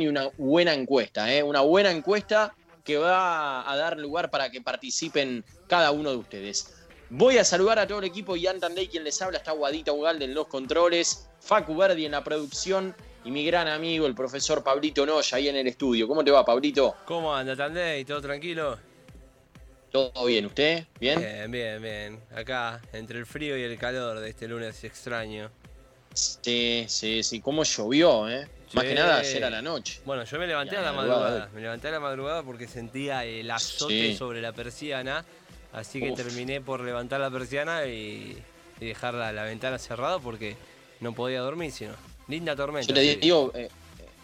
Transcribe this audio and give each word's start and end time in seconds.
y 0.00 0.06
una 0.06 0.30
buena 0.36 0.74
encuesta, 0.74 1.32
¿eh? 1.32 1.42
una 1.42 1.62
buena 1.62 1.90
encuesta 1.90 2.54
que 2.84 2.98
va 2.98 3.70
a 3.70 3.76
dar 3.76 3.98
lugar 3.98 4.30
para 4.30 4.50
que 4.50 4.60
participen 4.60 5.44
cada 5.66 5.90
uno 5.90 6.10
de 6.10 6.16
ustedes. 6.16 6.72
Voy 7.08 7.38
a 7.38 7.44
saludar 7.44 7.78
a 7.78 7.86
todo 7.86 8.00
el 8.00 8.04
equipo 8.04 8.36
y 8.36 8.44
Tandey, 8.44 8.88
quien 8.88 9.04
les 9.04 9.20
habla, 9.22 9.38
está 9.38 9.52
Guadita 9.52 9.92
Ugalde 9.92 10.24
en 10.24 10.34
los 10.34 10.48
controles, 10.48 11.28
Facu 11.40 11.76
Verdi 11.76 12.04
en 12.04 12.12
la 12.12 12.22
producción 12.22 12.94
y 13.24 13.30
mi 13.30 13.44
gran 13.44 13.68
amigo, 13.68 14.06
el 14.06 14.14
profesor 14.14 14.62
Pablito 14.62 15.06
Noya, 15.06 15.36
ahí 15.36 15.48
en 15.48 15.56
el 15.56 15.66
estudio. 15.66 16.06
¿Cómo 16.06 16.22
te 16.22 16.30
va, 16.30 16.44
Pablito? 16.44 16.94
¿Cómo 17.04 17.34
anda, 17.34 17.56
Tandey? 17.56 18.04
¿Todo 18.04 18.20
tranquilo? 18.20 18.78
¿Todo 19.90 20.26
bien? 20.26 20.46
¿Usted? 20.46 20.84
¿Bien? 21.00 21.18
Bien, 21.18 21.50
bien, 21.50 21.82
bien. 21.82 22.20
Acá, 22.34 22.80
entre 22.92 23.18
el 23.18 23.26
frío 23.26 23.56
y 23.56 23.62
el 23.62 23.78
calor 23.78 24.20
de 24.20 24.28
este 24.28 24.46
lunes 24.46 24.82
extraño. 24.84 25.50
Sí, 26.12 26.84
sí, 26.88 27.22
sí. 27.22 27.40
¿Cómo 27.40 27.62
llovió, 27.64 28.28
eh? 28.28 28.48
Más 28.72 28.84
que 28.84 28.94
nada 28.94 29.18
ayer 29.18 29.44
a 29.44 29.50
la 29.50 29.62
noche. 29.62 30.00
Bueno, 30.04 30.24
yo 30.24 30.38
me 30.38 30.46
levanté 30.46 30.76
a 30.76 30.82
la 30.82 30.92
madrugada. 30.92 31.48
Me 31.54 31.60
levanté 31.60 31.88
a 31.88 31.92
la 31.92 32.00
madrugada 32.00 32.42
porque 32.42 32.66
sentía 32.66 33.24
el 33.24 33.50
azote 33.50 34.16
sobre 34.16 34.40
la 34.40 34.52
persiana. 34.52 35.24
Así 35.72 36.00
que 36.00 36.12
terminé 36.12 36.60
por 36.60 36.80
levantar 36.80 37.20
la 37.20 37.30
persiana 37.30 37.86
y, 37.86 38.42
dejar 38.80 39.14
la, 39.14 39.44
ventana 39.44 39.78
cerrada 39.78 40.18
porque 40.18 40.56
no 41.00 41.12
podía 41.12 41.40
dormir, 41.40 41.70
sino. 41.72 41.94
Linda 42.28 42.56
tormenta. 42.56 42.88
Yo 42.88 42.94
te 42.94 43.16
digo, 43.16 43.52
eh, 43.54 43.68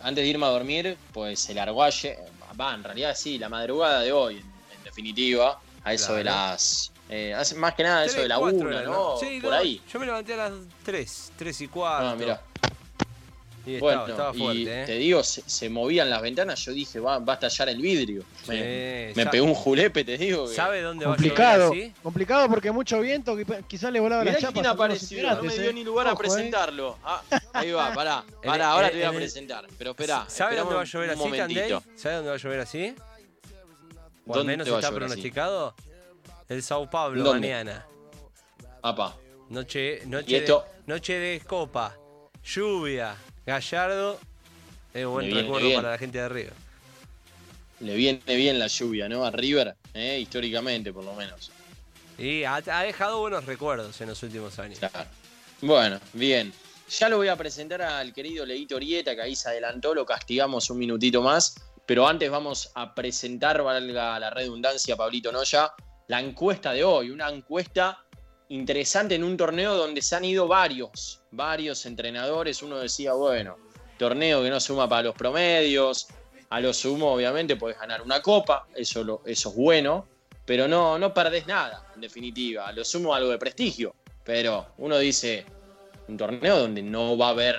antes 0.00 0.24
de 0.24 0.28
irme 0.28 0.46
a 0.46 0.48
dormir, 0.48 0.96
pues 1.12 1.40
se 1.40 1.54
largó 1.54 1.82
ayer. 1.82 2.18
Va, 2.60 2.74
en 2.74 2.82
realidad 2.82 3.14
sí, 3.16 3.38
la 3.38 3.48
madrugada 3.48 4.00
de 4.00 4.12
hoy, 4.12 4.38
en, 4.38 4.84
definitiva, 4.84 5.60
a 5.84 5.94
eso 5.94 6.14
de 6.14 6.24
las 6.24 6.92
eh, 7.14 7.34
más 7.56 7.74
que 7.74 7.82
nada 7.82 8.06
eso 8.06 8.20
de 8.20 8.28
la 8.28 8.38
1, 8.38 8.82
¿no? 8.84 9.18
Sí, 9.18 9.38
Por 9.42 9.52
ahí. 9.52 9.82
Yo 9.92 10.00
me 10.00 10.06
levanté 10.06 10.32
a 10.32 10.48
las 10.48 10.52
3, 10.82 11.32
3 11.36 11.60
y 11.60 11.68
4. 11.68 12.08
Ah, 12.08 12.16
mira. 12.16 12.40
Y 13.64 13.78
bueno, 13.78 14.06
estaba, 14.08 14.34
fuerte, 14.34 14.82
¿eh? 14.82 14.86
te 14.86 14.94
digo, 14.96 15.22
se, 15.22 15.70
movían 15.70 16.10
las 16.10 16.20
ventanas, 16.20 16.58
yo 16.64 16.72
dije, 16.72 16.98
va, 16.98 17.20
va 17.20 17.34
a 17.34 17.36
estallar 17.36 17.68
el 17.68 17.80
vidrio. 17.80 18.24
me, 18.48 19.26
pegó 19.30 19.46
un 19.46 19.54
julepe, 19.54 20.04
te 20.04 20.18
digo. 20.18 20.48
¿Sabe 20.48 20.82
dónde 20.82 21.04
complicado, 21.04 21.60
va 21.60 21.66
a 21.66 21.68
llover 21.70 21.84
así? 21.84 21.94
Complicado 22.02 22.48
porque 22.48 22.72
mucho 22.72 23.00
viento, 23.00 23.36
quizás 23.68 23.92
le 23.92 24.00
volaba 24.00 24.24
la 24.24 24.36
chapa. 24.36 24.68
apareció, 24.68 25.34
no 25.36 25.42
me 25.44 25.56
dio 25.56 25.72
ni 25.72 25.84
lugar 25.84 26.08
a 26.08 26.12
¿eh? 26.12 26.16
presentarlo. 26.16 26.98
Ah, 27.04 27.22
ahí 27.52 27.70
va, 27.70 27.94
pará, 27.94 28.24
pará, 28.44 28.72
ahora 28.72 28.90
te 28.90 28.96
voy 28.96 29.04
a 29.04 29.12
presentar. 29.12 29.66
Pero 29.78 29.90
espera, 29.90 30.24
¿sabe 30.28 30.56
dónde 30.56 30.74
va 30.74 30.80
a 30.80 30.84
llover 30.84 31.10
así, 31.10 31.30
Tandey? 31.30 31.78
¿Sabe 31.94 32.14
dónde 32.16 32.30
va 32.30 32.34
a 32.34 32.38
llover 32.38 32.60
así? 32.60 32.94
O 34.26 34.34
al 34.34 34.44
menos 34.44 34.66
está 34.66 34.90
pronosticado. 34.90 35.74
El 36.48 36.62
Sao 36.62 36.90
Paulo 36.90 37.32
mañana. 37.32 37.86
Apa. 38.82 39.16
Noche, 39.48 40.02
noche, 40.06 40.40
de, 40.40 40.58
noche 40.86 41.18
de 41.18 41.40
copa, 41.40 41.96
lluvia, 42.42 43.16
Gallardo. 43.46 44.18
Es 44.94 45.04
un 45.04 45.12
buen 45.12 45.34
recuerdo 45.34 45.74
para 45.74 45.90
la 45.92 45.98
gente 45.98 46.18
de 46.18 46.28
River. 46.28 46.52
Le 47.80 47.96
viene 47.96 48.20
bien 48.26 48.58
la 48.58 48.68
lluvia, 48.68 49.08
¿no? 49.08 49.24
A 49.24 49.30
River, 49.30 49.74
¿eh? 49.94 50.18
históricamente 50.20 50.92
por 50.92 51.04
lo 51.04 51.14
menos. 51.14 51.50
Y 52.18 52.44
ha, 52.44 52.60
dejado 52.60 53.18
buenos 53.18 53.44
recuerdos 53.46 54.00
en 54.00 54.08
los 54.08 54.22
últimos 54.22 54.58
años. 54.58 54.78
Claro. 54.78 55.08
Bueno, 55.60 55.98
bien. 56.12 56.52
Ya 56.88 57.08
lo 57.08 57.16
voy 57.16 57.28
a 57.28 57.36
presentar 57.36 57.82
al 57.82 58.12
querido 58.12 58.44
Leito 58.44 58.76
Orieta, 58.76 59.14
que 59.14 59.22
ahí 59.22 59.34
se 59.34 59.48
adelantó, 59.48 59.94
lo 59.94 60.04
castigamos 60.04 60.68
un 60.70 60.78
minutito 60.78 61.22
más. 61.22 61.54
Pero 61.86 62.06
antes 62.06 62.30
vamos 62.30 62.70
a 62.74 62.94
presentar, 62.94 63.62
valga 63.62 64.18
la 64.20 64.30
redundancia, 64.30 64.94
Pablito 64.94 65.32
Noya, 65.32 65.72
la 66.06 66.20
encuesta 66.20 66.72
de 66.72 66.84
hoy, 66.84 67.10
una 67.10 67.28
encuesta 67.28 68.01
interesante 68.52 69.14
en 69.14 69.24
un 69.24 69.36
torneo 69.36 69.74
donde 69.74 70.02
se 70.02 70.14
han 70.14 70.24
ido 70.26 70.46
varios, 70.46 71.20
varios 71.30 71.86
entrenadores. 71.86 72.62
Uno 72.62 72.78
decía, 72.78 73.14
bueno, 73.14 73.56
torneo 73.98 74.42
que 74.42 74.50
no 74.50 74.60
suma 74.60 74.86
para 74.86 75.04
los 75.04 75.14
promedios, 75.14 76.08
a 76.50 76.60
lo 76.60 76.74
sumo 76.74 77.14
obviamente 77.14 77.56
puedes 77.56 77.78
ganar 77.78 78.02
una 78.02 78.20
copa, 78.20 78.66
eso, 78.74 79.22
es 79.24 79.44
bueno, 79.56 80.06
pero 80.44 80.68
no, 80.68 80.98
no 80.98 81.14
perdés 81.14 81.46
nada, 81.46 81.90
en 81.94 82.02
definitiva, 82.02 82.68
a 82.68 82.72
lo 82.72 82.84
sumo 82.84 83.14
algo 83.14 83.30
de 83.30 83.38
prestigio. 83.38 83.94
Pero 84.22 84.66
uno 84.78 84.98
dice, 84.98 85.46
un 86.08 86.18
torneo 86.18 86.58
donde 86.58 86.82
no 86.82 87.16
va 87.16 87.28
a 87.28 87.30
haber 87.30 87.56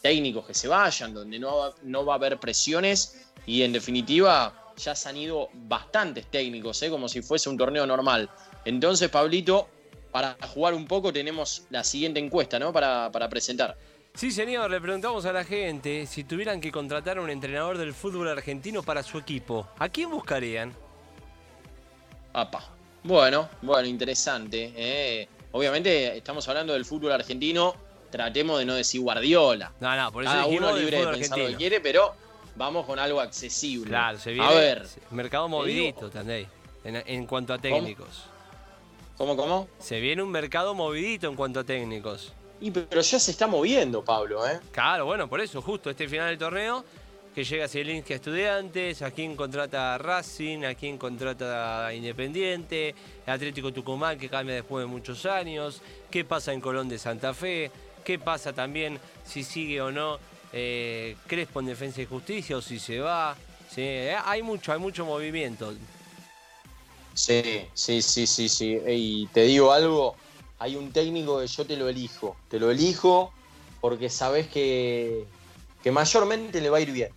técnicos 0.00 0.46
que 0.46 0.54
se 0.54 0.66
vayan, 0.66 1.12
donde 1.12 1.38
no 1.38 1.58
va, 1.58 1.74
no 1.82 2.06
va 2.06 2.14
a 2.14 2.16
haber 2.16 2.40
presiones 2.40 3.28
y 3.44 3.62
en 3.62 3.72
definitiva 3.72 4.72
ya 4.78 4.94
se 4.94 5.10
han 5.10 5.18
ido 5.18 5.50
bastantes 5.52 6.26
técnicos, 6.30 6.82
¿eh? 6.82 6.88
como 6.88 7.06
si 7.06 7.20
fuese 7.20 7.50
un 7.50 7.58
torneo 7.58 7.86
normal. 7.86 8.30
Entonces, 8.64 9.10
Pablito, 9.10 9.68
para 10.12 10.36
jugar 10.46 10.74
un 10.74 10.86
poco 10.86 11.12
tenemos 11.12 11.64
la 11.70 11.82
siguiente 11.82 12.20
encuesta, 12.20 12.58
¿no? 12.58 12.72
Para, 12.72 13.10
presentar. 13.30 13.76
Sí, 14.14 14.30
señor, 14.30 14.70
le 14.70 14.80
preguntamos 14.80 15.24
a 15.24 15.32
la 15.32 15.42
gente 15.42 16.06
si 16.06 16.22
tuvieran 16.22 16.60
que 16.60 16.70
contratar 16.70 17.16
a 17.16 17.22
un 17.22 17.30
entrenador 17.30 17.78
del 17.78 17.94
fútbol 17.94 18.28
argentino 18.28 18.82
para 18.82 19.02
su 19.02 19.18
equipo, 19.18 19.66
¿a 19.78 19.88
quién 19.88 20.10
buscarían? 20.10 20.74
Apa. 22.34 22.62
Bueno, 23.02 23.48
bueno, 23.62 23.88
interesante. 23.88 24.72
¿eh? 24.76 25.28
Obviamente 25.52 26.16
estamos 26.16 26.46
hablando 26.46 26.74
del 26.74 26.84
fútbol 26.84 27.12
argentino, 27.12 27.74
tratemos 28.10 28.58
de 28.58 28.66
no 28.66 28.74
decir 28.74 29.00
Guardiola. 29.00 29.72
No, 29.80 29.96
no, 29.96 30.12
por 30.12 30.24
eso 30.24 30.32
Cada 30.32 30.46
uno 30.46 30.76
libre 30.76 31.04
de 31.04 31.12
pensar 31.12 31.38
lo 31.38 31.46
que 31.48 31.56
quiere, 31.56 31.80
pero 31.80 32.14
vamos 32.54 32.84
con 32.84 32.98
algo 32.98 33.18
accesible. 33.18 33.88
Claro, 33.88 34.18
se 34.18 34.32
viene. 34.32 34.46
A 34.46 34.52
ver. 34.52 34.86
Mercado 35.10 35.48
movidito, 35.48 36.10
Tandey, 36.10 36.46
en, 36.84 37.26
cuanto 37.26 37.54
a 37.54 37.58
técnicos. 37.58 38.24
¿Cómo? 38.24 38.31
¿Cómo, 39.22 39.68
Se 39.78 40.00
viene 40.00 40.20
un 40.20 40.32
mercado 40.32 40.74
movidito 40.74 41.28
en 41.28 41.36
cuanto 41.36 41.60
a 41.60 41.64
técnicos. 41.64 42.32
Y 42.60 42.72
pero 42.72 43.00
ya 43.00 43.20
se 43.20 43.30
está 43.30 43.46
moviendo, 43.46 44.04
Pablo, 44.04 44.44
¿eh? 44.48 44.58
Claro, 44.72 45.06
bueno, 45.06 45.28
por 45.28 45.40
eso, 45.40 45.62
justo 45.62 45.90
este 45.90 46.08
final 46.08 46.30
del 46.30 46.38
torneo, 46.38 46.84
que 47.32 47.44
llega 47.44 47.68
Zielinski 47.68 48.14
a 48.14 48.16
Estudiantes, 48.16 49.00
a 49.00 49.12
quien 49.12 49.36
contrata 49.36 49.94
a 49.94 49.98
Racing, 49.98 50.64
a 50.64 50.74
quien 50.74 50.98
contrata 50.98 51.86
a 51.86 51.94
Independiente, 51.94 52.96
Atlético 53.24 53.72
Tucumán 53.72 54.18
que 54.18 54.28
cambia 54.28 54.56
después 54.56 54.84
de 54.84 54.90
muchos 54.90 55.24
años, 55.24 55.82
qué 56.10 56.24
pasa 56.24 56.52
en 56.52 56.60
Colón 56.60 56.88
de 56.88 56.98
Santa 56.98 57.32
Fe, 57.32 57.70
qué 58.04 58.18
pasa 58.18 58.52
también 58.52 58.98
si 59.24 59.44
sigue 59.44 59.80
o 59.80 59.92
no 59.92 60.18
eh, 60.52 61.14
Crespo 61.28 61.60
en 61.60 61.66
Defensa 61.66 62.02
y 62.02 62.06
Justicia 62.06 62.56
o 62.56 62.60
si 62.60 62.80
se 62.80 62.98
va. 62.98 63.36
¿sí? 63.70 63.82
Hay 64.24 64.42
mucho, 64.42 64.72
hay 64.72 64.80
mucho 64.80 65.06
movimiento. 65.06 65.72
Sí, 67.14 67.66
sí, 67.74 68.02
sí, 68.02 68.26
sí, 68.26 68.48
sí. 68.48 68.78
Y 68.86 69.26
te 69.28 69.42
digo 69.42 69.72
algo, 69.72 70.16
hay 70.58 70.76
un 70.76 70.92
técnico 70.92 71.40
que 71.40 71.46
yo 71.46 71.66
te 71.66 71.76
lo 71.76 71.88
elijo. 71.88 72.36
Te 72.48 72.58
lo 72.58 72.70
elijo 72.70 73.32
porque 73.80 74.08
sabes 74.08 74.48
que, 74.48 75.26
que 75.82 75.90
mayormente 75.90 76.60
le 76.60 76.70
va 76.70 76.78
a 76.78 76.80
ir 76.80 76.92
bien. 76.92 77.10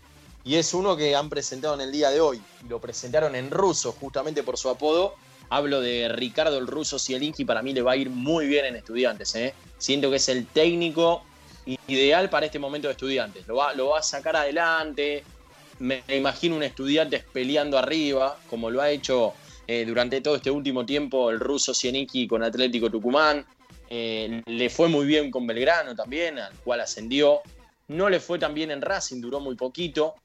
Y 0.43 0.55
es 0.55 0.73
uno 0.73 0.95
que 0.95 1.15
han 1.15 1.29
presentado 1.29 1.73
en 1.73 1.81
el 1.81 1.91
día 1.91 2.11
de 2.11 2.21
hoy. 2.21 2.41
lo 2.69 2.79
presentaron 2.79 3.35
en 3.35 3.49
ruso, 3.49 3.91
justamente 3.93 4.43
por 4.43 4.57
su 4.57 4.69
apodo. 4.69 5.15
Hablo 5.49 5.81
de 5.81 6.07
Ricardo 6.09 6.57
el 6.57 6.67
ruso 6.67 6.97
Zielinski, 6.99 7.45
para 7.45 7.61
mí 7.61 7.73
le 7.73 7.81
va 7.81 7.93
a 7.93 7.95
ir 7.95 8.09
muy 8.09 8.47
bien 8.47 8.65
en 8.65 8.75
estudiantes. 8.75 9.33
¿eh? 9.35 9.53
Siento 9.77 10.09
que 10.09 10.17
es 10.17 10.29
el 10.29 10.47
técnico 10.47 11.23
ideal 11.87 12.29
para 12.29 12.45
este 12.45 12.59
momento 12.59 12.87
de 12.87 12.93
estudiantes. 12.93 13.47
Lo 13.47 13.55
va, 13.55 13.73
lo 13.73 13.89
va 13.89 13.99
a 13.99 14.03
sacar 14.03 14.35
adelante. 14.35 15.23
Me, 15.79 16.03
imagino 16.09 16.55
un 16.55 16.63
estudiante 16.63 17.23
peleando 17.31 17.77
arriba, 17.77 18.37
como 18.49 18.69
lo 18.69 18.81
ha 18.81 18.89
hecho 18.89 19.33
eh, 19.67 19.85
durante 19.85 20.21
todo 20.21 20.35
este 20.35 20.51
último 20.51 20.85
tiempo 20.85 21.29
el 21.31 21.39
ruso 21.39 21.73
Sieniki 21.73 22.27
con 22.27 22.43
Atlético 22.43 22.89
Tucumán. 22.89 23.45
Eh, 23.89 24.41
le 24.45 24.69
fue 24.69 24.87
muy 24.87 25.05
bien 25.05 25.31
con 25.31 25.45
Belgrano 25.45 25.95
también, 25.95 26.39
al 26.39 26.53
cual 26.63 26.81
ascendió. 26.81 27.41
No 27.87 28.09
le 28.09 28.19
fue 28.19 28.39
tan 28.39 28.53
bien 28.53 28.71
en 28.71 28.81
Racing, 28.81 29.21
duró 29.21 29.39
muy 29.39 29.55
poquito. 29.55 30.15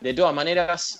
De 0.00 0.14
todas 0.14 0.34
maneras, 0.34 0.98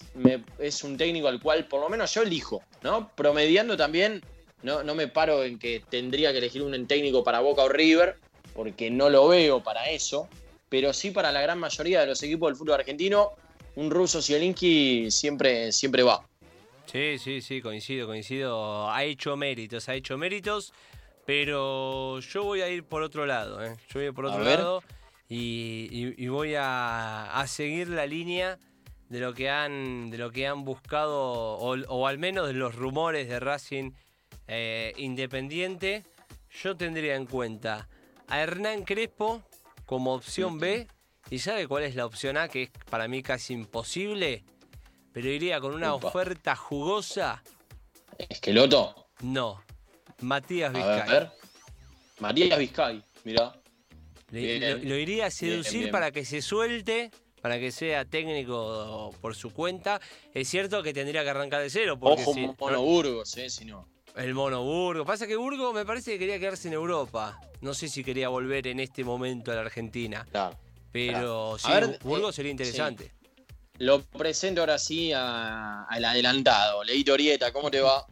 es 0.59 0.85
un 0.85 0.97
técnico 0.97 1.29
al 1.29 1.41
cual 1.41 1.67
por 1.67 1.81
lo 1.81 1.89
menos 1.89 2.15
yo 2.15 2.23
elijo, 2.23 2.63
¿no? 2.83 3.11
Promediando 3.17 3.77
también, 3.77 4.23
no, 4.63 4.85
no 4.85 4.95
me 4.95 5.09
paro 5.09 5.43
en 5.43 5.59
que 5.59 5.83
tendría 5.91 6.31
que 6.31 6.39
elegir 6.39 6.63
un 6.63 6.87
técnico 6.87 7.25
para 7.25 7.41
Boca 7.41 7.63
o 7.63 7.69
River, 7.69 8.17
porque 8.55 8.91
no 8.91 9.11
lo 9.11 9.27
veo 9.27 9.63
para 9.63 9.91
eso, 9.91 10.29
pero 10.69 10.93
sí 10.93 11.11
para 11.11 11.33
la 11.33 11.43
gran 11.43 11.59
mayoría 11.59 12.01
de 12.01 12.07
los 12.07 12.23
equipos 12.23 12.49
del 12.49 12.57
fútbol 12.57 12.75
argentino, 12.75 13.33
un 13.75 13.91
ruso 13.91 14.23
Zielinski 14.23 15.11
siempre, 15.11 15.73
siempre 15.73 16.03
va. 16.03 16.25
Sí, 16.93 17.19
sí, 17.19 17.41
sí, 17.41 17.63
coincido, 17.63 18.07
coincido. 18.07 18.91
Ha 18.91 19.05
hecho 19.05 19.35
méritos, 19.35 19.89
ha 19.89 19.95
hecho 19.95 20.19
méritos, 20.19 20.75
pero 21.25 22.21
yo 22.21 22.45
voy 22.45 22.61
a 22.61 22.69
ir 22.69 22.85
por 22.85 23.03
otro 23.03 23.25
lado, 23.25 23.65
¿eh? 23.65 23.75
Yo 23.89 23.95
voy 23.95 24.03
a 24.03 24.07
ir 24.09 24.13
por 24.13 24.27
otro 24.27 24.45
lado 24.45 24.83
y, 25.27 26.27
voy 26.29 26.53
a, 26.55 27.43
seguir 27.47 27.89
la 27.89 28.05
línea 28.05 28.59
de 29.09 29.21
lo 29.21 29.33
que 29.33 29.49
han, 29.49 30.11
de 30.11 30.19
lo 30.19 30.31
que 30.31 30.47
han 30.47 30.67
buscado, 30.67 31.19
o, 31.23 32.07
al 32.07 32.19
menos 32.19 32.47
de 32.47 32.53
los 32.53 32.75
rumores 32.75 33.27
de 33.27 33.41
Racing 33.41 33.93
eh, 34.47 34.93
Independiente. 34.99 36.05
Yo 36.51 36.77
tendría 36.77 37.17
en 37.17 37.25
cuenta 37.25 37.89
a 38.29 38.41
Hernán 38.43 38.83
Crespo 38.83 39.43
como 39.87 40.13
opción 40.13 40.59
B. 40.59 40.89
¿Y 41.31 41.39
sabe 41.39 41.67
cuál 41.67 41.85
es 41.85 41.95
la 41.95 42.05
opción 42.05 42.37
A? 42.37 42.49
Que 42.49 42.65
es 42.65 42.71
para 42.91 43.09
mí 43.09 43.23
casi 43.23 43.55
imposible. 43.55 44.45
Pero 45.13 45.29
iría 45.29 45.61
con 45.61 45.75
una 45.75 45.95
oferta 45.95 46.57
jugosa. 46.57 47.43
¿Esqueloto? 48.19 49.09
No. 49.21 49.63
Matías 50.21 50.73
Vizcay. 50.73 51.01
A 51.01 51.05
ver. 51.05 51.31
Matías 52.21 52.59
Vizcay, 52.59 53.03
mirá. 53.25 53.53
lo, 54.31 54.97
iría 54.97 55.27
a 55.27 55.31
seducir 55.31 55.91
para 55.91 56.11
que 56.11 56.25
se 56.25 56.41
suelte 56.41 57.11
para 57.43 57.59
que 57.59 57.73
sea 57.73 58.05
técnico 58.05 59.13
por 59.21 59.35
su 59.35 59.53
cuenta. 59.53 60.01
Es 60.33 60.49
cierto 60.49 60.83
que 60.83 60.95
tendría 60.95 61.25
que 61.25 61.31
arrancar 61.31 61.61
de 61.61 61.71
cero. 61.71 61.99
Porque 61.99 62.23
Ojo, 62.23 62.35
Mono 62.61 62.83
Burgos, 62.83 63.37
eh, 63.37 63.51
si 63.51 63.65
no. 63.65 63.89
El 64.15 64.33
Mono 64.33 64.63
Burgos. 64.63 65.05
Pasa 65.05 65.27
que 65.27 65.37
Burgos 65.37 65.75
me 65.75 65.85
parece 65.85 66.13
que 66.13 66.19
quería 66.21 66.39
quedarse 66.39 66.69
en 66.69 66.75
Europa. 66.75 67.41
No 67.61 67.75
sé 67.75 67.89
si 67.89 68.05
quería 68.05 68.29
volver 68.29 68.69
en 68.69 68.79
este 68.79 69.03
momento 69.03 69.51
a 69.51 69.57
la 69.57 69.63
Argentina. 69.63 70.25
Claro. 70.31 70.57
Pero 70.93 71.59
sí, 71.59 71.69
Burgos 72.05 72.35
sería 72.37 72.53
interesante. 72.53 73.11
Lo 73.83 74.01
presento 74.01 74.61
ahora 74.61 74.79
sí 74.79 75.13
al 75.13 76.05
adelantado. 76.05 76.85
Leito 76.85 77.15
Orieta, 77.15 77.53
¿cómo 77.53 77.69
te 77.69 77.81
va? 77.81 78.07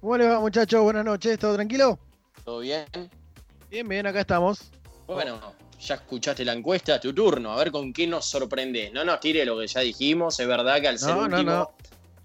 ¿Cómo 0.00 0.16
le 0.16 0.28
va, 0.28 0.38
muchachos? 0.38 0.80
Buenas 0.80 1.04
noches, 1.04 1.36
¿todo 1.36 1.56
tranquilo? 1.56 1.98
¿Todo 2.44 2.60
bien? 2.60 2.84
Bien, 3.68 3.88
bien, 3.88 4.06
acá 4.06 4.20
estamos. 4.20 4.70
Bueno, 5.08 5.40
ya 5.80 5.96
escuchaste 5.96 6.44
la 6.44 6.52
encuesta, 6.52 7.00
tu 7.00 7.12
turno, 7.12 7.50
a 7.52 7.56
ver 7.56 7.72
con 7.72 7.92
qué 7.92 8.06
nos 8.06 8.24
sorprende. 8.24 8.88
No 8.94 9.04
nos 9.04 9.18
tire 9.18 9.44
lo 9.44 9.58
que 9.58 9.66
ya 9.66 9.80
dijimos, 9.80 10.38
es 10.38 10.46
verdad 10.46 10.80
que 10.80 10.86
al 10.86 10.98
ser 11.00 11.16
último. 11.16 11.72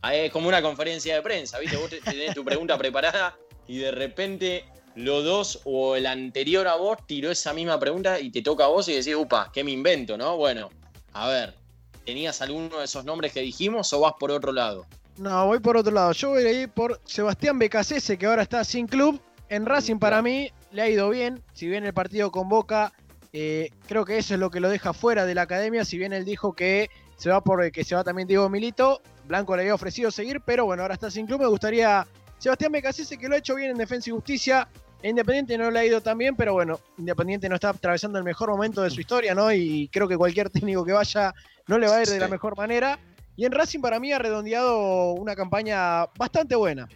Ah, 0.04 0.14
es 0.14 0.32
como 0.32 0.48
una 0.48 0.62
conferencia 0.62 1.16
de 1.16 1.24
prensa, 1.24 1.58
¿viste? 1.58 1.78
Vos 1.78 1.90
tenés 1.90 2.36
tu 2.36 2.46
pregunta 2.46 2.78
preparada 2.78 3.36
y 3.68 3.80
de 3.80 3.90
repente 3.90 4.66
los 4.94 5.24
dos 5.24 5.62
o 5.64 5.96
el 5.96 6.06
anterior 6.06 6.68
a 6.68 6.76
vos 6.76 7.00
tiró 7.08 7.32
esa 7.32 7.52
misma 7.52 7.80
pregunta 7.80 8.20
y 8.20 8.30
te 8.30 8.44
toca 8.44 8.66
a 8.66 8.68
vos 8.68 8.88
y 8.90 8.94
decís, 8.94 9.16
upa, 9.16 9.50
¿qué 9.52 9.64
me 9.64 9.72
invento, 9.72 10.20
no? 10.20 10.38
Bueno, 10.38 10.70
a 11.14 11.28
ver, 11.28 11.61
¿tenías 12.06 12.42
alguno 12.42 12.80
de 12.80 12.86
esos 12.86 13.06
nombres 13.06 13.34
que 13.34 13.42
dijimos 13.42 13.92
o 13.94 14.02
vas 14.02 14.14
por 14.20 14.32
otro 14.32 14.52
lado? 14.52 14.86
No, 15.18 15.46
voy 15.48 15.60
por 15.60 15.78
otro 15.78 15.94
lado. 15.94 16.12
Yo 16.14 16.30
voy 16.30 16.44
a 16.44 16.52
ir 16.52 16.70
por 16.70 17.00
Sebastián 17.06 17.60
Becasese, 17.60 18.18
que 18.18 18.26
ahora 18.26 18.44
está 18.44 18.64
sin 18.64 18.88
club. 18.88 19.22
En 19.50 19.66
Racing 19.66 19.98
para 19.98 20.22
mí 20.22 20.52
le 20.72 20.82
ha 20.82 20.90
ido 20.90 21.10
bien. 21.10 21.44
Si 21.54 21.68
bien 21.68 21.86
el 21.86 21.94
partido 21.94 22.32
con 22.32 22.48
Boca, 22.48 22.94
eh, 23.34 23.70
creo 23.88 24.06
que 24.06 24.18
eso 24.18 24.34
es 24.34 24.40
lo 24.40 24.50
que 24.50 24.60
lo 24.60 24.70
deja 24.70 24.94
fuera 24.94 25.26
de 25.26 25.36
la 25.36 25.44
academia. 25.44 25.86
Si 25.86 25.98
bien 25.98 26.14
él 26.14 26.26
dijo 26.26 26.54
que 26.54 26.90
se 27.18 27.30
va 27.30 27.44
por 27.44 27.72
que 27.72 27.84
se 27.84 27.96
va 27.96 28.04
también 28.04 28.28
Diego 28.28 28.50
Milito, 28.50 29.02
Blanco 29.28 29.56
le 29.56 29.64
había 29.64 29.76
ofrecido 29.76 30.10
seguir, 30.10 30.42
pero 30.42 30.66
bueno, 30.66 30.82
ahora 30.82 30.96
está 30.96 31.12
sin 31.12 31.28
club. 31.28 31.42
Me 31.42 31.48
gustaría 31.48 32.08
Sebastián 32.38 32.72
Becasese, 32.72 33.18
que 33.18 33.28
lo 33.28 33.36
ha 33.36 33.40
hecho 33.40 33.56
bien 33.56 33.72
en 33.72 33.78
Defensa 33.78 34.10
y 34.10 34.14
Justicia. 34.14 34.68
Independiente 35.04 35.58
no 35.58 35.72
le 35.72 35.80
ha 35.80 35.86
ido 35.86 36.02
tan 36.02 36.18
bien, 36.18 36.36
pero 36.36 36.54
bueno, 36.54 36.80
Independiente 36.98 37.50
no 37.50 37.56
está 37.56 37.70
atravesando 37.70 38.18
el 38.20 38.24
mejor 38.24 38.50
momento 38.50 38.82
de 38.82 38.90
su 38.90 39.02
historia, 39.02 39.34
¿no? 39.34 39.52
Y 39.52 39.90
creo 39.92 40.08
que 40.08 40.18
cualquier 40.18 40.50
técnico 40.50 40.86
que 40.86 40.94
vaya 40.94 41.34
no 41.68 41.80
le 41.80 41.88
va 41.88 41.98
a 41.98 42.02
ir 42.02 42.08
de 42.08 42.20
la 42.20 42.28
mejor 42.28 42.56
manera. 42.56 43.00
Y 43.36 43.46
en 43.46 43.52
Racing 43.52 43.80
para 43.80 44.00
mí 44.00 44.12
ha 44.14 44.20
redondeado 44.20 45.14
una 45.14 45.36
campaña 45.36 46.06
bastante 46.18 46.56
buena. 46.56 46.88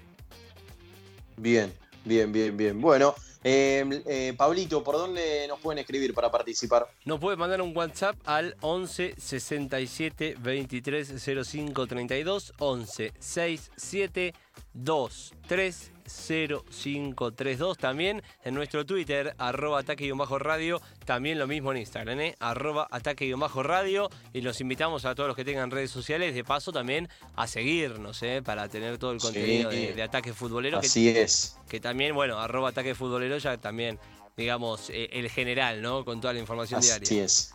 Bien, 1.37 1.73
bien, 2.03 2.31
bien, 2.31 2.55
bien. 2.55 2.79
Bueno, 2.79 3.15
em, 3.43 4.01
eh, 4.05 4.33
Pablito, 4.37 4.83
¿por 4.83 4.95
dónde 4.95 5.47
nos 5.47 5.59
pueden 5.59 5.79
escribir 5.79 6.13
para 6.13 6.29
participar? 6.29 6.87
Nos 7.05 7.19
puede 7.19 7.37
mandar 7.37 7.61
un 7.61 7.75
WhatsApp 7.75 8.15
al 8.25 8.55
11 8.61 9.15
67 9.17 10.35
23 10.39 11.13
05 11.43 11.87
32 11.87 12.53
11 12.59 13.13
67 13.19 14.33
23 14.73 15.94
0532 16.07 17.77
también 17.77 18.21
en 18.43 18.53
nuestro 18.53 18.85
Twitter, 18.85 19.33
arroba 19.37 19.79
ataque-radio, 19.79 20.81
también 21.05 21.39
lo 21.39 21.47
mismo 21.47 21.71
en 21.71 21.79
Instagram, 21.79 22.19
¿eh? 22.19 22.35
arroba 22.39 22.87
ataque-radio 22.91 24.09
y 24.33 24.41
los 24.41 24.61
invitamos 24.61 25.05
a 25.05 25.15
todos 25.15 25.27
los 25.27 25.35
que 25.35 25.45
tengan 25.45 25.71
redes 25.71 25.91
sociales, 25.91 26.35
de 26.35 26.43
paso 26.43 26.71
también 26.71 27.09
a 27.35 27.47
seguirnos, 27.47 28.21
¿eh? 28.23 28.41
para 28.43 28.67
tener 28.69 28.97
todo 28.97 29.11
el 29.11 29.19
contenido 29.19 29.69
de, 29.69 30.03
Ataque 30.05 30.33
Futbolero. 30.33 30.79
Así 30.79 31.09
es. 31.09 31.57
Que 31.67 31.79
también, 31.79 32.13
bueno, 32.13 32.39
arroba 32.39 32.69
Ataque 32.69 32.93
Futbolero 32.93 33.37
ya 33.39 33.57
también, 33.57 33.99
digamos, 34.37 34.89
eh, 34.91 35.09
el 35.13 35.29
general, 35.29 35.81
¿no? 35.81 36.05
Con 36.05 36.21
toda 36.21 36.33
la 36.33 36.39
información 36.39 36.81
diaria. 36.81 37.03
Así 37.03 37.19
es. 37.19 37.53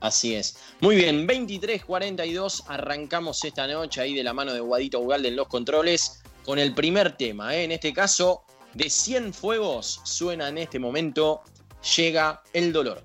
Así 0.00 0.34
es. 0.36 0.56
Muy 0.80 0.94
bien, 0.94 1.26
23.42, 1.26 2.64
arrancamos 2.68 3.44
esta 3.44 3.66
noche 3.66 4.00
ahí 4.00 4.14
de 4.14 4.22
la 4.22 4.32
mano 4.32 4.52
de 4.52 4.60
Guadito 4.60 5.00
Ugalde 5.00 5.28
en 5.28 5.34
los 5.36 5.48
controles 5.48 6.22
con 6.48 6.58
el 6.58 6.72
primer 6.72 7.14
tema. 7.14 7.54
¿eh? 7.54 7.64
En 7.64 7.72
este 7.72 7.92
caso, 7.92 8.42
de 8.72 8.88
100 8.88 9.34
fuegos 9.34 10.00
suena 10.04 10.48
en 10.48 10.56
este 10.56 10.78
momento, 10.78 11.42
llega 11.94 12.42
el 12.54 12.72
dolor. 12.72 13.04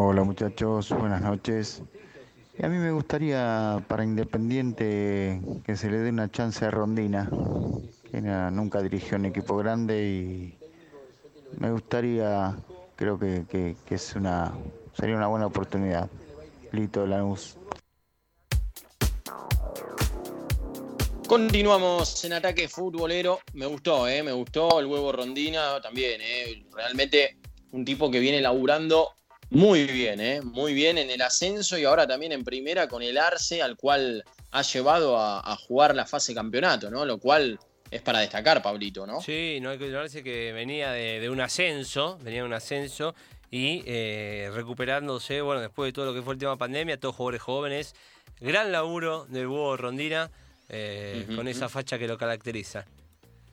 Hola 0.00 0.22
muchachos, 0.22 0.90
buenas 0.90 1.22
noches. 1.22 1.82
Y 2.56 2.64
a 2.64 2.68
mí 2.68 2.78
me 2.78 2.92
gustaría 2.92 3.82
para 3.88 4.04
Independiente 4.04 5.40
que 5.66 5.76
se 5.76 5.90
le 5.90 5.98
dé 5.98 6.10
una 6.10 6.30
chance 6.30 6.64
a 6.64 6.70
Rondina, 6.70 7.28
que 8.08 8.20
nunca 8.20 8.80
dirigió 8.80 9.16
un 9.16 9.24
equipo 9.24 9.56
grande 9.56 10.06
y 10.06 10.58
me 11.58 11.72
gustaría, 11.72 12.56
creo 12.94 13.18
que, 13.18 13.74
es 13.90 14.14
una, 14.14 14.52
sería 14.96 15.16
una 15.16 15.26
buena 15.26 15.46
oportunidad. 15.46 16.08
Lito 16.70 17.04
Lanús. 17.04 17.56
Continuamos 21.26 22.24
en 22.24 22.34
ataque 22.34 22.68
futbolero. 22.68 23.40
Me 23.52 23.66
gustó, 23.66 24.06
¿eh? 24.06 24.22
me 24.22 24.30
gustó 24.30 24.78
el 24.78 24.86
huevo 24.86 25.10
Rondina 25.10 25.80
también. 25.82 26.20
¿eh? 26.22 26.64
Realmente 26.72 27.36
un 27.72 27.84
tipo 27.84 28.12
que 28.12 28.20
viene 28.20 28.40
laburando 28.40 29.17
muy 29.50 29.84
bien, 29.86 30.20
¿eh? 30.20 30.40
muy 30.42 30.74
bien 30.74 30.98
en 30.98 31.10
el 31.10 31.22
ascenso 31.22 31.78
y 31.78 31.84
ahora 31.84 32.06
también 32.06 32.32
en 32.32 32.44
primera 32.44 32.86
con 32.88 33.02
el 33.02 33.16
Arce, 33.16 33.62
al 33.62 33.76
cual 33.76 34.24
ha 34.50 34.62
llevado 34.62 35.18
a, 35.18 35.56
jugar 35.56 35.94
la 35.94 36.06
fase 36.06 36.34
campeonato, 36.34 36.90
¿no? 36.90 37.04
Lo 37.04 37.18
cual 37.18 37.58
es 37.90 38.02
para 38.02 38.20
destacar, 38.20 38.62
Pablito, 38.62 39.06
¿no? 39.06 39.20
Sí, 39.20 39.58
no 39.60 39.70
hay 39.70 39.78
que 39.78 39.84
olvidarse 39.84 40.22
que 40.22 40.52
venía 40.52 40.92
de, 40.92 41.28
un 41.30 41.40
ascenso, 41.40 42.18
venía 42.22 42.40
de 42.40 42.46
un 42.46 42.52
ascenso 42.52 43.14
y 43.50 43.82
eh, 43.86 44.50
recuperándose, 44.52 45.40
bueno, 45.40 45.60
después 45.60 45.88
de 45.88 45.92
todo 45.92 46.06
lo 46.06 46.14
que 46.14 46.22
fue 46.22 46.34
el 46.34 46.40
tema 46.40 46.56
pandemia, 46.56 46.98
todos 46.98 47.14
jugadores 47.16 47.42
jóvenes. 47.42 47.94
Gran 48.40 48.70
laburo 48.70 49.24
del 49.26 49.48
Búho 49.48 49.76
Rondina 49.76 50.30
eh, 50.68 51.26
con 51.34 51.48
esa 51.48 51.68
facha 51.68 51.98
que 51.98 52.06
lo 52.06 52.18
caracteriza. 52.18 52.84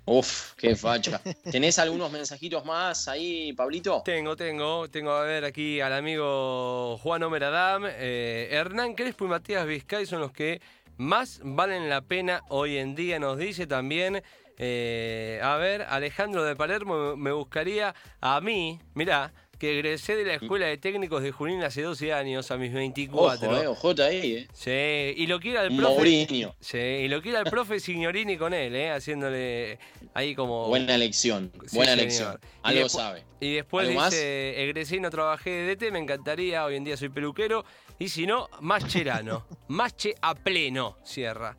Uf, 0.06 0.54
qué 0.56 0.76
facha. 0.76 1.22
¿Tenés 1.52 1.80
algunos 1.80 2.12
mensajitos 2.12 2.64
más 2.64 3.08
ahí, 3.08 3.54
Pablito? 3.54 4.02
Tengo, 4.06 4.36
tengo. 4.36 4.88
Tengo 4.90 5.12
a 5.12 5.24
ver 5.24 5.46
aquí 5.46 5.82
al 5.82 5.94
amigo 5.94 6.98
Juan 7.00 7.24
Omer 7.24 7.44
Adam. 7.44 7.84
Eh, 7.88 8.50
Hernán 8.52 8.94
Crespo 8.94 9.26
y 9.26 9.30
Matías 9.30 9.66
Vizcay 9.66 10.06
son 10.06 10.20
los 10.22 10.32
que 10.32 10.62
más 10.98 11.42
valen 11.44 11.90
la 11.90 12.02
pena 12.02 12.42
hoy 12.50 12.78
en 12.78 12.96
día, 12.96 13.20
nos 13.20 13.38
dice 13.38 13.68
también. 13.68 14.24
Eh, 14.58 15.40
a 15.44 15.58
ver, 15.58 15.82
Alejandro 15.82 16.44
de 16.44 16.56
Palermo 16.56 17.18
me 17.18 17.32
buscaría 17.32 17.94
a 18.22 18.40
mí, 18.40 18.80
mirá, 18.94 19.34
que 19.58 19.74
egresé 19.74 20.16
de 20.16 20.26
la 20.26 20.34
Escuela 20.36 20.66
de 20.68 20.78
Técnicos 20.78 21.24
de 21.24 21.32
Junín 21.32 21.64
hace 21.64 21.82
12 21.82 22.14
años, 22.14 22.52
a 22.52 22.58
mis 22.58 22.74
24. 22.74 23.72
Ojo, 23.72 23.92
eh, 23.92 24.04
ahí, 24.04 24.34
eh. 24.34 24.48
Sí, 24.54 25.22
y 25.22 25.28
lo 25.28 25.40
quiera 25.40 25.64
el 25.64 25.76
profe. 25.76 25.96
Mourinho. 25.96 26.56
Sí, 26.60 26.78
y 26.78 27.08
lo 27.08 27.22
quiera 27.22 27.40
el 27.40 27.46
profe 27.46 27.80
Signorini 27.80 28.38
con 28.38 28.54
él, 28.54 28.76
eh, 28.76 28.92
haciéndole 28.92 29.80
ahí 30.14 30.36
como. 30.36 30.68
Buena 30.68 30.96
elección, 30.96 31.52
buena 31.72 31.94
elección. 31.94 32.40
Algo 32.64 32.90
sabe. 32.90 33.24
Y 33.40 33.56
después 33.56 33.88
dice, 33.90 34.64
egresé 34.64 34.98
y 34.98 35.00
no 35.00 35.10
trabajé 35.10 35.50
de 35.50 35.76
DT, 35.76 35.92
me 35.92 36.00
encantaría, 36.00 36.66
hoy 36.66 36.76
en 36.76 36.84
día 36.84 36.98
soy 36.98 37.10
peluquero. 37.10 37.66
Y 38.00 38.10
si 38.10 38.26
no, 38.26 38.50
más 38.62 38.88
cherano. 38.88 39.46
más 39.68 39.96
che 39.96 40.16
a 40.22 40.36
pleno, 40.36 40.98
cierra. 41.04 41.58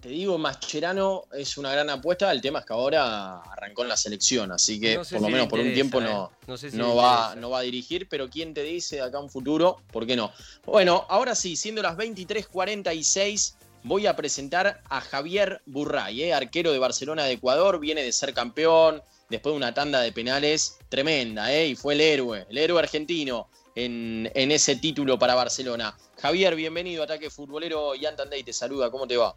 Te 0.00 0.10
digo, 0.10 0.38
Mascherano 0.38 1.24
es 1.32 1.58
una 1.58 1.72
gran 1.72 1.90
apuesta. 1.90 2.30
El 2.30 2.40
tema 2.40 2.60
es 2.60 2.66
que 2.66 2.72
ahora 2.72 3.40
arrancó 3.40 3.82
en 3.82 3.88
la 3.88 3.96
selección, 3.96 4.52
así 4.52 4.78
que 4.78 5.00
por 5.00 5.20
lo 5.20 5.28
menos 5.28 5.48
por 5.48 5.58
un 5.58 5.74
tiempo 5.74 6.00
no, 6.00 6.30
¿eh? 6.46 6.70
no, 6.74 6.94
va, 6.94 7.34
no 7.34 7.50
va 7.50 7.58
a 7.58 7.62
dirigir. 7.62 8.08
Pero 8.08 8.30
¿quién 8.30 8.54
te 8.54 8.62
dice 8.62 9.00
acá 9.00 9.18
un 9.18 9.28
futuro? 9.28 9.78
¿Por 9.90 10.06
qué 10.06 10.14
no? 10.14 10.32
Bueno, 10.64 11.04
ahora 11.08 11.34
sí, 11.34 11.56
siendo 11.56 11.82
las 11.82 11.96
23:46, 11.96 13.54
voy 13.82 14.06
a 14.06 14.14
presentar 14.14 14.82
a 14.88 15.00
Javier 15.00 15.62
Burray, 15.66 16.22
¿eh? 16.22 16.34
arquero 16.34 16.70
de 16.70 16.78
Barcelona 16.78 17.24
de 17.24 17.32
Ecuador. 17.32 17.80
Viene 17.80 18.04
de 18.04 18.12
ser 18.12 18.32
campeón 18.32 19.02
después 19.28 19.52
de 19.52 19.56
una 19.56 19.74
tanda 19.74 20.00
de 20.00 20.12
penales 20.12 20.78
tremenda, 20.88 21.52
¿eh? 21.52 21.66
y 21.66 21.74
fue 21.74 21.94
el 21.94 22.00
héroe, 22.00 22.46
el 22.48 22.58
héroe 22.58 22.78
argentino. 22.78 23.48
En, 23.74 24.28
en 24.34 24.50
ese 24.50 24.74
título 24.74 25.20
para 25.20 25.36
Barcelona. 25.36 25.96
Javier, 26.20 26.56
bienvenido 26.56 27.02
a 27.02 27.04
Ataque 27.04 27.30
Futbolero. 27.30 27.94
Ian 27.94 28.16
Tandey 28.16 28.42
te 28.42 28.52
saluda, 28.52 28.90
¿cómo 28.90 29.06
te 29.06 29.16
va? 29.16 29.36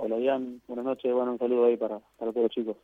Hola 0.00 0.16
Ian, 0.16 0.62
buenas 0.68 0.84
noches, 0.84 1.12
bueno, 1.12 1.32
un 1.32 1.38
saludo 1.38 1.64
ahí 1.64 1.76
para, 1.76 1.98
para 2.18 2.30
todos 2.30 2.44
los 2.44 2.52
chicos. 2.52 2.76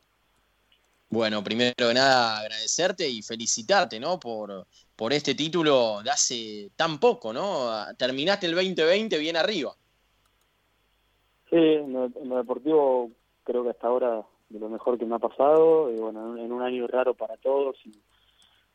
Bueno, 1.09 1.41
primero 1.41 1.87
de 1.87 1.93
nada 1.93 2.39
agradecerte 2.39 3.07
y 3.07 3.21
felicitarte, 3.21 4.01
¿no? 4.01 4.19
Por, 4.19 4.65
por 4.97 5.13
este 5.13 5.33
título 5.33 6.03
de 6.03 6.09
hace 6.09 6.71
tan 6.75 6.99
poco, 6.99 7.31
¿no? 7.31 7.69
Terminaste 7.97 8.47
el 8.47 8.55
2020 8.55 9.17
bien 9.17 9.37
arriba. 9.37 9.71
Sí, 11.49 11.55
en 11.55 11.93
lo, 11.93 12.09
deportivo 12.09 13.11
creo 13.45 13.63
que 13.63 13.69
hasta 13.69 13.87
ahora 13.87 14.21
de 14.49 14.59
lo 14.59 14.67
mejor 14.67 14.97
que 14.97 15.05
me 15.05 15.15
ha 15.15 15.19
pasado, 15.19 15.89
y 15.89 15.95
bueno, 15.95 16.37
en 16.37 16.51
un 16.51 16.61
año 16.63 16.85
raro 16.85 17.13
para 17.13 17.37
todos 17.37 17.77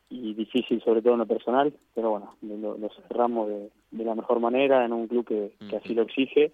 y, 0.08 0.32
difícil 0.32 0.82
sobre 0.82 1.02
todo 1.02 1.12
en 1.12 1.18
lo 1.20 1.26
personal, 1.26 1.74
pero 1.94 2.10
bueno, 2.12 2.36
lo, 2.40 2.88
cerramos 3.06 3.48
de, 3.48 3.70
la 4.02 4.14
mejor 4.14 4.40
manera 4.40 4.82
en 4.86 4.94
un 4.94 5.08
club 5.08 5.26
que, 5.26 5.52
que 5.68 5.76
así 5.76 5.92
lo 5.94 6.02
exige 6.02 6.52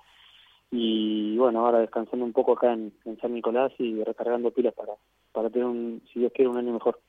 y 0.71 1.37
bueno, 1.37 1.65
ahora 1.65 1.79
descansando 1.79 2.25
un 2.25 2.33
poco 2.33 2.55
acá 2.55 2.73
en, 2.73 2.93
San 3.21 3.35
Nicolás 3.35 3.73
y 3.79 4.03
recargando 4.03 4.51
pilas 4.51 4.75
para, 4.75 4.95
para 5.33 5.51
tener, 5.51 5.67
un, 5.67 6.03
si 6.13 6.21
Dios 6.21 6.33
quiere, 6.35 6.51
un 6.51 6.59
año 6.59 6.73
mejor. 6.73 7.01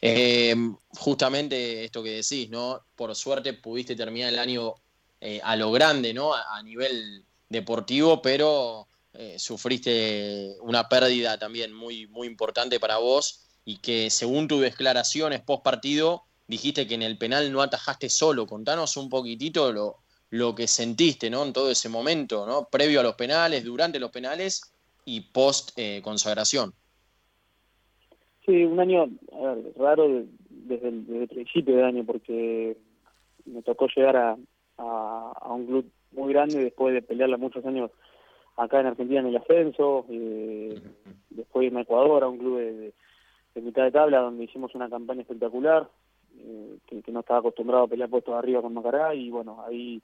Eh, 0.00 0.54
justamente 0.98 1.84
esto 1.84 2.02
que 2.02 2.22
decís, 2.22 2.50
¿no? 2.50 2.80
Por 2.96 3.14
suerte 3.14 3.52
pudiste 3.52 3.94
terminar 3.94 4.32
el 4.32 4.38
año 4.38 4.74
eh, 5.20 5.40
a 5.42 5.56
lo 5.56 5.70
grande, 5.70 6.12
¿no? 6.12 6.34
A, 6.34 6.62
nivel 6.62 7.24
deportivo, 7.48 8.20
pero 8.22 8.86
eh, 9.12 9.38
sufriste 9.38 10.56
una 10.60 10.88
pérdida 10.88 11.38
también 11.38 11.72
muy, 11.72 12.06
muy 12.08 12.26
importante 12.26 12.80
para 12.80 12.98
vos 12.98 13.44
y 13.64 13.78
que 13.78 14.10
según 14.10 14.48
tus 14.48 14.60
declaraciones 14.60 15.40
post 15.40 15.62
partido 15.62 16.24
dijiste 16.48 16.86
que 16.86 16.94
en 16.94 17.02
el 17.02 17.18
penal 17.18 17.52
no 17.52 17.62
atajaste 17.62 18.08
solo. 18.08 18.46
Contanos 18.46 18.96
un 18.96 19.08
poquitito 19.08 19.72
lo, 19.72 20.01
lo 20.32 20.54
que 20.54 20.66
sentiste 20.66 21.28
¿no? 21.28 21.44
en 21.44 21.52
todo 21.52 21.70
ese 21.70 21.90
momento, 21.90 22.46
¿no? 22.46 22.64
previo 22.64 23.00
a 23.00 23.02
los 23.02 23.16
penales, 23.16 23.64
durante 23.64 24.00
los 24.00 24.10
penales 24.10 24.72
y 25.04 25.20
post 25.20 25.72
eh, 25.76 26.00
consagración. 26.02 26.72
Sí, 28.46 28.64
un 28.64 28.80
año 28.80 29.10
raro 29.76 30.24
desde 30.48 30.88
el, 30.88 31.28
principio 31.28 31.76
del 31.76 31.84
año 31.84 32.04
porque 32.04 32.78
me 33.44 33.62
tocó 33.62 33.88
llegar 33.94 34.16
a, 34.16 34.36
a, 34.78 35.52
un 35.52 35.66
club 35.66 35.90
muy 36.12 36.32
grande 36.32 36.64
después 36.64 36.94
de 36.94 37.02
pelearla 37.02 37.36
muchos 37.36 37.64
años 37.66 37.90
acá 38.56 38.80
en 38.80 38.86
Argentina 38.86 39.20
en 39.20 39.26
el 39.26 39.36
ascenso, 39.36 40.06
eh, 40.08 40.80
después 41.28 41.66
irme 41.66 41.80
a 41.80 41.82
Ecuador 41.82 42.24
a 42.24 42.28
un 42.28 42.38
club 42.38 42.58
de, 42.58 42.94
mitad 43.60 43.84
de 43.84 43.92
tabla 43.92 44.20
donde 44.20 44.44
hicimos 44.44 44.74
una 44.74 44.88
campaña 44.88 45.20
espectacular, 45.20 45.90
eh, 46.38 46.78
que, 46.86 47.02
que, 47.02 47.12
no 47.12 47.20
estaba 47.20 47.40
acostumbrado 47.40 47.84
a 47.84 47.88
pelear 47.88 48.08
puestos 48.08 48.34
arriba 48.34 48.62
con 48.62 48.72
Macará 48.72 49.14
y 49.14 49.28
bueno, 49.28 49.62
ahí 49.66 50.02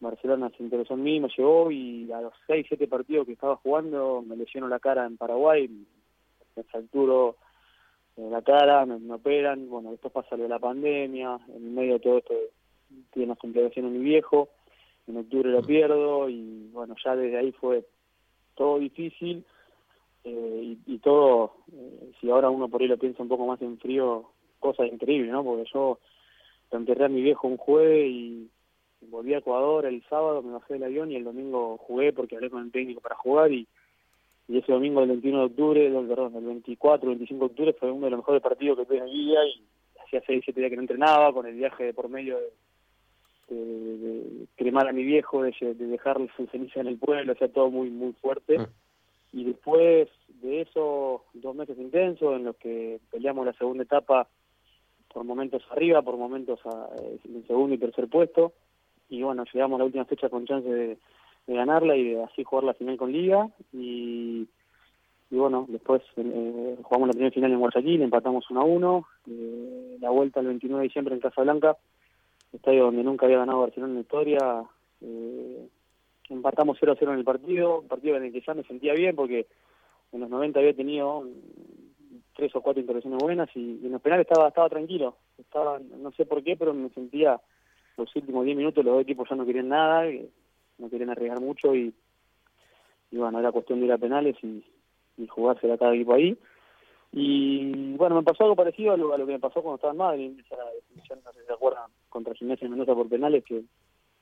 Barcelona 0.00 0.50
se 0.56 0.62
interesó 0.62 0.94
en 0.94 1.02
mí, 1.02 1.20
me 1.20 1.28
llevó 1.36 1.70
y 1.70 2.10
a 2.12 2.20
los 2.20 2.34
6, 2.46 2.66
7 2.68 2.86
partidos 2.86 3.26
que 3.26 3.32
estaba 3.32 3.56
jugando 3.56 4.22
me 4.26 4.36
lesionó 4.36 4.68
la 4.68 4.78
cara 4.78 5.06
en 5.06 5.16
Paraguay, 5.16 5.68
me 6.54 6.62
fracturo 6.64 7.36
la 8.16 8.42
cara, 8.42 8.86
me, 8.86 9.12
operan, 9.12 9.68
bueno, 9.68 9.90
después 9.90 10.12
pasa 10.12 10.36
lo 10.36 10.44
de 10.44 10.48
la 10.48 10.58
pandemia, 10.58 11.38
en 11.48 11.74
medio 11.74 11.94
de 11.94 12.00
todo 12.00 12.18
esto 12.18 12.34
tiene 13.12 13.26
una 13.26 13.36
complicación 13.36 13.86
en 13.86 13.92
mi 13.92 14.04
viejo, 14.04 14.48
en 15.06 15.18
octubre 15.18 15.50
lo 15.50 15.62
pierdo 15.62 16.28
y 16.28 16.68
bueno, 16.72 16.94
ya 17.04 17.14
desde 17.14 17.38
ahí 17.38 17.52
fue 17.52 17.84
todo 18.54 18.78
difícil 18.78 19.44
eh, 20.24 20.76
y, 20.86 20.98
todo, 20.98 21.56
eh, 21.72 22.10
si 22.20 22.30
ahora 22.30 22.50
uno 22.50 22.68
por 22.68 22.80
ahí 22.80 22.88
lo 22.88 22.98
piensa 22.98 23.22
un 23.22 23.28
poco 23.28 23.46
más 23.46 23.60
en 23.62 23.78
frío, 23.78 24.30
cosa 24.58 24.84
increíble, 24.86 25.30
¿no? 25.30 25.44
Porque 25.44 25.70
yo 25.72 26.00
enterré 26.72 27.04
a 27.04 27.08
mi 27.08 27.22
viejo 27.22 27.46
un 27.46 27.56
jueves 27.58 28.10
y 28.10 28.50
volví 29.02 29.34
a 29.34 29.38
Ecuador 29.38 29.86
el 29.86 30.02
sábado, 30.08 30.42
me 30.42 30.52
bajé 30.52 30.74
del 30.74 30.84
avión 30.84 31.10
y 31.10 31.16
el 31.16 31.24
domingo 31.24 31.76
jugué 31.78 32.12
porque 32.12 32.36
hablé 32.36 32.50
con 32.50 32.62
el 32.62 32.72
técnico 32.72 33.00
para 33.00 33.16
jugar 33.16 33.52
y, 33.52 33.66
y 34.48 34.58
ese 34.58 34.72
domingo 34.72 35.02
el 35.02 35.08
21 35.08 35.38
de 35.38 35.44
octubre, 35.44 35.86
el, 35.86 36.06
perdón, 36.06 36.34
el 36.36 36.44
24, 36.44 37.08
25 37.08 37.38
de 37.38 37.50
octubre 37.50 37.72
fue 37.74 37.90
uno 37.90 38.06
de 38.06 38.10
los 38.10 38.20
mejores 38.20 38.42
partidos 38.42 38.78
que 38.78 38.86
tuve 38.86 38.98
en 38.98 39.04
mi 39.04 39.14
vida 39.14 39.40
y 39.46 39.62
hacía 40.04 40.22
6, 40.26 40.42
7 40.44 40.60
días 40.60 40.70
que 40.70 40.76
no 40.76 40.82
entrenaba 40.82 41.32
con 41.32 41.46
el 41.46 41.54
viaje 41.54 41.92
por 41.92 42.08
medio 42.08 42.38
de, 43.48 43.56
de, 43.56 44.46
cremar 44.56 44.88
a 44.88 44.92
mi 44.92 45.04
viejo, 45.04 45.42
de, 45.42 45.52
de 45.60 45.86
dejar 45.86 46.18
su 46.36 46.46
ceniza 46.46 46.80
en 46.80 46.88
el 46.88 46.98
pueblo, 46.98 47.32
o 47.32 47.36
sea, 47.36 47.48
todo 47.48 47.70
muy, 47.70 47.90
muy 47.90 48.12
fuerte. 48.14 48.58
Mm. 48.58 48.66
Y 49.32 49.44
después 49.44 50.08
de 50.40 50.62
eso, 50.62 51.24
dos 51.34 51.54
meses 51.54 51.76
intensos 51.78 52.36
en 52.36 52.44
los 52.44 52.56
que 52.56 53.00
peleamos 53.10 53.44
la 53.44 53.52
segunda 53.52 53.82
etapa 53.82 54.28
por 55.12 55.24
momentos 55.24 55.62
arriba, 55.70 56.02
por 56.02 56.16
momentos 56.16 56.60
a, 56.66 56.88
en 57.24 57.46
segundo 57.46 57.74
y 57.74 57.78
tercer 57.78 58.08
puesto 58.08 58.52
y 59.08 59.22
bueno, 59.22 59.44
llegamos 59.52 59.76
a 59.76 59.78
la 59.78 59.84
última 59.84 60.04
fecha 60.04 60.28
con 60.28 60.46
chance 60.46 60.68
de, 60.68 60.98
ganarla 61.46 61.94
y 61.94 62.10
de 62.10 62.24
así 62.24 62.42
jugar 62.42 62.64
la 62.64 62.74
final 62.74 62.96
con 62.96 63.12
Liga 63.12 63.48
y, 63.72 64.48
y 65.30 65.36
bueno, 65.36 65.64
después 65.68 66.02
eh, 66.16 66.76
jugamos 66.82 67.08
la 67.08 67.12
primera 67.12 67.30
final 67.30 67.52
en 67.52 67.60
Guayaquil, 67.60 68.02
empatamos 68.02 68.50
1 68.50 68.60
a 68.60 68.64
1, 68.64 69.06
eh, 69.30 69.96
la 70.00 70.10
vuelta 70.10 70.40
el 70.40 70.46
29 70.46 70.82
de 70.82 70.88
diciembre 70.88 71.14
en 71.14 71.20
Casablanca, 71.20 71.76
estadio 72.52 72.86
donde 72.86 73.04
nunca 73.04 73.26
había 73.26 73.38
ganado 73.38 73.60
Barcelona 73.60 73.92
en 73.92 73.94
la 73.94 74.00
historia, 74.00 74.64
eh, 75.02 75.68
empatamos 76.30 76.78
0 76.80 76.92
a 76.92 76.96
0 76.98 77.12
en 77.12 77.18
el 77.18 77.24
partido, 77.24 77.80
un 77.80 77.88
partido 77.88 78.16
en 78.16 78.24
el 78.24 78.32
que 78.32 78.40
ya 78.40 78.54
me 78.54 78.64
sentía 78.64 78.94
bien 78.94 79.14
porque 79.14 79.46
en 80.12 80.20
los 80.20 80.28
90 80.28 80.58
había 80.58 80.74
tenido 80.74 81.28
tres 82.34 82.54
o 82.56 82.60
cuatro 82.60 82.80
intervenciones 82.80 83.22
buenas 83.22 83.48
y, 83.54 83.78
y 83.82 83.86
en 83.86 83.92
los 83.92 84.02
penales 84.02 84.26
estaba, 84.28 84.48
estaba 84.48 84.68
tranquilo, 84.68 85.16
estaba, 85.38 85.78
no 85.78 86.10
sé 86.12 86.26
por 86.26 86.42
qué, 86.42 86.56
pero 86.56 86.74
me 86.74 86.90
sentía 86.90 87.40
los 87.96 88.14
últimos 88.16 88.44
10 88.44 88.56
minutos 88.56 88.84
los 88.84 88.94
dos 88.94 89.02
equipos 89.02 89.28
ya 89.28 89.36
no 89.36 89.46
querían 89.46 89.68
nada, 89.68 90.04
no 90.78 90.90
querían 90.90 91.10
arriesgar 91.10 91.40
mucho 91.40 91.74
y, 91.74 91.94
y 93.10 93.16
bueno, 93.16 93.38
era 93.38 93.52
cuestión 93.52 93.80
de 93.80 93.86
ir 93.86 93.92
a 93.92 93.98
penales 93.98 94.36
y, 94.42 94.64
y 95.16 95.26
jugársela 95.26 95.78
cada 95.78 95.94
equipo 95.94 96.14
ahí. 96.14 96.36
Y 97.12 97.94
bueno, 97.96 98.16
me 98.16 98.22
pasó 98.22 98.44
algo 98.44 98.56
parecido 98.56 98.92
a 98.92 98.96
lo, 98.96 99.16
que 99.16 99.32
me 99.32 99.38
pasó 99.38 99.62
cuando 99.62 99.76
estaba 99.76 99.92
en 99.92 99.98
Madrid, 99.98 100.40
esa 100.44 100.56
definición, 100.74 101.20
no 101.24 101.32
sé 101.32 101.40
si 101.40 101.46
se 101.46 101.52
acuerdan, 101.52 101.90
contra 102.08 102.34
Gimnasia 102.34 102.68
Mendoza 102.68 102.94
por 102.94 103.08
penales, 103.08 103.44
que, 103.44 103.62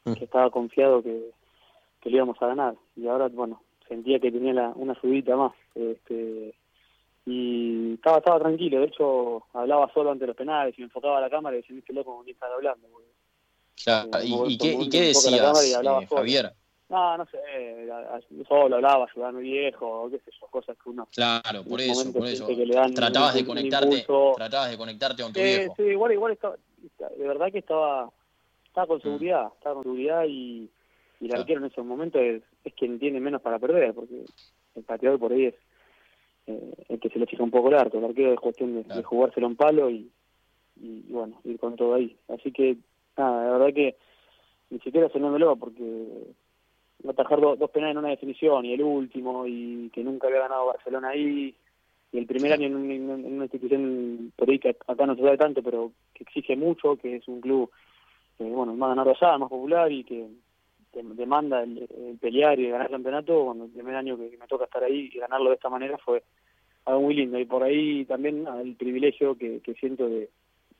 mm. 0.04 0.12
que 0.12 0.24
estaba 0.24 0.50
confiado 0.50 1.02
que, 1.02 1.30
que 2.00 2.10
le 2.10 2.16
íbamos 2.16 2.40
a 2.40 2.46
ganar. 2.46 2.74
Y 2.94 3.08
ahora, 3.08 3.28
bueno, 3.28 3.62
sentía 3.88 4.20
que 4.20 4.30
tenía 4.30 4.52
la, 4.52 4.68
una 4.76 4.94
subida 4.94 5.36
más. 5.36 5.52
Este, 5.74 6.54
y 7.26 7.94
estaba 7.94 8.18
estaba 8.18 8.38
tranquilo, 8.38 8.80
de 8.80 8.86
hecho 8.86 9.44
hablaba 9.54 9.90
solo 9.94 10.10
ante 10.10 10.26
los 10.26 10.36
penales 10.36 10.74
y 10.76 10.82
me 10.82 10.86
enfocaba 10.86 11.18
a 11.18 11.22
la 11.22 11.30
cámara 11.30 11.56
y 11.56 11.62
decía, 11.62 11.78
este 11.78 11.94
loco 11.94 12.16
con 12.16 12.24
quién 12.24 12.36
hablando. 12.40 12.86
¿Y, 14.22 14.58
qué, 14.58 14.72
y 14.72 14.88
qué 14.88 15.00
decías, 15.02 15.74
eh, 15.82 16.06
Javier? 16.08 16.52
No, 16.88 17.16
no 17.16 17.26
sé, 17.26 17.38
solo 18.46 18.76
hablaba, 18.76 19.06
ayudaba 19.10 19.30
a 19.30 19.32
mi 19.32 19.42
viejo, 19.42 20.08
qué 20.10 20.18
sé 20.18 20.30
yo, 20.38 20.46
cosas 20.48 20.76
que 20.82 20.90
uno... 20.90 21.08
Claro, 21.12 21.64
por 21.64 21.80
eso, 21.80 22.12
por 22.12 22.26
eso. 22.26 22.46
tratabas 22.94 23.34
de 23.34 23.44
conectarte, 23.44 24.06
tratabas 24.36 24.70
de 24.70 24.76
conectarte 24.76 25.22
con 25.22 25.32
tu 25.32 25.40
viejo. 25.40 25.74
Sí, 25.76 25.82
igual, 25.84 26.12
igual 26.12 26.32
estaba, 26.32 26.56
de 27.16 27.26
verdad 27.26 27.50
que 27.50 27.58
estaba, 27.58 28.10
estaba 28.66 28.86
con 28.86 28.98
mm. 28.98 29.02
seguridad, 29.02 29.46
estaba 29.56 29.74
con 29.76 29.84
seguridad 29.84 30.24
y, 30.28 30.70
y 31.20 31.26
el 31.26 31.34
arquero 31.34 31.60
en 31.60 31.72
esos 31.72 31.84
momentos 31.84 32.20
es, 32.20 32.42
es 32.64 32.74
quien 32.74 32.98
tiene 32.98 33.18
menos 33.18 33.40
para 33.40 33.58
perder, 33.58 33.94
porque 33.94 34.24
el 34.74 34.82
pateador 34.82 35.18
por 35.18 35.32
ahí 35.32 35.46
es 35.46 35.54
eh, 36.46 36.74
el 36.88 37.00
que 37.00 37.08
se 37.08 37.18
le 37.18 37.26
fija 37.26 37.42
un 37.42 37.50
poco 37.50 37.68
el 37.68 37.76
arco, 37.76 37.98
el 37.98 38.04
arquero 38.04 38.32
es 38.32 38.40
cuestión 38.40 38.82
de, 38.82 39.02
jugárselo 39.02 39.46
en 39.46 39.56
palo 39.56 39.90
y, 39.90 40.10
y, 40.76 41.00
bueno, 41.08 41.40
ir 41.44 41.58
con 41.58 41.76
todo 41.76 41.94
ahí. 41.94 42.16
Así 42.28 42.52
que, 42.52 42.76
nada, 43.16 43.44
la 43.44 43.52
verdad 43.52 43.74
que 43.74 43.96
ni 44.70 44.78
siquiera 44.80 45.08
lo 45.14 45.56
porque 45.56 45.82
atajar 47.08 47.40
dos 47.40 47.70
penales 47.70 47.92
en 47.92 47.98
una 47.98 48.08
definición 48.08 48.64
y 48.64 48.72
el 48.72 48.82
último 48.82 49.46
y 49.46 49.90
que 49.90 50.02
nunca 50.02 50.26
había 50.26 50.40
ganado 50.40 50.66
Barcelona 50.66 51.10
ahí 51.10 51.54
y 52.12 52.18
el 52.18 52.26
primer 52.26 52.52
año 52.52 52.66
en, 52.66 53.10
una 53.10 53.44
institución 53.44 54.32
por 54.36 54.48
ahí 54.48 54.58
que 54.58 54.76
acá 54.86 55.06
no 55.06 55.14
se 55.14 55.22
sabe 55.22 55.36
tanto 55.36 55.62
pero 55.62 55.92
que 56.14 56.24
exige 56.24 56.56
mucho 56.56 56.96
que 56.96 57.16
es 57.16 57.28
un 57.28 57.40
club 57.42 57.70
eh, 58.38 58.44
bueno 58.44 58.74
más 58.74 58.90
ganador 58.90 59.16
más 59.38 59.50
popular 59.50 59.92
y 59.92 60.04
que, 60.04 60.28
demanda 60.92 61.62
el, 61.62 61.88
pelear 62.20 62.58
y 62.58 62.70
ganar 62.70 62.86
el 62.86 62.92
campeonato 62.92 63.44
cuando 63.44 63.64
el 63.64 63.70
primer 63.70 63.96
año 63.96 64.16
que, 64.16 64.36
me 64.38 64.46
toca 64.46 64.64
estar 64.64 64.82
ahí 64.82 65.10
y 65.12 65.18
ganarlo 65.18 65.50
de 65.50 65.56
esta 65.56 65.68
manera 65.68 65.98
fue 65.98 66.22
algo 66.84 67.02
muy 67.02 67.14
lindo. 67.14 67.38
Y 67.38 67.44
por 67.44 67.62
ahí 67.62 68.04
también 68.04 68.46
el 68.46 68.76
privilegio 68.76 69.36
que, 69.36 69.60
siento 69.78 70.08
de, 70.08 70.30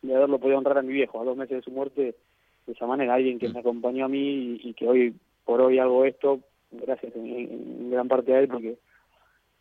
de 0.07 0.15
haberlo 0.15 0.39
podido 0.39 0.59
honrar 0.59 0.79
a 0.79 0.83
mi 0.83 0.93
viejo 0.93 1.21
a 1.21 1.25
dos 1.25 1.37
meses 1.37 1.57
de 1.57 1.63
su 1.63 1.71
muerte 1.71 2.15
de 2.67 2.73
esa 2.73 2.87
manera 2.87 3.15
alguien 3.15 3.39
que 3.39 3.49
mm. 3.49 3.53
me 3.53 3.61
acompañó 3.61 4.05
a 4.05 4.09
mí 4.09 4.61
y 4.63 4.75
que 4.75 4.87
hoy 4.87 5.15
por 5.45 5.61
hoy 5.61 5.79
hago 5.79 6.05
esto, 6.05 6.41
gracias 6.71 7.15
en, 7.17 7.91
gran 7.91 8.09
parte 8.09 8.35
a 8.35 8.41
él, 8.41 8.49
porque 8.49 8.77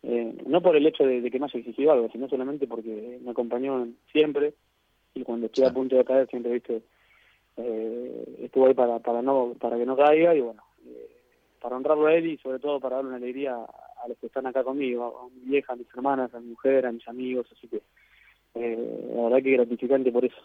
eh, 0.02 0.34
no 0.46 0.62
por 0.62 0.76
el 0.76 0.86
hecho 0.86 1.04
de, 1.04 1.30
que 1.30 1.38
me 1.38 1.46
haya 1.46 1.58
exigido 1.58 1.92
algo, 1.92 2.08
sino 2.10 2.28
solamente 2.28 2.66
porque 2.66 3.18
me 3.22 3.30
acompañó 3.30 3.86
siempre 4.10 4.54
y 5.14 5.22
cuando 5.22 5.46
estoy 5.46 5.64
a 5.64 5.72
punto 5.72 5.96
de 5.96 6.04
caer 6.04 6.28
siempre, 6.28 6.52
viste, 6.52 6.82
eh, 7.56 8.36
estuvo 8.42 8.66
ahí 8.66 8.74
para, 8.74 8.98
para, 8.98 9.22
no, 9.22 9.54
para 9.60 9.76
que 9.76 9.86
no 9.86 9.96
caiga 9.96 10.34
y 10.34 10.40
bueno, 10.40 10.62
eh, 10.86 11.10
para 11.60 11.76
honrarlo 11.76 12.06
a 12.06 12.14
él 12.14 12.26
y 12.26 12.38
sobre 12.38 12.58
todo 12.58 12.80
para 12.80 12.96
darle 12.96 13.08
una 13.10 13.18
alegría 13.18 13.54
a 13.54 14.08
los 14.08 14.18
que 14.18 14.26
están 14.26 14.46
acá 14.46 14.64
conmigo, 14.64 15.30
a, 15.30 15.34
mi 15.34 15.50
vieja, 15.50 15.72
a 15.72 15.76
mis 15.76 15.88
hermanas, 15.94 16.34
a 16.34 16.40
mi 16.40 16.48
mujer, 16.48 16.86
a 16.86 16.92
mis 16.92 17.06
amigos, 17.06 17.46
así 17.52 17.68
que 17.68 17.82
eh, 18.54 19.10
la 19.14 19.22
verdad 19.22 19.42
que 19.42 19.52
gratificante 19.52 20.12
por 20.12 20.24
eso 20.24 20.36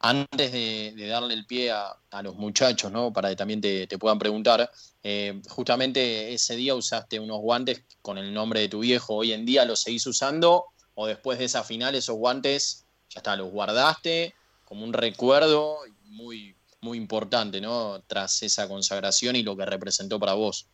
antes 0.00 0.50
de, 0.50 1.06
darle 1.08 1.34
el 1.34 1.44
pie 1.44 1.70
a, 1.70 2.22
los 2.22 2.34
muchachos, 2.36 2.90
¿no? 2.90 3.12
Para 3.12 3.28
que 3.28 3.36
también 3.36 3.60
te, 3.60 3.86
puedan 3.98 4.18
preguntar, 4.18 4.68
eh, 5.02 5.40
justamente 5.48 6.32
ese 6.32 6.56
día 6.56 6.74
usaste 6.74 7.20
unos 7.20 7.40
guantes 7.40 7.84
con 8.00 8.16
el 8.16 8.32
nombre 8.32 8.60
de 8.60 8.68
tu 8.68 8.80
viejo, 8.80 9.16
¿hoy 9.16 9.32
en 9.32 9.44
día 9.44 9.64
los 9.66 9.82
seguís 9.82 10.06
usando 10.06 10.64
o 10.94 11.06
después 11.06 11.38
de 11.38 11.44
esa 11.44 11.64
final 11.64 11.94
esos 11.94 12.16
guantes 12.16 12.86
ya 13.10 13.18
está, 13.18 13.36
los 13.36 13.50
guardaste 13.50 14.34
como 14.64 14.84
un 14.84 14.92
recuerdo 14.92 15.76
muy, 16.04 16.54
muy 16.80 16.96
importante, 16.96 17.60
¿no? 17.60 18.00
Tras 18.06 18.42
esa 18.42 18.68
consagración 18.68 19.36
y 19.36 19.42
lo 19.42 19.56
que 19.56 19.66
representó 19.66 20.18
para 20.18 20.34
vos. 20.34 20.66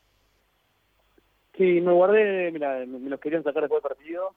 Sí, 1.57 1.81
me 1.81 1.93
guardé, 1.93 2.53
mira, 2.53 2.85
me 2.87 3.11
los 3.11 3.19
querían 3.19 3.43
sacar 3.43 3.63
después 3.63 3.83
del 3.83 3.89
partido 3.89 4.35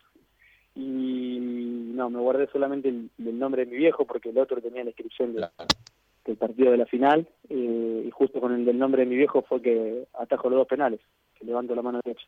y 0.79 1.91
no, 1.93 2.09
me 2.09 2.19
guardé 2.19 2.48
solamente 2.48 2.88
el, 2.88 3.09
nombre 3.17 3.65
de 3.65 3.71
mi 3.71 3.77
viejo 3.77 4.05
porque 4.05 4.29
el 4.29 4.38
otro 4.38 4.62
tenía 4.62 4.83
la 4.83 4.91
inscripción 4.91 5.33
del 5.33 6.38
partido 6.38 6.71
de 6.71 6.77
la 6.77 6.86
final 6.86 7.27
eh, 7.50 8.03
y 8.07 8.12
justo 8.12 8.39
con 8.39 8.53
el 8.53 8.63
del 8.63 8.79
nombre 8.79 9.03
de 9.03 9.09
mi 9.09 9.17
viejo 9.17 9.41
fue 9.41 9.62
que 9.62 10.07
atajo 10.17 10.50
los 10.50 10.59
dos 10.59 10.67
penales, 10.67 11.01
que 11.38 11.45
levanto 11.45 11.75
la 11.75 11.81
mano 11.81 12.00
derecha. 12.03 12.25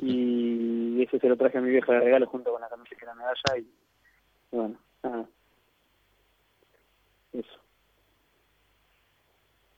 Y 0.00 1.02
ese 1.02 1.18
se 1.18 1.28
lo 1.28 1.36
traje 1.36 1.58
a 1.58 1.60
mi 1.60 1.70
vieja 1.70 1.92
de 1.92 2.00
regalo 2.00 2.26
junto 2.26 2.52
con 2.52 2.60
la 2.60 2.68
camiseta 2.68 3.02
y 3.02 3.06
la 3.06 3.14
medalla 3.14 3.58
y, 3.58 3.66
bueno, 4.52 4.76
nada. 5.02 5.26
Eso. 7.32 7.58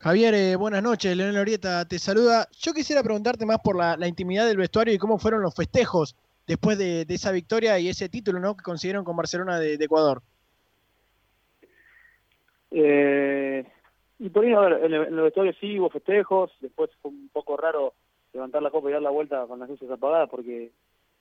Javier, 0.01 0.35
eh, 0.35 0.57
buenas 0.57 0.83
noches. 0.83 1.17
Leonel 1.17 1.39
Orieta 1.39 1.87
te 1.87 1.99
saluda. 1.99 2.49
Yo 2.59 2.75
quisiera 2.75 3.03
preguntarte 3.03 3.47
más 3.47 3.61
por 3.65 3.77
la, 3.77 3.97
la, 3.97 4.09
intimidad 4.09 4.47
del 4.47 4.59
vestuario 4.59 4.93
y 4.93 4.99
cómo 4.99 5.19
fueron 5.19 5.41
los 5.41 5.55
festejos 5.55 6.15
después 6.47 6.79
de, 6.79 7.07
esa 7.09 7.33
victoria 7.33 7.79
y 7.79 7.89
ese 7.89 8.09
título 8.09 8.41
¿no? 8.41 8.57
que 8.57 8.63
consiguieron 8.63 9.05
con 9.05 9.17
Barcelona 9.17 9.59
de, 9.59 9.75
Ecuador? 9.75 10.23
Eh, 12.71 13.65
y 14.19 14.29
por 14.31 14.45
ahí, 14.45 14.53
en, 14.53 14.93
el, 14.93 15.15
vestuario 15.23 15.53
sí 15.61 15.79
hubo 15.79 15.91
festejos, 15.91 16.51
después 16.61 16.91
fue 17.01 17.11
un 17.11 17.29
poco 17.33 17.57
raro 17.57 17.95
levantar 18.33 18.63
la 18.63 18.71
copa 18.71 18.89
y 18.89 18.93
dar 18.93 19.03
la 19.03 19.11
vuelta 19.11 19.47
con 19.47 19.61
las 19.61 19.69
luces 19.69 19.91
apagadas 19.91 20.29
porque 20.29 20.73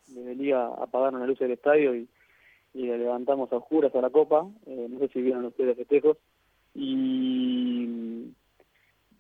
desde 0.08 0.36
Liga 0.36 0.68
apagaron 0.68 1.20
las 1.20 1.30
luces 1.30 1.48
del 1.48 1.58
estadio 1.58 1.96
y, 1.96 2.08
y 2.74 2.88
levantamos 2.88 3.52
a 3.52 3.58
oscuras 3.58 3.94
a 3.96 4.02
la 4.02 4.10
copa, 4.10 4.48
eh, 4.66 4.88
no 4.90 5.00
sé 5.00 5.10
si 5.10 5.22
vieron 5.22 5.46
ustedes 5.46 5.78
festejos, 5.78 6.18
y, 6.74 8.34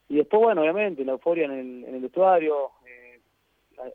y 0.09 0.15
después, 0.15 0.41
bueno, 0.41 0.61
obviamente, 0.61 1.05
la 1.05 1.13
euforia 1.13 1.45
en 1.45 1.51
el, 1.51 1.85
en 1.85 1.95
el 1.95 2.01
vestuario, 2.01 2.71
eh, 2.87 3.19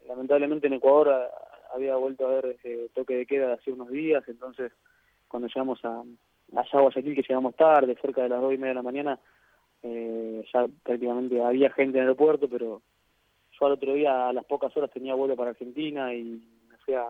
lamentablemente 0.06 0.68
en 0.68 0.74
Ecuador 0.74 1.28
había 1.74 1.96
vuelto 1.96 2.26
a 2.26 2.34
ver 2.34 2.46
ese 2.46 2.88
toque 2.94 3.16
de 3.16 3.26
queda 3.26 3.54
hace 3.54 3.72
unos 3.72 3.88
días, 3.90 4.24
entonces 4.28 4.72
cuando 5.28 5.48
llegamos 5.48 5.84
a, 5.84 6.02
allá 6.56 6.70
a 6.72 6.80
Guayaquil, 6.80 7.14
que 7.14 7.22
llegamos 7.22 7.54
tarde, 7.54 7.96
cerca 8.00 8.22
de 8.22 8.28
las 8.28 8.40
dos 8.40 8.52
y 8.52 8.56
media 8.56 8.68
de 8.68 8.74
la 8.74 8.82
mañana, 8.82 9.20
eh, 9.82 10.44
ya 10.52 10.66
prácticamente 10.82 11.42
había 11.42 11.70
gente 11.70 11.98
en 11.98 12.04
el 12.04 12.08
aeropuerto, 12.08 12.48
pero 12.48 12.82
yo 13.58 13.66
al 13.66 13.72
otro 13.72 13.94
día 13.94 14.28
a 14.28 14.32
las 14.32 14.44
pocas 14.44 14.76
horas 14.76 14.90
tenía 14.90 15.14
vuelo 15.14 15.36
para 15.36 15.50
Argentina 15.50 16.12
y 16.14 16.42
me 16.68 16.76
fui 16.78 16.94
a, 16.94 17.06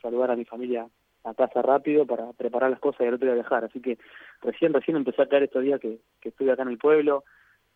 saludar 0.00 0.30
a 0.30 0.36
mi 0.36 0.44
familia 0.44 0.88
a 1.24 1.34
casa 1.34 1.62
rápido 1.62 2.06
para 2.06 2.32
preparar 2.32 2.70
las 2.70 2.80
cosas 2.80 3.02
y 3.02 3.04
al 3.04 3.14
otro 3.14 3.26
día 3.26 3.34
viajar. 3.34 3.64
Así 3.64 3.80
que 3.80 3.98
recién, 4.42 4.72
recién 4.72 4.96
empecé 4.96 5.22
a 5.22 5.28
caer 5.28 5.44
estos 5.44 5.62
días 5.62 5.80
que, 5.80 5.98
estuve 6.22 6.52
acá 6.52 6.62
en 6.62 6.68
el 6.68 6.78
pueblo. 6.78 7.24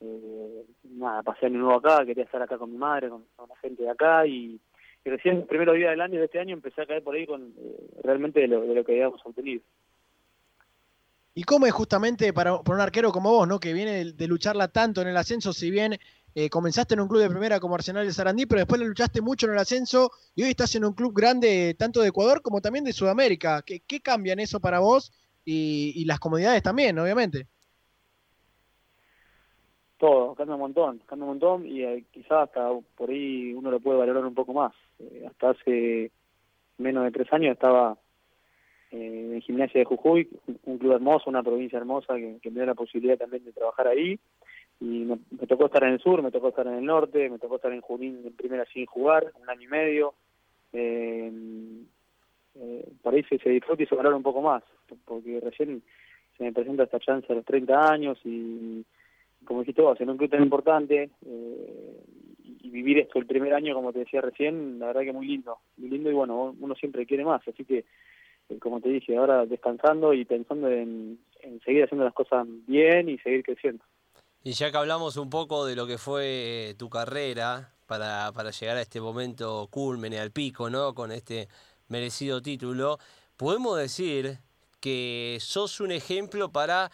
Eh, 0.01 0.65
nada, 0.85 1.23
pasé 1.23 1.47
año 1.47 1.59
nuevo 1.59 1.75
acá, 1.75 2.05
quería 2.05 2.25
estar 2.25 2.41
acá 2.43 2.59
con 2.59 2.71
mi 2.71 2.79
madre, 2.79 3.11
con 3.11 3.25
la 3.49 3.57
gente 3.57 3.83
de 3.83 3.91
acá 3.91 4.27
y, 4.27 4.61
y 5.05 5.11
recién 5.11 5.39
el 5.39 5.45
primer 5.45 5.73
día 5.73 5.91
del 5.91 6.01
año 6.01 6.19
de 6.19 6.27
este 6.27 6.39
año 6.39 6.55
empecé 6.55 6.83
a 6.83 6.87
caer 6.87 7.03
por 7.03 7.15
ahí 7.15 7.27
con 7.27 7.55
eh, 7.57 7.77
realmente 8.03 8.41
de 8.41 8.49
lo, 8.49 8.63
de 8.63 8.75
lo 8.75 8.85
que 8.85 8.93
habíamos 8.93 9.21
obtenido. 9.25 9.63
¿Y 11.35 11.45
cómo 11.45 11.67
es 11.67 11.73
justamente 11.73 12.33
para, 12.33 12.55
un 12.55 12.81
arquero 12.81 13.13
como 13.13 13.31
vos, 13.31 13.47
¿no? 13.47 13.61
que 13.61 13.73
viene 13.73 14.13
de, 14.13 14.27
lucharla 14.27 14.69
tanto 14.69 15.01
en 15.01 15.09
el 15.09 15.17
ascenso, 15.17 15.53
si 15.53 15.71
bien 15.71 15.97
eh, 16.35 16.51
comenzaste 16.51 16.95
en 16.95 17.01
un 17.01 17.09
club 17.09 17.21
de 17.21 17.31
primera 17.31 17.61
como 17.61 17.77
Arsenal 17.77 18.05
de 18.05 18.13
Sarandí, 18.13 18.47
pero 18.47 18.59
después 18.61 18.81
le 18.81 18.87
luchaste 18.87 19.21
mucho 19.21 19.47
en 19.47 19.53
el 19.53 19.59
ascenso 19.59 20.11
y 20.35 20.43
hoy 20.43 20.51
estás 20.51 20.75
en 20.75 20.85
un 20.85 20.93
club 20.93 21.15
grande 21.15 21.75
tanto 21.79 22.01
de 22.01 22.09
Ecuador 22.09 22.43
como 22.43 22.61
también 22.61 22.85
de 22.85 22.93
Sudamérica? 22.93 23.63
¿Qué, 23.63 23.81
qué 23.81 24.01
cambia 24.01 24.33
en 24.33 24.41
eso 24.41 24.61
para 24.61 24.81
vos 24.81 25.13
y, 25.45 26.05
las 26.05 26.19
comodidades 26.19 26.63
también, 26.63 26.99
obviamente? 26.99 27.47
Todo, 30.01 30.35
cambia 30.35 30.55
un 30.55 30.63
montón, 30.63 31.03
cambia 31.05 31.25
un 31.25 31.33
montón 31.33 31.67
y 31.67 31.85
eh, 31.85 32.05
quizás 32.11 32.49
hasta 32.49 32.71
por 32.97 33.11
ahí 33.11 33.53
uno 33.53 33.71
lo 33.71 33.81
puede 33.81 33.99
valorar 33.99 34.25
un 34.25 34.35
poco 34.35 34.55
más. 34.55 34.73
Eh, 34.99 35.27
hasta 35.29 35.51
hace 35.51 36.11
menos 36.79 37.05
de 37.05 37.11
tres 37.11 37.31
años 37.35 37.53
estaba 37.53 37.99
eh, 38.93 39.33
en 39.35 39.43
Gimnasia 39.43 39.79
de 39.79 39.85
Jujuy, 39.85 40.27
un 40.65 40.79
club 40.79 40.93
hermoso, 40.93 41.29
una 41.29 41.43
provincia 41.43 41.77
hermosa 41.77 42.15
que, 42.17 42.41
me 42.45 42.51
dio 42.51 42.65
la 42.65 42.75
posibilidad 42.75 43.19
también 43.19 43.45
de 43.45 43.53
trabajar 43.53 43.89
ahí. 43.89 44.19
Y 44.81 45.05
me, 45.05 45.19
tocó 45.47 45.67
estar 45.67 45.85
en 45.85 45.93
el 45.93 46.01
sur, 46.01 46.23
me 46.23 46.31
tocó 46.31 46.49
estar 46.49 46.67
en 46.67 46.79
el 46.79 46.87
norte, 46.87 47.29
me 47.29 47.39
tocó 47.39 47.57
estar 47.57 47.71
en 47.71 47.83
Junín 47.83 48.23
en 48.25 48.33
primera 48.33 48.65
sin 48.73 48.87
jugar, 48.87 49.31
un 49.39 49.51
año 49.51 49.65
y 49.65 49.69
medio. 49.69 50.15
Eh, 50.73 51.31
eh, 52.55 52.89
por 53.03 53.13
ahí 53.13 53.23
se, 53.25 53.37
se 53.37 53.51
disfruta 53.51 53.83
y 53.83 53.87
se 53.87 53.95
valora 53.95 54.17
un 54.17 54.23
poco 54.23 54.41
más, 54.41 54.63
porque 55.05 55.41
recién 55.41 55.83
se 56.39 56.45
me 56.45 56.53
presenta 56.53 56.85
esta 56.85 56.99
chance 57.01 57.31
a 57.31 57.37
los 57.37 57.45
30 57.45 57.93
años 57.93 58.19
y, 58.25 58.87
como 59.45 59.61
dijiste 59.61 59.83
vos, 59.83 60.01
en 60.01 60.11
un 60.11 60.17
club 60.17 60.31
tan 60.31 60.43
importante, 60.43 61.11
eh, 61.27 62.05
y 62.63 62.71
vivir 62.71 62.99
esto 62.99 63.19
el 63.19 63.27
primer 63.27 63.55
año, 63.55 63.75
como 63.75 63.93
te 63.93 64.01
decía 64.01 64.21
recién, 64.21 64.79
la 64.79 64.87
verdad 64.87 65.03
que 65.03 65.13
muy 65.13 65.27
lindo, 65.27 65.59
muy 65.77 65.89
lindo 65.89 66.11
y 66.11 66.15
bueno, 66.15 66.55
uno 66.59 66.75
siempre 66.75 67.07
quiere 67.07 67.25
más, 67.25 67.47
así 67.49 67.65
que 67.65 67.85
eh, 68.49 68.59
como 68.59 68.81
te 68.81 68.91
dije, 68.91 69.17
ahora 69.17 69.47
descansando 69.47 70.13
y 70.13 70.25
pensando 70.25 70.69
en, 70.69 71.19
seguir 71.65 71.85
haciendo 71.85 72.05
las 72.05 72.15
cosas 72.15 72.47
bien 72.67 73.09
y 73.09 73.19
seguir 73.19 73.43
creciendo. 73.43 73.85
Y 74.43 74.53
ya 74.53 74.71
que 74.71 74.77
hablamos 74.77 75.17
un 75.17 75.31
poco 75.31 75.67
de 75.67 75.77
lo 75.77 75.87
que 75.87 75.99
fue 75.99 76.71
eh, 76.71 76.75
tu 76.75 76.89
carrera 76.89 77.73
para, 77.87 78.33
para 78.33 78.51
llegar 78.51 78.77
a 78.77 78.83
este 78.83 79.01
momento 79.01 79.69
culmen 79.71 80.13
y 80.13 80.17
al 80.17 80.31
pico, 80.31 80.71
¿no? 80.71 80.95
Con 80.95 81.13
este 81.13 81.49
merecido 81.89 82.41
título, 82.41 82.99
podemos 83.37 83.79
decir 83.79 84.39
que 84.81 85.37
sos 85.41 85.81
un 85.81 85.91
ejemplo 85.93 86.51
para 86.51 86.91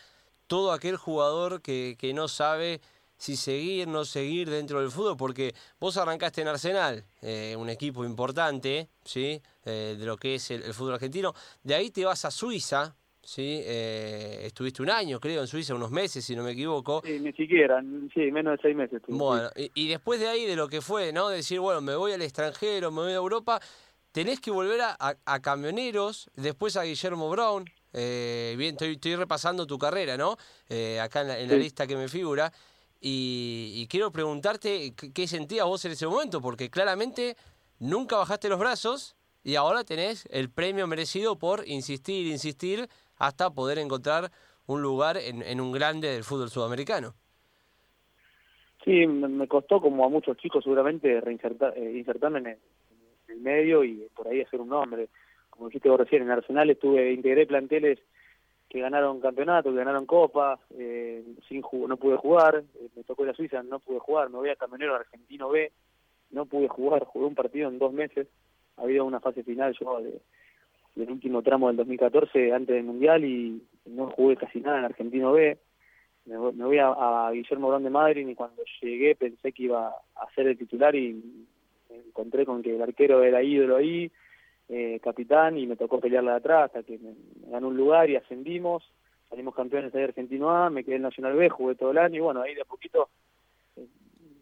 todo 0.46 0.72
aquel 0.72 0.96
jugador 0.96 1.62
que, 1.62 1.96
que 1.98 2.12
no 2.14 2.28
sabe 2.28 2.80
si 3.16 3.36
seguir, 3.36 3.88
no 3.88 4.04
seguir 4.04 4.50
dentro 4.50 4.80
del 4.80 4.90
fútbol, 4.90 5.16
porque 5.16 5.54
vos 5.80 5.96
arrancaste 5.96 6.42
en 6.42 6.48
Arsenal, 6.48 7.04
eh, 7.22 7.54
un 7.56 7.68
equipo 7.70 8.04
importante, 8.04 8.88
¿sí? 9.04 9.40
Eh, 9.64 9.96
de 9.98 10.06
lo 10.06 10.16
que 10.16 10.34
es 10.34 10.50
el, 10.50 10.62
fútbol 10.74 10.94
argentino. 10.94 11.32
De 11.62 11.74
ahí 11.74 11.90
te 11.90 12.04
vas 12.04 12.24
a 12.24 12.30
Suiza, 12.30 12.94
¿sí? 13.22 13.62
estuviste 13.64 14.82
un 14.82 14.90
año, 14.90 15.18
creo, 15.18 15.40
en 15.40 15.46
Suiza, 15.46 15.74
unos 15.74 15.90
meses, 15.90 16.24
si 16.24 16.36
no 16.36 16.42
me 16.42 16.52
equivoco. 16.52 17.02
Sí, 17.04 17.18
ni 17.18 17.32
siquiera, 17.32 17.82
sí, 18.12 18.30
menos 18.30 18.56
de 18.56 18.62
seis 18.62 18.76
meses. 18.76 19.00
bueno, 19.08 19.48
y, 19.56 19.88
después 19.88 20.20
de 20.20 20.28
ahí, 20.28 20.44
de 20.44 20.54
lo 20.54 20.68
que 20.68 20.80
fue, 20.80 21.12
¿no? 21.12 21.28
Decir, 21.28 21.58
bueno, 21.58 21.80
me 21.80 21.96
voy 21.96 22.12
al 22.12 22.22
extranjero, 22.22 22.90
me 22.90 23.00
voy 23.00 23.12
a 23.12 23.16
Europa, 23.16 23.60
tenés 24.12 24.40
que 24.40 24.50
volver 24.50 24.80
a, 24.82 25.40
Camioneros, 25.42 26.30
después 26.36 26.76
a 26.76 26.84
Guillermo 26.84 27.28
Brown. 27.28 27.64
Bien, 28.56 28.76
estoy, 28.78 29.16
repasando 29.16 29.66
tu 29.66 29.78
carrera, 29.78 30.16
¿no? 30.16 30.32
acá 31.00 31.22
en 31.38 31.48
la, 31.48 31.56
lista 31.56 31.86
que 31.86 31.96
me 31.96 32.08
figura. 32.08 32.52
Y, 33.00 33.86
quiero 33.88 34.10
preguntarte 34.10 34.94
qué, 34.94 35.12
qué 35.12 35.26
sentías 35.26 35.66
vos 35.66 35.84
en 35.84 35.92
ese 35.92 36.06
momento, 36.06 36.40
porque 36.40 36.70
claramente 36.70 37.36
nunca 37.78 38.16
bajaste 38.16 38.48
los 38.48 38.58
brazos 38.58 39.16
y 39.46 39.54
ahora 39.54 39.84
tenés 39.84 40.26
el 40.32 40.50
premio 40.50 40.88
merecido 40.88 41.38
por 41.38 41.66
insistir, 41.68 42.26
insistir, 42.26 42.88
hasta 43.16 43.50
poder 43.50 43.78
encontrar 43.78 44.30
un 44.66 44.82
lugar 44.82 45.16
en, 45.16 45.60
un 45.60 45.70
grande 45.70 46.08
del 46.08 46.24
fútbol 46.24 46.50
sudamericano. 46.50 47.14
Sí, 48.84 49.06
me 49.06 49.46
costó 49.48 49.80
como 49.80 50.04
a 50.04 50.08
muchos 50.08 50.36
chicos 50.36 50.64
seguramente 50.64 51.20
reinsertar, 51.20 51.76
eh, 51.76 51.92
insertarme 51.96 52.38
en 52.40 52.46
el, 52.46 53.40
medio 53.40 53.84
y 53.84 54.08
por 54.16 54.26
ahí 54.26 54.40
hacer 54.40 54.60
un 54.60 54.70
nombre. 54.70 55.08
Como 55.56 55.68
dijiste 55.68 55.88
vos 55.88 56.00
recién, 56.00 56.22
en 56.22 56.30
Arsenal 56.30 56.68
estuve, 56.70 57.12
integré 57.12 57.46
planteles 57.46 57.98
que 58.68 58.80
ganaron 58.80 59.20
campeonato, 59.20 59.70
que 59.70 59.76
ganaron 59.76 60.06
copa, 60.06 60.58
eh, 60.76 61.24
sin 61.48 61.62
no 61.88 61.96
pude 61.96 62.16
jugar, 62.16 62.64
eh, 62.74 62.88
me 62.94 63.04
tocó 63.04 63.24
ir 63.24 63.30
a 63.30 63.34
Suiza, 63.34 63.62
no 63.62 63.78
pude 63.78 63.98
jugar, 63.98 64.28
me 64.28 64.36
voy 64.36 64.50
a 64.50 64.56
Camionero 64.56 64.94
Argentino 64.94 65.48
B, 65.48 65.72
no 66.30 66.46
pude 66.46 66.68
jugar, 66.68 67.04
jugué 67.04 67.26
un 67.26 67.34
partido 67.34 67.68
en 67.68 67.78
dos 67.78 67.92
meses, 67.92 68.26
ha 68.76 68.82
habido 68.82 69.04
una 69.04 69.20
fase 69.20 69.42
final 69.44 69.74
yo 69.78 70.00
del 70.94 71.10
último 71.10 71.42
tramo 71.42 71.68
del 71.68 71.76
2014 71.76 72.52
antes 72.52 72.74
del 72.74 72.84
Mundial 72.84 73.24
y 73.24 73.62
no 73.86 74.10
jugué 74.10 74.36
casi 74.36 74.60
nada 74.60 74.78
en 74.78 74.84
Argentino 74.84 75.32
B. 75.32 75.58
Me, 76.24 76.36
voy 76.36 76.78
a, 76.78 77.30
Guillermo 77.32 77.68
Grande 77.68 77.86
de 77.88 77.92
Madrid 77.92 78.28
y 78.28 78.34
cuando 78.34 78.62
llegué 78.82 79.14
pensé 79.14 79.52
que 79.52 79.62
iba 79.62 79.88
a 79.88 80.30
ser 80.34 80.48
el 80.48 80.58
titular 80.58 80.94
y 80.96 81.14
me 81.88 81.96
encontré 81.96 82.44
con 82.44 82.62
que 82.62 82.74
el 82.74 82.82
arquero 82.82 83.22
era 83.22 83.42
ídolo 83.42 83.76
ahí, 83.76 84.10
eh, 84.68 84.98
capitán, 85.02 85.56
y 85.58 85.66
me 85.66 85.76
tocó 85.76 86.00
pelearla 86.00 86.32
de 86.32 86.36
atrás 86.38 86.64
hasta 86.66 86.82
que 86.82 86.98
me, 86.98 87.14
ganó 87.50 87.68
un 87.68 87.76
lugar 87.76 88.10
y 88.10 88.16
ascendimos. 88.16 88.82
Salimos 89.28 89.54
campeones 89.54 89.92
de 89.92 90.04
Argentino 90.04 90.50
A, 90.50 90.70
me 90.70 90.84
quedé 90.84 90.96
en 90.96 91.02
Nacional 91.02 91.34
B, 91.34 91.48
jugué 91.48 91.74
todo 91.74 91.90
el 91.90 91.98
año 91.98 92.16
y 92.16 92.20
bueno, 92.20 92.42
ahí 92.42 92.54
de 92.54 92.62
a 92.62 92.64
poquito 92.64 93.08
eh, 93.76 93.86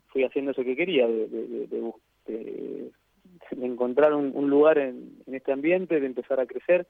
fui 0.08 0.24
haciendo 0.24 0.52
eso 0.52 0.62
que 0.62 0.76
quería, 0.76 1.06
de, 1.06 1.26
de, 1.26 2.90
encontrar 3.60 4.14
un, 4.14 4.50
lugar 4.50 4.78
en, 4.78 5.22
este 5.26 5.52
ambiente, 5.52 6.00
de 6.00 6.06
empezar 6.06 6.40
a 6.40 6.46
crecer. 6.46 6.86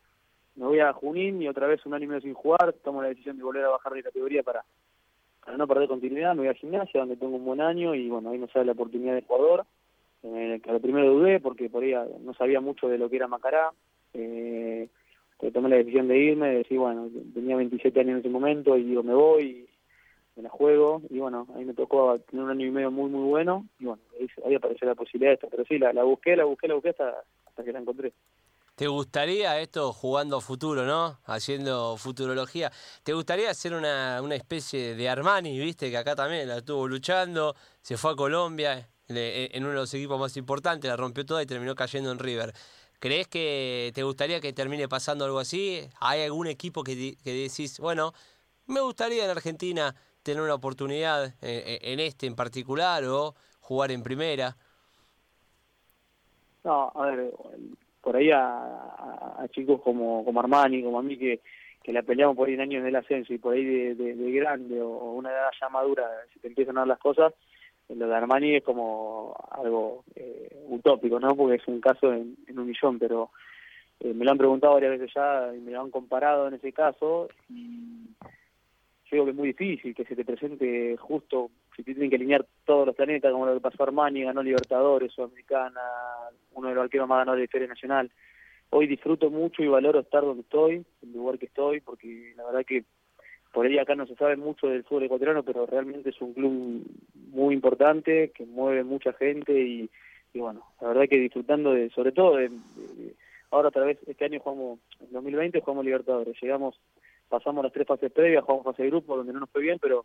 Me 0.56 0.66
voy 0.66 0.80
a 0.80 0.92
Junín 0.92 1.42
y 1.42 1.48
otra 1.48 1.66
vez 1.66 1.84
un 1.86 1.94
año 1.94 2.20
sin 2.20 2.34
jugar, 2.34 2.72
tomo 2.84 3.02
la 3.02 3.08
decisión 3.08 3.36
de 3.36 3.42
volver 3.42 3.64
a 3.64 3.70
bajar 3.70 3.92
de 3.92 4.04
categoría 4.04 4.42
para, 4.42 4.64
para 5.44 5.56
no 5.56 5.66
perder 5.66 5.88
continuidad, 5.88 6.34
me 6.34 6.42
voy 6.42 6.48
a 6.48 6.54
gimnasia 6.54 7.00
donde 7.00 7.16
tengo 7.16 7.36
un 7.36 7.44
buen 7.44 7.60
año 7.60 7.94
y 7.94 8.08
bueno, 8.08 8.30
ahí 8.30 8.38
me 8.38 8.46
sale 8.48 8.66
la 8.66 8.72
oportunidad 8.72 9.14
de 9.14 9.20
Ecuador, 9.20 9.66
eh, 10.24 10.60
que 10.62 10.70
al 10.70 10.80
primero 10.80 11.12
dudé 11.12 11.38
porque 11.38 11.68
por 11.68 11.82
ahí 11.82 11.94
no 12.20 12.32
sabía 12.34 12.60
mucho 12.60 12.88
de 12.88 12.96
lo 12.96 13.10
que 13.10 13.16
era 13.16 13.28
Macará, 13.28 13.72
eh, 14.14 14.88
tomé 15.52 15.68
la 15.68 15.76
decisión 15.76 16.08
de 16.08 16.18
irme, 16.18 16.48
de 16.48 16.56
decir, 16.58 16.78
bueno, 16.78 17.10
tenía 17.34 17.56
27 17.56 18.00
años 18.00 18.12
en 18.12 18.18
ese 18.20 18.28
momento 18.30 18.76
y 18.76 18.84
digo, 18.84 19.02
me 19.02 19.14
voy 19.14 19.68
me 20.36 20.42
la 20.42 20.48
juego 20.48 21.00
y 21.10 21.18
bueno, 21.18 21.46
ahí 21.54 21.64
me 21.64 21.74
tocó 21.74 22.18
tener 22.18 22.44
un 22.44 22.50
año 22.50 22.66
y 22.66 22.70
medio 22.70 22.90
muy 22.90 23.08
muy 23.08 23.28
bueno 23.28 23.68
y 23.78 23.84
bueno, 23.84 24.02
ahí, 24.44 24.54
apareció 24.54 24.88
la 24.88 24.94
posibilidad 24.94 25.30
de 25.30 25.34
esto, 25.34 25.48
pero 25.50 25.64
sí, 25.64 25.78
la, 25.78 25.92
la 25.92 26.02
busqué, 26.02 26.34
la 26.34 26.44
busqué, 26.44 26.66
la 26.66 26.74
busqué 26.74 26.88
hasta, 26.88 27.22
hasta 27.46 27.62
que 27.62 27.72
la 27.72 27.78
encontré. 27.80 28.12
¿Te 28.74 28.88
gustaría 28.88 29.60
esto 29.60 29.92
jugando 29.92 30.40
futuro, 30.40 30.84
no? 30.84 31.18
Haciendo 31.26 31.96
futurología. 31.96 32.72
¿Te 33.04 33.12
gustaría 33.12 33.48
hacer 33.50 33.72
una, 33.72 34.20
una 34.20 34.34
especie 34.34 34.96
de 34.96 35.08
Armani, 35.08 35.56
viste? 35.60 35.90
Que 35.90 35.96
acá 35.96 36.16
también 36.16 36.48
la 36.48 36.56
estuvo 36.56 36.88
luchando, 36.88 37.54
se 37.80 37.96
fue 37.96 38.10
a 38.10 38.16
Colombia 38.16 38.88
en 39.08 39.62
uno 39.62 39.70
de 39.70 39.78
los 39.78 39.94
equipos 39.94 40.18
más 40.18 40.36
importantes, 40.36 40.88
la 40.88 40.96
rompió 40.96 41.24
toda 41.26 41.42
y 41.42 41.46
terminó 41.46 41.74
cayendo 41.74 42.10
en 42.10 42.18
River. 42.18 42.52
¿Crees 42.98 43.28
que 43.28 43.92
te 43.94 44.02
gustaría 44.02 44.40
que 44.40 44.52
termine 44.52 44.88
pasando 44.88 45.24
algo 45.24 45.38
así? 45.38 45.80
¿Hay 46.00 46.22
algún 46.22 46.46
equipo 46.46 46.82
que, 46.82 47.16
que 47.22 47.32
decís, 47.32 47.78
bueno, 47.78 48.12
me 48.66 48.80
gustaría 48.80 49.24
en 49.24 49.30
Argentina 49.30 49.94
tener 50.22 50.42
una 50.42 50.54
oportunidad 50.54 51.26
eh, 51.26 51.32
eh, 51.42 51.78
en, 51.82 52.00
este 52.00 52.26
en 52.26 52.34
particular 52.34 53.04
o 53.04 53.34
jugar 53.60 53.90
en 53.90 54.02
primera? 54.02 54.56
No, 56.64 56.90
a 56.94 57.06
ver, 57.06 57.30
por 58.00 58.16
ahí 58.16 58.30
a, 58.32 59.46
chicos 59.50 59.82
como, 59.82 60.24
como 60.24 60.40
Armani, 60.40 60.82
como 60.82 60.98
a 60.98 61.02
mí, 61.02 61.18
que, 61.18 61.40
que 61.82 61.92
la 61.92 62.02
peleamos 62.02 62.36
por 62.36 62.48
ahí 62.48 62.54
en 62.54 62.62
años 62.62 62.84
del 62.84 62.96
ascenso 62.96 63.34
y 63.34 63.38
por 63.38 63.54
ahí 63.54 63.64
de, 63.64 64.32
grande 64.32 64.80
o, 64.80 65.12
una 65.12 65.30
edad 65.30 65.50
ya 65.60 65.68
madura, 65.68 66.08
si 66.32 66.40
te 66.40 66.48
empiezan 66.48 66.78
a 66.78 66.80
dar 66.80 66.88
las 66.88 66.98
cosas, 66.98 67.34
lo 67.88 68.08
de 68.08 68.14
Armani 68.14 68.56
es 68.56 68.64
como 68.64 69.34
algo 69.50 70.04
eh, 70.14 70.64
utópico, 70.68 71.20
¿no? 71.20 71.36
Porque 71.36 71.56
es 71.56 71.68
un 71.68 71.80
caso 71.80 72.12
en, 72.12 72.36
un 72.48 72.66
millón, 72.66 72.98
pero 72.98 73.30
me 74.02 74.24
lo 74.24 74.32
han 74.32 74.38
preguntado 74.38 74.74
varias 74.74 74.98
veces 74.98 75.12
ya 75.14 75.54
y 75.54 75.60
me 75.60 75.72
lo 75.72 75.80
han 75.80 75.90
comparado 75.90 76.48
en 76.48 76.54
ese 76.54 76.72
caso 76.72 77.28
y 77.48 78.08
creo 79.14 79.24
que 79.26 79.30
es 79.30 79.36
muy 79.36 79.48
difícil 79.48 79.94
que 79.94 80.04
se 80.04 80.16
te 80.16 80.24
presente 80.24 80.96
justo, 80.96 81.50
si 81.76 81.84
te 81.84 81.92
tienen 81.92 82.10
que 82.10 82.16
alinear 82.16 82.44
todos 82.64 82.84
los 82.84 82.96
planetas, 82.96 83.30
como 83.30 83.46
lo 83.46 83.54
que 83.54 83.60
pasó 83.60 83.84
Armani, 83.84 84.24
ganó 84.24 84.42
Libertadores, 84.42 85.12
Sudamericana, 85.12 85.80
uno 86.52 86.68
de 86.68 86.74
los 86.74 86.82
arqueros 86.82 87.08
más 87.08 87.18
ganadores 87.18 87.44
de 87.44 87.48
Feria 87.48 87.68
Nacional. 87.68 88.10
Hoy 88.70 88.88
disfruto 88.88 89.30
mucho 89.30 89.62
y 89.62 89.68
valoro 89.68 90.00
estar 90.00 90.22
donde 90.22 90.42
estoy, 90.42 90.84
el 91.02 91.12
lugar 91.12 91.38
que 91.38 91.46
estoy, 91.46 91.80
porque 91.80 92.32
la 92.36 92.44
verdad 92.44 92.64
que 92.66 92.84
por 93.54 93.66
ahí 93.66 93.78
acá 93.78 93.94
no 93.94 94.04
se 94.06 94.16
sabe 94.16 94.36
mucho 94.36 94.66
del 94.66 94.82
fútbol 94.82 95.04
ecuatoriano, 95.04 95.44
pero 95.44 95.64
realmente 95.64 96.10
es 96.10 96.20
un 96.20 96.34
club 96.34 96.84
muy 97.30 97.54
importante, 97.54 98.32
que 98.34 98.44
mueve 98.44 98.82
mucha 98.82 99.12
gente 99.12 99.52
y, 99.52 99.88
bueno, 100.34 100.66
la 100.80 100.88
verdad 100.88 101.04
que 101.08 101.20
disfrutando 101.20 101.72
de, 101.72 101.88
sobre 101.90 102.10
todo 102.10 102.36
de, 102.36 102.50
ahora 103.52 103.68
otra 103.68 103.84
vez, 103.84 103.98
este 104.08 104.24
año 104.24 104.40
jugamos, 104.40 104.80
en 105.00 105.12
2020 105.12 105.60
jugamos 105.60 105.84
Libertadores, 105.84 106.36
llegamos 106.42 106.80
pasamos 107.28 107.62
las 107.62 107.72
tres 107.72 107.86
fases 107.86 108.10
previas, 108.10 108.42
jugamos 108.42 108.64
fase 108.64 108.82
de 108.82 108.90
grupo 108.90 109.16
donde 109.16 109.32
no 109.32 109.40
nos 109.40 109.50
fue 109.50 109.62
bien, 109.62 109.78
pero 109.80 110.04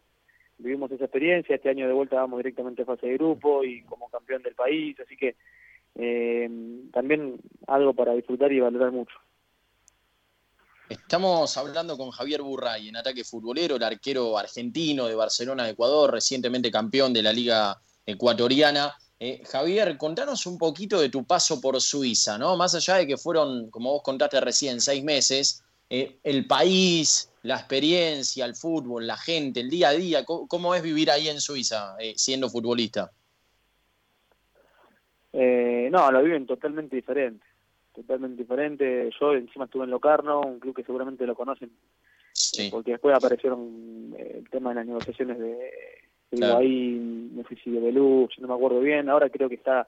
vivimos 0.59 0.91
esa 0.91 1.05
experiencia, 1.05 1.55
este 1.55 1.69
año 1.69 1.87
de 1.87 1.93
vuelta 1.93 2.17
vamos 2.17 2.37
directamente 2.37 2.83
a 2.83 2.85
fase 2.85 3.07
de 3.07 3.13
grupo 3.15 3.63
y 3.63 3.81
como 3.81 4.09
campeón 4.09 4.43
del 4.43 4.53
país, 4.53 4.95
así 4.99 5.17
que 5.17 5.35
eh, 5.95 6.49
también 6.93 7.39
algo 7.65 7.95
para 7.95 8.13
disfrutar 8.13 8.51
y 8.51 8.59
valorar 8.59 8.91
mucho. 8.91 9.17
Estamos 10.89 11.55
hablando 11.55 11.95
con 11.97 12.09
Javier 12.09 12.41
Burray 12.41 12.89
en 12.89 12.95
ataque 12.95 13.23
futbolero, 13.23 13.75
el 13.75 13.83
arquero 13.83 14.37
argentino 14.37 15.05
de 15.05 15.13
Barcelona 15.13 15.65
de 15.65 15.71
Ecuador, 15.71 16.11
recientemente 16.11 16.71
campeón 16.71 17.13
de 17.13 17.21
la 17.21 17.31
Liga 17.31 17.79
Ecuatoriana. 18.05 18.93
Eh, 19.19 19.43
Javier, 19.45 19.97
contanos 19.97 20.47
un 20.47 20.57
poquito 20.57 20.99
de 20.99 21.09
tu 21.09 21.25
paso 21.25 21.61
por 21.61 21.79
Suiza, 21.79 22.39
¿no? 22.39 22.57
Más 22.57 22.73
allá 22.73 22.95
de 22.95 23.05
que 23.05 23.17
fueron, 23.17 23.69
como 23.69 23.91
vos 23.91 24.01
contaste 24.01 24.41
recién, 24.41 24.81
seis 24.81 25.03
meses, 25.03 25.63
eh, 25.91 26.17
el 26.23 26.47
país, 26.47 27.31
la 27.43 27.55
experiencia, 27.55 28.45
el 28.45 28.55
fútbol, 28.55 29.07
la 29.07 29.17
gente, 29.17 29.59
el 29.59 29.69
día 29.69 29.89
a 29.89 29.93
día? 29.93 30.25
¿Cómo, 30.25 30.75
es 30.75 30.81
vivir 30.81 31.09
ahí 31.09 31.29
en 31.29 31.39
Suiza 31.39 31.95
eh, 31.99 32.13
siendo 32.15 32.49
futbolista? 32.49 33.11
Eh, 35.33 35.89
no, 35.91 36.11
lo 36.11 36.23
viven 36.23 36.45
totalmente 36.45 36.95
diferente. 36.95 37.45
Totalmente 37.99 38.43
diferente. 38.43 39.09
Yo 39.19 39.33
encima 39.33 39.65
estuve 39.65 39.83
en 39.83 39.89
Locarno, 39.89 40.39
un 40.39 40.59
club 40.59 40.73
que 40.73 40.83
seguramente 40.83 41.27
lo 41.27 41.35
conocen, 41.35 41.69
porque 42.71 42.91
después 42.91 43.13
aparecieron 43.13 44.15
el 44.17 44.49
tema 44.49 44.69
de 44.69 44.75
las 44.75 44.85
negociaciones 44.85 45.37
de, 45.37 46.45
ahí, 46.45 47.29
no 47.33 47.43
sé 47.49 47.57
si 47.61 47.71
de 47.71 47.81
Belú, 47.81 48.29
no 48.37 48.47
me 48.47 48.53
acuerdo 48.53 48.79
bien. 48.79 49.09
Ahora 49.09 49.29
creo 49.29 49.49
que 49.49 49.55
está 49.55 49.85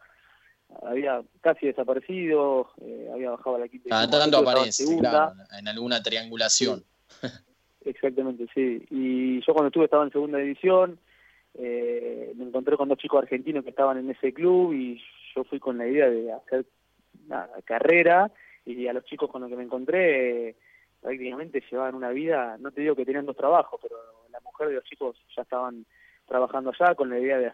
había 0.84 1.21
casi 1.39 1.67
desaparecido, 1.67 2.71
eh, 2.82 3.10
había 3.13 3.32
bajado 3.32 3.56
a 3.56 3.60
la 3.60 3.69
quinta. 3.69 3.89
Cada 3.89 4.10
tanto 4.10 4.39
aparece, 4.39 4.84
claro, 4.97 5.34
en 5.58 5.67
alguna 5.69 6.04
triangulación. 6.04 6.84
Exactamente, 7.86 8.47
sí. 8.54 8.86
Y 8.89 9.39
yo 9.39 9.54
cuando 9.54 9.67
estuve 9.67 9.86
estaba 9.86 10.04
en 10.04 10.12
segunda 10.12 10.38
división, 10.38 11.00
eh, 11.54 12.34
me 12.36 12.43
encontré 12.43 12.76
con 12.76 12.89
dos 12.89 12.97
chicos 12.97 13.24
argentinos 13.24 13.63
que 13.63 13.69
estaban 13.69 13.97
en 13.97 14.10
ese 14.10 14.34
club 14.34 14.74
y 14.74 15.02
yo 15.34 15.45
fui 15.45 15.60
con 15.60 15.78
la 15.78 15.88
idea 15.88 16.10
de 16.10 16.34
hacer 16.34 16.65
una 17.31 17.47
carrera 17.65 18.31
y 18.65 18.87
a 18.87 18.93
los 18.93 19.05
chicos 19.05 19.29
con 19.29 19.41
los 19.41 19.49
que 19.49 19.55
me 19.55 19.63
encontré 19.63 20.49
eh, 20.49 20.55
prácticamente 21.01 21.63
llevaban 21.69 21.95
una 21.95 22.09
vida, 22.09 22.57
no 22.59 22.71
te 22.71 22.81
digo 22.81 22.95
que 22.95 23.05
tenían 23.05 23.25
dos 23.25 23.37
trabajos, 23.37 23.79
pero 23.81 23.95
la 24.31 24.39
mujer 24.41 24.69
de 24.69 24.75
los 24.75 24.83
chicos 24.83 25.17
ya 25.35 25.41
estaban 25.41 25.85
trabajando 26.27 26.71
allá 26.71 26.95
con 26.95 27.09
la 27.09 27.19
idea 27.19 27.37
de, 27.37 27.51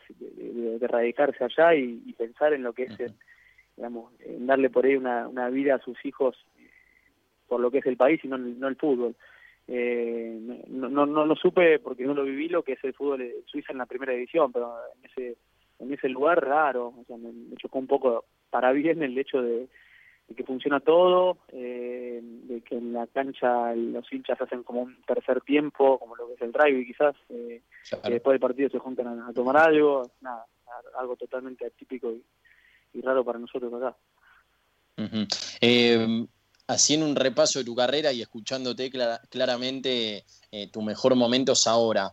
de, 0.79 0.87
radicarse 0.87 1.43
allá 1.43 1.73
y, 1.73 2.13
pensar 2.13 2.53
en 2.53 2.63
lo 2.63 2.73
que 2.73 2.83
es, 2.83 2.97
digamos, 3.75 4.13
en 4.19 4.45
darle 4.45 4.69
por 4.69 4.85
ahí 4.85 4.95
una, 4.95 5.27
una 5.27 5.49
vida 5.49 5.75
a 5.75 5.79
sus 5.79 6.03
hijos 6.05 6.35
por 7.47 7.59
lo 7.59 7.71
que 7.71 7.79
es 7.79 7.85
el 7.85 7.97
país 7.97 8.19
y 8.23 8.27
no, 8.27 8.37
no 8.37 8.67
el 8.67 8.75
fútbol. 8.75 9.15
Eh, 9.69 10.65
no, 10.67 10.89
no, 10.89 11.05
no, 11.05 11.35
supe 11.35 11.79
porque 11.79 12.05
no 12.05 12.13
lo 12.13 12.23
viví 12.23 12.47
lo 12.47 12.63
que 12.63 12.73
es 12.73 12.83
el 12.83 12.93
fútbol 12.93 13.19
de 13.19 13.43
Suiza 13.45 13.73
en 13.73 13.79
la 13.79 13.85
primera 13.85 14.13
división, 14.13 14.51
pero 14.51 14.73
en 14.95 15.09
ese 15.09 15.37
en 15.79 15.93
ese 15.93 16.09
lugar 16.09 16.43
raro, 16.43 16.87
o 16.87 17.03
sea, 17.05 17.17
me, 17.17 17.31
chocó 17.57 17.79
un 17.79 17.87
poco 17.87 18.25
para 18.49 18.71
bien 18.71 19.03
el 19.03 19.17
hecho 19.17 19.41
de, 19.41 19.67
que 20.35 20.43
funciona 20.43 20.79
todo, 20.79 21.37
eh, 21.49 22.19
de 22.21 22.61
que 22.61 22.75
en 22.75 22.93
la 22.93 23.07
cancha 23.07 23.73
los 23.75 24.11
hinchas 24.11 24.41
hacen 24.41 24.63
como 24.63 24.81
un 24.81 25.01
tercer 25.03 25.41
tiempo, 25.41 25.99
como 25.99 26.15
lo 26.15 26.27
que 26.27 26.33
es 26.33 26.41
el 26.41 26.53
rugby 26.53 26.85
quizás, 26.85 27.15
eh, 27.29 27.61
que 28.03 28.11
después 28.11 28.33
del 28.33 28.41
partido 28.41 28.69
se 28.69 28.79
juntan 28.79 29.19
a, 29.19 29.31
tomar 29.33 29.57
algo, 29.57 30.11
nada, 30.21 30.45
algo 30.97 31.15
totalmente 31.15 31.65
atípico 31.65 32.11
y, 32.11 33.01
raro 33.01 33.23
para 33.23 33.37
nosotros 33.37 33.71
acá. 33.75 33.95
Eh, 35.61 36.25
haciendo 36.67 37.05
un 37.05 37.15
repaso 37.15 37.59
de 37.59 37.65
tu 37.65 37.75
carrera 37.75 38.11
y 38.11 38.23
escuchándote 38.23 38.89
claramente 39.29 40.25
tu 40.71 40.81
mejor 40.81 41.15
momento 41.15 41.51
es 41.51 41.67
ahora. 41.67 42.11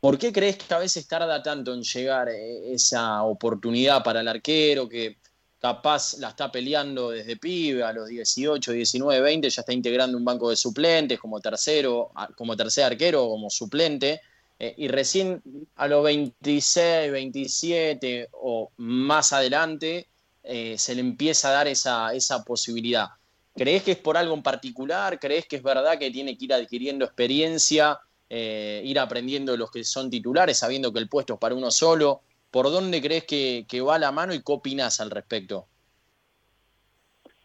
¿Por 0.00 0.18
qué 0.18 0.32
crees 0.32 0.56
que 0.58 0.74
a 0.74 0.78
veces 0.78 1.08
tarda 1.08 1.42
tanto 1.42 1.72
en 1.72 1.82
llegar 1.82 2.28
esa 2.28 3.22
oportunidad 3.22 4.02
para 4.02 4.20
el 4.20 4.28
arquero 4.28 4.88
que 4.88 5.16
capaz 5.58 6.18
la 6.18 6.28
está 6.28 6.52
peleando 6.52 7.10
desde 7.10 7.36
pibe, 7.36 7.82
a 7.82 7.92
los 7.92 8.08
18, 8.08 8.72
19, 8.72 9.20
20, 9.20 9.50
ya 9.50 9.60
está 9.60 9.72
integrando 9.72 10.16
un 10.16 10.24
banco 10.24 10.50
de 10.50 10.56
suplentes 10.56 11.18
como 11.18 11.40
tercero, 11.40 12.12
como 12.36 12.56
tercer 12.56 12.84
arquero, 12.84 13.28
como 13.28 13.50
suplente, 13.50 14.20
eh, 14.58 14.74
y 14.76 14.88
recién 14.88 15.42
a 15.76 15.88
los 15.88 16.04
26, 16.04 17.10
27 17.10 18.28
o 18.32 18.70
más 18.76 19.32
adelante 19.32 20.08
eh, 20.42 20.76
se 20.78 20.94
le 20.94 21.00
empieza 21.00 21.48
a 21.48 21.52
dar 21.52 21.68
esa, 21.68 22.12
esa 22.14 22.44
posibilidad. 22.44 23.08
¿Crees 23.54 23.82
que 23.82 23.92
es 23.92 23.98
por 23.98 24.16
algo 24.16 24.34
en 24.34 24.42
particular? 24.42 25.18
¿Crees 25.18 25.46
que 25.46 25.56
es 25.56 25.62
verdad 25.62 25.98
que 25.98 26.10
tiene 26.10 26.36
que 26.36 26.44
ir 26.44 26.54
adquiriendo 26.54 27.04
experiencia, 27.04 27.98
eh, 28.30 28.82
ir 28.84 28.98
aprendiendo 28.98 29.56
los 29.56 29.70
que 29.70 29.84
son 29.84 30.10
titulares, 30.10 30.58
sabiendo 30.58 30.92
que 30.92 30.98
el 30.98 31.08
puesto 31.08 31.34
es 31.34 31.40
para 31.40 31.54
uno 31.54 31.70
solo? 31.70 32.20
¿Por 32.50 32.66
dónde 32.66 33.00
crees 33.00 33.24
que, 33.24 33.80
va 33.80 33.98
la 33.98 34.12
mano 34.12 34.34
y 34.34 34.38
qué 34.38 34.52
opinas 34.52 35.00
al 35.00 35.10
respecto? 35.10 35.66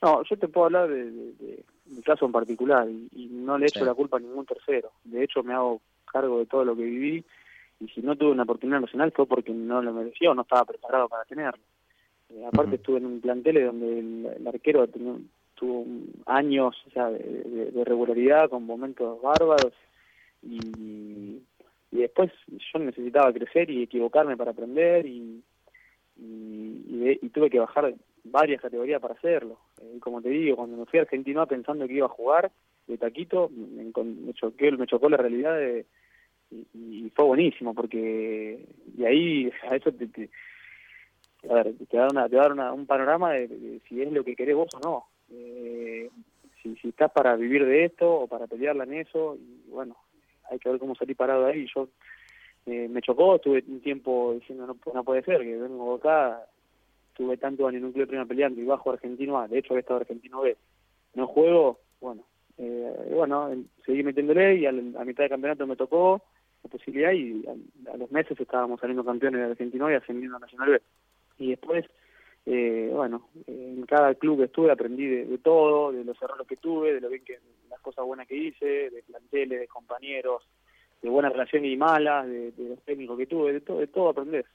No, 0.02 0.24
yo 0.24 0.38
te 0.38 0.48
puedo 0.48 0.66
hablar 0.66 0.90
de, 0.90 1.64
mi 1.86 2.02
caso 2.02 2.26
en 2.26 2.32
particular 2.32 2.88
y, 2.90 3.28
no 3.32 3.58
le 3.58 3.68
echo 3.68 3.84
la 3.84 3.94
culpa 3.94 4.18
a 4.18 4.20
ningún 4.20 4.46
tercero. 4.46 4.92
De 5.04 5.24
hecho, 5.24 5.44
me 5.44 5.54
hago 5.54 5.82
cargo 6.06 6.40
de 6.40 6.46
todo 6.46 6.64
lo 6.64 6.76
que 6.76 6.84
viví 6.84 7.26
y 7.80 7.88
si 7.90 8.02
no 8.02 8.16
tuve 8.16 8.32
una 8.32 8.44
oportunidad 8.44 8.80
nacional 8.80 9.12
fue 9.12 9.26
porque 9.26 9.52
no 9.52 9.82
lo 9.82 9.94
merecía 9.94 10.32
o 10.32 10.34
no 10.34 10.44
estaba 10.44 10.66
preparado 10.66 11.10
para 11.10 11.26
tenerlo. 11.26 11.64
Eh, 12.30 12.46
aparte 12.46 12.76
estuve 12.76 12.98
en 12.98 13.06
un 13.06 13.22
plantel 13.22 13.66
donde 13.66 14.00
el, 14.00 14.48
arquero 14.48 14.88
tuvo 15.56 15.86
años 16.26 16.76
de, 16.96 17.84
regularidad 17.84 18.50
con 18.50 18.66
momentos 18.66 19.22
bárbaros 19.22 19.74
y, 20.44 21.42
y 21.92 21.98
después 21.98 22.32
yo 22.48 22.80
necesitaba 22.80 23.32
crecer 23.32 23.70
y 23.70 23.84
equivocarme 23.84 24.36
para 24.36 24.52
aprender 24.52 25.06
y, 25.06 25.44
y, 26.18 27.30
tuve 27.30 27.50
que 27.50 27.60
bajar 27.60 27.94
varias 28.24 28.62
categorías 28.62 29.02
para 29.02 29.16
hacerlo. 29.16 29.60
Y 29.82 29.98
eh, 29.98 30.00
como 30.00 30.22
te 30.22 30.30
digo, 30.30 30.58
cuando 30.58 30.78
me 30.78 30.86
fui 30.86 31.00
a 31.00 31.04
Argentina 31.04 31.46
pensando 31.46 31.88
que 31.88 31.94
iba 31.94 32.06
a 32.06 32.10
jugar 32.10 32.52
de 32.88 32.98
taquito, 32.98 33.50
me, 33.50 33.84
me, 33.84 34.34
choqué, 34.34 34.72
me 34.72 34.88
chocó 34.88 35.10
la 35.10 35.18
realidad 35.18 35.58
y, 35.62 37.10
fue 37.16 37.26
buenísimo 37.26 37.74
porque 37.74 38.64
y 38.96 39.06
ahí 39.06 39.52
a 39.70 39.76
eso 39.76 39.92
te, 39.92 40.08
te 40.08 40.30
a 41.50 41.56
ver, 41.56 41.74
te 41.90 41.98
da, 41.98 42.08
una, 42.12 42.30
te 42.30 42.36
da 42.36 42.72
un 42.72 42.86
panorama 42.86 43.34
de, 43.34 43.82
si 43.88 44.02
es 44.02 44.12
lo 44.12 44.24
que 44.24 44.36
querés 44.36 44.56
vos 44.56 44.70
o 44.76 44.80
no. 44.80 45.06
Eh, 45.32 46.10
si, 46.62 46.76
si 46.76 46.90
estás 46.90 47.12
para 47.12 47.36
vivir 47.36 47.66
de 47.66 47.86
esto 47.86 48.12
o 48.12 48.28
para 48.28 48.48
pelearla 48.48 48.84
en 48.84 48.94
eso, 48.94 49.36
y 49.36 49.70
bueno, 49.70 49.96
hay 50.54 50.60
que 50.60 50.70
ver 50.70 50.80
cómo 50.80 50.96
salí 50.96 51.14
parado 51.14 51.46
de 51.46 51.52
ahí. 51.52 51.68
Yo 51.76 51.90
eh, 52.66 52.88
me 52.90 53.02
chocó, 53.02 53.36
estuve 53.36 53.64
un 53.68 53.82
tiempo 53.82 54.34
diciendo 54.40 54.66
no, 54.68 54.78
no 54.94 55.04
puede 55.04 55.24
ser, 55.24 55.42
que 55.42 55.58
vengo 55.58 55.96
acá, 55.96 56.46
tuve 57.14 57.38
tanto 57.38 57.68
años 57.68 57.80
en 57.80 57.86
un 57.86 57.92
club 57.92 58.04
de 58.04 58.08
primera 58.08 58.26
peleando 58.26 58.62
y 58.62 58.66
bajo 58.66 58.92
argentino 58.92 59.40
A, 59.40 59.48
de 59.48 59.60
hecho 59.60 59.74
había 59.74 59.82
estado 59.82 60.00
argentino 60.00 60.42
B, 60.42 60.56
no 61.16 61.28
juego, 61.28 61.80
bueno, 62.00 62.24
eh, 62.58 63.10
bueno, 63.12 63.52
seguí 63.86 64.04
metiéndole 64.04 64.56
y 64.56 64.66
a, 64.66 64.72
mitad 64.72 65.24
de 65.24 65.30
campeonato 65.30 65.68
me 65.68 65.76
tocó 65.76 66.24
la 66.64 66.70
posibilidad 66.70 67.12
y 67.12 67.44
a, 67.92 67.98
los 67.98 68.12
meses 68.12 68.40
estábamos 68.40 68.80
saliendo 68.80 69.04
campeones 69.04 69.42
de 69.42 69.52
Argentino 69.52 69.92
y 69.92 69.96
ascendiendo 69.96 70.38
a 70.38 70.40
Nacional 70.40 70.70
B. 70.70 70.82
Y 71.40 71.50
después, 71.50 71.86
eh, 72.46 72.90
bueno, 72.92 73.30
en 73.48 73.86
cada 73.86 74.14
club 74.16 74.40
que 74.40 74.46
estuve 74.46 74.72
aprendí 74.72 75.08
de, 75.08 75.38
todo, 75.38 75.92
de 75.92 76.04
los 76.04 76.22
errores 76.22 76.46
que 76.48 76.58
tuve, 76.58 76.94
de 76.94 77.02
lo 77.02 77.10
bien 77.10 77.24
que 77.24 77.40
las 77.70 77.80
cosas 77.80 78.06
buenas 78.06 78.28
que 78.28 78.36
hice, 78.36 78.90
de 78.90 79.04
planteles, 79.04 79.62
de 79.62 79.68
compañeros, 79.68 80.44
de 81.02 81.10
buena 81.10 81.30
relación 81.30 81.64
y 81.66 81.78
malas, 81.78 82.28
de, 82.28 82.54
los 82.58 82.82
técnicos 82.84 83.18
que 83.18 83.28
tuve, 83.28 83.54
de 83.54 83.62
todo, 83.62 83.80
de 83.80 83.88
todo 83.88 84.10
aprender. 84.10 84.46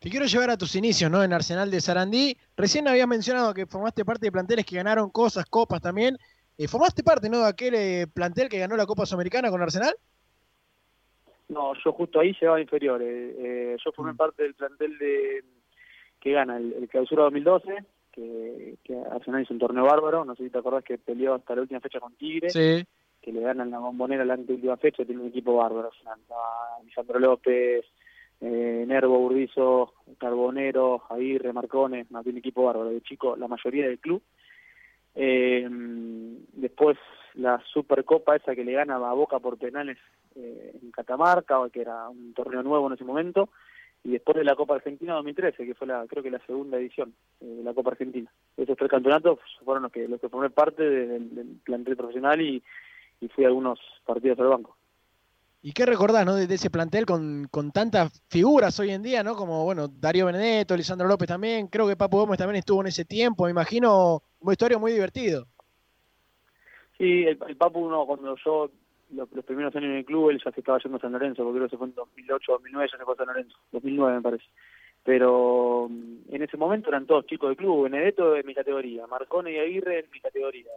Te 0.00 0.10
quiero 0.10 0.26
llevar 0.26 0.50
a 0.50 0.58
tus 0.58 0.74
inicios, 0.76 1.10
¿no? 1.10 1.22
En 1.22 1.32
Arsenal 1.32 1.70
de 1.70 1.80
Sarandí. 1.80 2.36
Recién 2.56 2.86
habías 2.88 3.08
mencionado 3.08 3.54
que 3.54 3.64
formaste 3.64 4.04
parte 4.04 4.26
de 4.26 4.32
planteles 4.32 4.66
que 4.66 4.76
ganaron 4.76 5.10
cosas, 5.10 5.46
copas 5.46 5.80
también. 5.80 6.18
Eh, 6.58 6.68
¿Formaste 6.68 7.02
parte, 7.02 7.30
¿no? 7.30 7.38
De 7.38 7.48
aquel 7.48 7.74
eh, 7.74 8.06
plantel 8.12 8.48
que 8.48 8.58
ganó 8.58 8.76
la 8.76 8.86
Copa 8.86 9.06
Sudamericana 9.06 9.50
con 9.50 9.62
Arsenal? 9.62 9.94
No, 11.48 11.72
yo 11.82 11.92
justo 11.92 12.20
ahí 12.20 12.36
llevaba 12.38 12.60
inferiores. 12.60 13.34
Eh, 13.38 13.76
yo 13.82 13.92
formé 13.92 14.12
mm. 14.12 14.16
parte 14.16 14.42
del 14.42 14.54
plantel 14.54 14.98
de 14.98 15.44
que 16.24 16.32
gana 16.32 16.56
el, 16.56 16.88
Clausura 16.88 17.24
2012, 17.24 17.84
que, 18.10 18.78
que, 18.82 18.96
Arsenal 19.12 19.42
hizo 19.42 19.52
un 19.52 19.60
torneo 19.60 19.84
bárbaro. 19.84 20.24
No 20.24 20.34
sé 20.34 20.44
si 20.44 20.50
te 20.50 20.58
acordás 20.58 20.82
que 20.82 20.98
peleó 20.98 21.34
hasta 21.34 21.54
la 21.54 21.60
última 21.60 21.80
fecha 21.80 22.00
con 22.00 22.16
Tigre. 22.16 22.50
Sí 22.50 22.84
que 23.24 23.32
le 23.32 23.40
ganan 23.40 23.70
la 23.70 23.78
bombonera 23.78 24.22
la 24.22 24.34
última 24.34 24.76
fecha, 24.76 25.02
tiene 25.02 25.22
un 25.22 25.28
equipo 25.28 25.56
bárbaro. 25.56 25.90
Lisandro 26.84 27.18
López, 27.18 27.86
eh, 28.38 28.84
Nervo, 28.86 29.18
Burdizo, 29.18 29.94
Carbonero, 30.18 31.04
Aguirre, 31.08 31.54
Marcones, 31.54 32.10
no, 32.10 32.22
tiene 32.22 32.36
un 32.36 32.40
equipo 32.40 32.64
bárbaro, 32.64 32.90
de 32.90 33.00
chico, 33.00 33.34
la 33.34 33.48
mayoría 33.48 33.86
del 33.86 33.98
club. 33.98 34.22
Eh, 35.14 35.66
después 36.52 36.98
la 37.32 37.62
Supercopa 37.72 38.36
esa 38.36 38.54
que 38.54 38.62
le 38.62 38.72
gana 38.72 38.96
a 38.96 39.14
Boca 39.14 39.38
por 39.38 39.56
penales 39.56 39.96
eh, 40.36 40.78
en 40.82 40.90
Catamarca, 40.90 41.58
que 41.72 41.80
era 41.80 42.10
un 42.10 42.34
torneo 42.34 42.62
nuevo 42.62 42.88
en 42.88 42.92
ese 42.92 43.04
momento, 43.04 43.48
y 44.04 44.10
después 44.10 44.36
de 44.36 44.44
la 44.44 44.54
Copa 44.54 44.74
Argentina 44.74 45.14
2013, 45.14 45.64
que 45.64 45.74
fue 45.74 45.86
la 45.86 46.06
creo 46.06 46.22
que 46.22 46.30
la 46.30 46.44
segunda 46.46 46.78
edición 46.78 47.14
eh, 47.40 47.46
de 47.46 47.62
la 47.64 47.72
Copa 47.72 47.92
Argentina. 47.92 48.30
Esos 48.56 48.76
tres 48.76 48.90
campeonatos 48.90 49.38
fueron 49.64 49.84
los 49.84 49.92
que 49.92 50.06
los 50.06 50.20
que 50.20 50.28
formé 50.28 50.50
parte 50.50 50.82
del, 50.82 51.34
del 51.34 51.46
plantel 51.64 51.96
profesional 51.96 52.40
y, 52.40 52.62
y 53.20 53.28
fui 53.28 53.44
a 53.44 53.48
algunos 53.48 53.80
partidos 54.04 54.38
al 54.38 54.48
banco. 54.48 54.76
¿Y 55.62 55.72
qué 55.72 55.86
recordás 55.86 56.26
¿no? 56.26 56.34
de, 56.34 56.54
ese 56.54 56.68
plantel 56.68 57.06
con, 57.06 57.48
con, 57.50 57.72
tantas 57.72 58.22
figuras 58.28 58.78
hoy 58.80 58.90
en 58.90 59.02
día, 59.02 59.22
¿no? 59.22 59.34
Como 59.34 59.64
bueno, 59.64 59.88
Darío 59.88 60.26
Benedetto, 60.26 60.76
Lisandro 60.76 61.08
López 61.08 61.26
también, 61.26 61.68
creo 61.68 61.88
que 61.88 61.96
Papu 61.96 62.18
Gómez 62.18 62.36
también 62.36 62.56
estuvo 62.56 62.82
en 62.82 62.88
ese 62.88 63.06
tiempo, 63.06 63.44
me 63.44 63.50
imagino, 63.50 64.22
una 64.40 64.52
historia 64.52 64.76
muy 64.76 64.92
divertido. 64.92 65.46
Sí, 66.98 67.24
el, 67.24 67.38
Papu 67.56 67.80
uno 67.80 68.04
cuando 68.04 68.36
yo 68.44 68.70
los, 69.10 69.28
primeros 69.44 69.74
años 69.76 69.90
en 69.90 69.96
el 69.96 70.04
club 70.04 70.30
él 70.30 70.40
ya 70.44 70.50
se 70.52 70.60
estaba 70.60 70.78
yendo 70.78 70.98
a 70.98 71.00
San 71.00 71.12
Lorenzo, 71.12 71.42
porque 71.42 71.58
creo 71.58 71.68
que 71.68 71.70
se 71.70 71.78
fue 71.78 71.86
en 71.88 71.94
2008, 71.94 72.52
2009 72.52 72.88
ya 72.90 72.98
se 72.98 73.04
fue 73.04 73.14
a 73.14 73.16
San 73.16 73.26
Lorenzo, 73.26 73.56
2009 73.72 74.16
me 74.16 74.22
parece. 74.22 74.44
Pero 75.02 75.88
mm, 75.90 76.34
en 76.34 76.42
ese 76.42 76.56
momento 76.56 76.88
eran 76.88 77.06
todos 77.06 77.26
chicos 77.26 77.50
del 77.50 77.56
club, 77.56 77.84
Benedetto 77.84 78.32
de 78.32 78.42
mi 78.42 78.54
categoría, 78.54 79.06
Marcone 79.06 79.52
y 79.52 79.58
Aguirre 79.58 80.00
en 80.00 80.10
mi 80.10 80.20
categoría, 80.20 80.70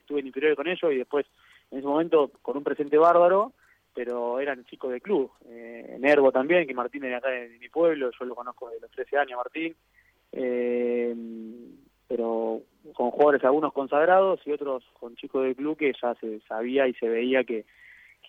estuve 0.00 0.20
en 0.20 0.26
inferior 0.26 0.56
con 0.56 0.68
ellos 0.68 0.92
y 0.92 0.96
después 0.96 1.26
en 1.70 1.78
ese 1.78 1.86
momento 1.86 2.30
con 2.42 2.56
un 2.56 2.64
presente 2.64 2.98
bárbaro, 2.98 3.52
pero 3.94 4.40
eran 4.40 4.64
chicos 4.64 4.90
de 4.90 5.00
club. 5.00 5.30
Eh, 5.48 5.96
Nervo 6.00 6.32
también, 6.32 6.66
que 6.66 6.74
Martín 6.74 7.04
es 7.04 7.14
acá 7.14 7.28
de, 7.28 7.48
mi 7.60 7.68
pueblo, 7.68 8.10
yo 8.18 8.24
lo 8.24 8.34
conozco 8.34 8.70
de 8.70 8.80
los 8.80 8.90
13 8.90 9.18
años, 9.18 9.36
Martín. 9.36 9.74
Eh, 10.32 11.14
pero 12.08 12.60
con 12.92 13.10
jugadores 13.10 13.44
algunos 13.44 13.72
consagrados 13.72 14.40
y 14.44 14.52
otros 14.52 14.84
con 14.98 15.16
chicos 15.16 15.44
de 15.44 15.54
club 15.54 15.76
que 15.76 15.92
ya 16.00 16.14
se 16.16 16.40
sabía 16.40 16.86
y 16.86 16.94
se 16.94 17.08
veía 17.08 17.44
que, 17.44 17.64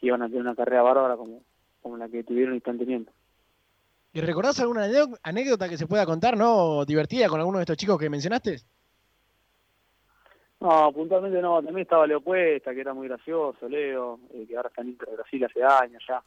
iban 0.02 0.22
a 0.22 0.28
tener 0.28 0.42
una 0.42 0.56
carrera 0.56 0.84
bárbara 0.84 1.18
como, 1.18 1.42
como 1.82 1.98
la 1.98 2.08
que 2.08 2.24
tuvieron 2.24 2.54
y 2.54 2.58
están 2.58 2.78
teniendo. 2.78 3.12
¿Y 4.14 4.22
recordás 4.22 4.60
alguna 4.60 4.88
anécdota 5.24 5.68
que 5.68 5.78
se 5.78 5.88
pueda 5.88 6.06
contar, 6.06 6.38
no? 6.38 6.86
Divertida 6.86 7.28
con 7.28 7.40
alguno 7.40 7.58
de 7.58 7.64
estos 7.64 7.76
chicos 7.76 8.00
que 8.00 8.10
mencionaste? 8.10 8.60
No, 10.62 10.92
puntualmente 10.94 11.42
no. 11.42 11.62
También 11.62 11.84
estaba 11.84 12.08
Leo 12.08 12.22
Puesta, 12.22 12.74
que 12.74 12.82
era 12.82 12.94
muy 12.94 13.08
gracioso, 13.08 13.68
Leo, 13.68 14.20
eh, 14.34 14.46
que 14.48 14.56
ahora 14.56 14.70
está 14.70 14.84
en 14.84 14.98
Brasil 14.98 15.44
hace 15.44 15.64
años 15.64 16.02
ya. 16.08 16.24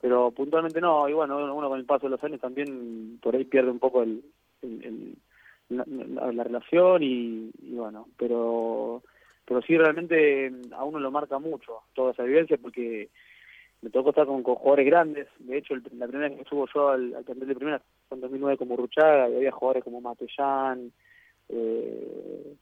Pero 0.00 0.30
puntualmente 0.30 0.80
no. 0.80 1.08
Y 1.08 1.12
bueno, 1.12 1.36
uno 1.54 1.68
con 1.68 1.78
el 1.80 1.84
paso 1.84 2.06
de 2.06 2.10
los 2.10 2.22
años 2.22 2.40
también 2.40 3.18
por 3.20 3.34
ahí 3.34 3.44
pierde 3.44 3.70
un 3.70 3.80
poco 3.80 4.02
el, 4.02 4.22
la, 5.68 6.44
relación 6.44 7.02
y, 7.02 7.50
bueno, 7.62 8.08
pero 8.18 9.02
pero 9.46 9.60
sí 9.62 9.76
realmente 9.76 10.50
a 10.72 10.84
uno 10.84 10.98
lo 10.98 11.10
marca 11.10 11.38
mucho 11.38 11.80
toda 11.94 12.12
esa 12.12 12.22
vivencia 12.22 12.56
porque 12.56 13.10
me 13.82 13.90
tocó 13.90 14.10
estar 14.10 14.26
con, 14.26 14.42
jugadores 14.42 14.86
grandes. 14.86 15.28
De 15.38 15.58
hecho, 15.58 15.74
la 15.74 16.06
primera 16.06 16.28
vez 16.28 16.36
que 16.36 16.42
estuvo 16.42 16.66
yo 16.74 16.88
al, 16.88 17.14
al 17.14 17.24
de 17.24 17.54
primera 17.54 17.82
fue 18.08 18.16
en 18.16 18.22
2009 18.22 18.56
como 18.56 18.76
Ruchaga 18.76 19.28
y 19.28 19.36
había 19.36 19.52
jugadores 19.52 19.84
como 19.84 20.00
Matellán, 20.00 20.90
eh, 21.50 22.54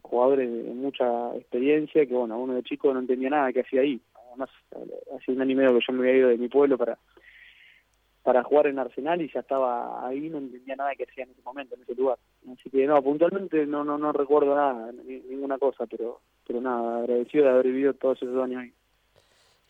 jugadores 0.00 0.50
de 0.50 0.72
mucha 0.72 1.36
experiencia 1.36 2.06
que, 2.06 2.14
bueno, 2.14 2.38
uno 2.38 2.54
de 2.54 2.62
chico 2.62 2.92
no 2.92 3.00
entendía 3.00 3.30
nada 3.30 3.52
que 3.52 3.60
hacía 3.60 3.82
ahí. 3.82 4.00
Además, 4.28 4.50
hace 5.14 5.32
un 5.32 5.42
año 5.42 5.52
y 5.52 5.56
medio 5.56 5.74
que 5.74 5.84
yo 5.86 5.92
me 5.92 6.00
había 6.00 6.18
ido 6.18 6.28
de 6.30 6.38
mi 6.38 6.48
pueblo 6.48 6.78
para 6.78 6.98
para 8.24 8.42
jugar 8.42 8.68
en 8.68 8.78
Arsenal 8.78 9.20
y 9.20 9.30
ya 9.30 9.40
estaba 9.40 10.04
ahí, 10.04 10.30
no 10.30 10.38
entendía 10.38 10.74
nada 10.74 10.94
que 10.96 11.04
hacía 11.04 11.24
en 11.24 11.30
ese 11.30 11.42
momento, 11.42 11.74
en 11.76 11.82
ese 11.82 11.94
lugar. 11.94 12.18
Así 12.50 12.70
que 12.70 12.86
no, 12.86 13.00
puntualmente 13.02 13.66
no 13.66 13.84
no 13.84 13.98
no 13.98 14.12
recuerdo 14.12 14.56
nada, 14.56 14.90
ninguna 14.92 15.58
cosa, 15.58 15.86
pero 15.86 16.20
pero 16.46 16.60
nada, 16.60 17.00
agradecido 17.00 17.44
de 17.44 17.50
haber 17.50 17.66
vivido 17.66 17.92
todos 17.92 18.20
esos 18.22 18.42
años 18.42 18.62
ahí. 18.62 18.72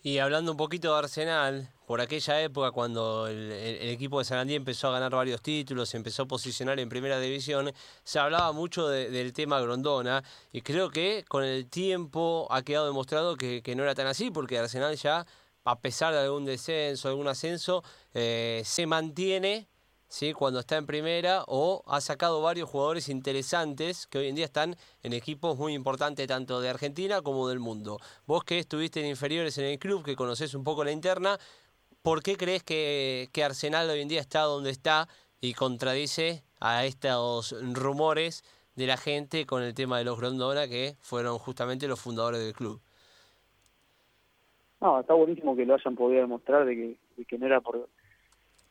Y 0.05 0.19
hablando 0.19 0.53
un 0.53 0.57
poquito 0.57 0.93
de 0.93 0.99
Arsenal, 0.99 1.69
por 1.87 2.01
aquella 2.01 2.41
época 2.43 2.71
cuando 2.71 3.27
el, 3.27 3.51
equipo 3.89 4.19
de 4.19 4.25
Sarandí 4.25 4.55
empezó 4.55 4.89
a 4.89 4.93
ganar 4.93 5.11
varios 5.11 5.43
títulos, 5.43 5.93
empezó 5.95 6.23
a 6.23 6.27
posicionar 6.27 6.79
en 6.79 6.89
primera 6.89 7.19
división, 7.19 7.73
se 8.05 8.19
hablaba 8.21 8.53
mucho 8.53 8.87
del 8.87 9.33
tema 9.33 9.61
Grondona 9.61 10.23
y 10.53 10.61
creo 10.61 10.91
que 10.91 11.25
con 11.27 11.43
el 11.43 11.69
tiempo 11.69 12.47
ha 12.51 12.63
quedado 12.63 12.87
demostrado 12.87 13.35
que 13.37 13.75
no 13.75 13.83
era 13.83 13.95
tan 13.95 14.07
así, 14.07 14.31
porque 14.31 14.59
Arsenal 14.59 14.95
ya 14.95 15.27
a 15.65 15.81
pesar 15.81 16.13
de 16.13 16.21
algún 16.21 16.45
descenso, 16.45 17.09
algún 17.09 17.29
ascenso, 17.29 17.83
eh, 18.13 18.63
se 18.65 18.87
mantiene 18.87 19.69
¿sí? 20.09 20.33
cuando 20.33 20.61
está 20.61 20.77
en 20.77 20.87
primera 20.87 21.43
o 21.47 21.83
ha 21.87 22.01
sacado 22.01 22.43
varios 22.43 22.69
jugadores 22.69 23.09
interesantes 23.09 24.07
que 24.07 24.19
hoy 24.19 24.29
en 24.29 24.35
día 24.35 24.45
están 24.45 24.77
en 25.03 25.13
equipos 25.13 25.57
muy 25.57 25.75
importantes 25.75 26.29
tanto 26.29 26.61
de 26.61 26.69
Argentina 26.69 27.23
como 27.23 27.49
del 27.49 27.61
mundo. 27.61 27.99
Vos 28.27 28.45
que 28.45 28.59
estuviste 28.59 29.01
en 29.01 29.07
inferiores 29.07 29.57
en 29.59 29.65
el 29.65 29.79
club, 29.79 30.05
que 30.05 30.17
conocés 30.17 30.55
un 30.55 30.65
poco 30.65 30.85
la 30.85 30.93
interna, 30.93 31.39
¿por 32.03 32.23
qué 32.23 32.37
crees 32.37 32.63
que, 32.63 33.31
que 33.33 33.43
Arsenal 33.43 33.89
hoy 33.89 34.03
en 34.03 34.09
día 34.09 34.21
está 34.21 34.43
donde 34.43 34.71
está 34.71 35.09
y 35.41 35.55
contradice 35.55 36.45
a 36.61 36.85
estos 36.85 37.55
rumores 37.73 38.45
de 38.77 38.87
la 38.87 38.97
gente 38.97 39.47
con 39.47 39.63
el 39.63 39.75
tema 39.75 39.99
de 39.99 40.05
los 40.05 40.19
Grondona 40.19 40.69
que 40.69 40.97
fueron 41.01 41.39
justamente 41.39 41.89
los 41.89 42.01
fundadores 42.01 42.41
del 42.41 42.53
club? 42.53 42.83
No, 44.85 45.01
está 45.01 45.15
buenísimo 45.15 45.57
que 45.57 45.65
lo 45.65 45.77
hayan 45.77 45.95
podido 45.95 46.21
demostrar 46.21 46.67
de 46.67 46.99
que, 47.27 47.39
no 47.39 47.47
era 47.47 47.63
por, 47.63 47.89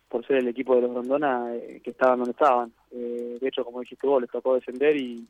por 0.07 0.23
ser 0.27 0.37
el 0.37 0.47
equipo 0.47 0.75
de 0.75 0.83
los 0.83 0.93
Rondona 0.93 1.55
eh, 1.55 1.81
que 1.83 1.89
estaban 1.89 2.19
donde 2.19 2.33
estaban. 2.33 2.71
Eh, 2.91 3.39
de 3.41 3.47
hecho, 3.47 3.65
como 3.65 3.79
dijiste 3.79 4.05
vos, 4.05 4.21
les 4.21 4.29
tocó 4.29 4.53
descender 4.53 4.95
y, 4.95 5.27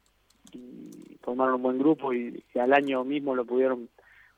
formaron 1.22 1.56
un 1.56 1.63
buen 1.63 1.80
grupo 1.80 2.13
y, 2.13 2.43
al 2.60 2.74
año 2.74 3.06
mismo 3.06 3.34
lo 3.34 3.46
pudieron, 3.46 3.88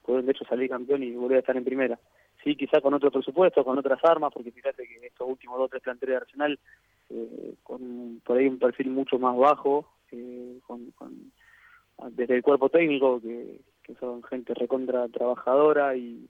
pudieron 0.04 0.28
de 0.28 0.34
hecho 0.34 0.46
salir 0.46 0.70
campeón 0.70 1.02
y 1.02 1.14
volver 1.14 1.38
a 1.38 1.40
estar 1.40 1.58
en 1.58 1.66
primera. 1.66 1.98
Sí, 2.44 2.56
quizá 2.56 2.80
con 2.80 2.94
otro 2.94 3.10
presupuesto, 3.10 3.66
con 3.66 3.80
otras 3.80 4.00
armas, 4.06 4.32
porque 4.32 4.52
fíjate 4.52 4.88
que 4.88 5.08
estos 5.08 5.28
últimos 5.28 5.58
dos 5.58 5.66
o 5.66 5.70
tres 5.70 5.82
planteles 5.82 6.14
de 6.14 6.18
Arsenal, 6.18 6.60
eh, 7.10 7.56
con 7.64 8.22
por 8.24 8.38
ahí 8.38 8.46
un 8.48 8.60
perfil 8.60 8.92
mucho 8.92 9.18
más 9.18 9.36
bajo, 9.36 9.94
con, 10.68 10.94
desde 12.12 12.36
el 12.36 12.44
cuerpo 12.44 12.70
técnico, 12.70 13.20
que, 13.20 13.62
que 13.86 13.96
son 13.96 14.24
gente 14.24 14.54
recontra 14.54 15.08
trabajadora 15.10 15.96
y, 15.96 16.28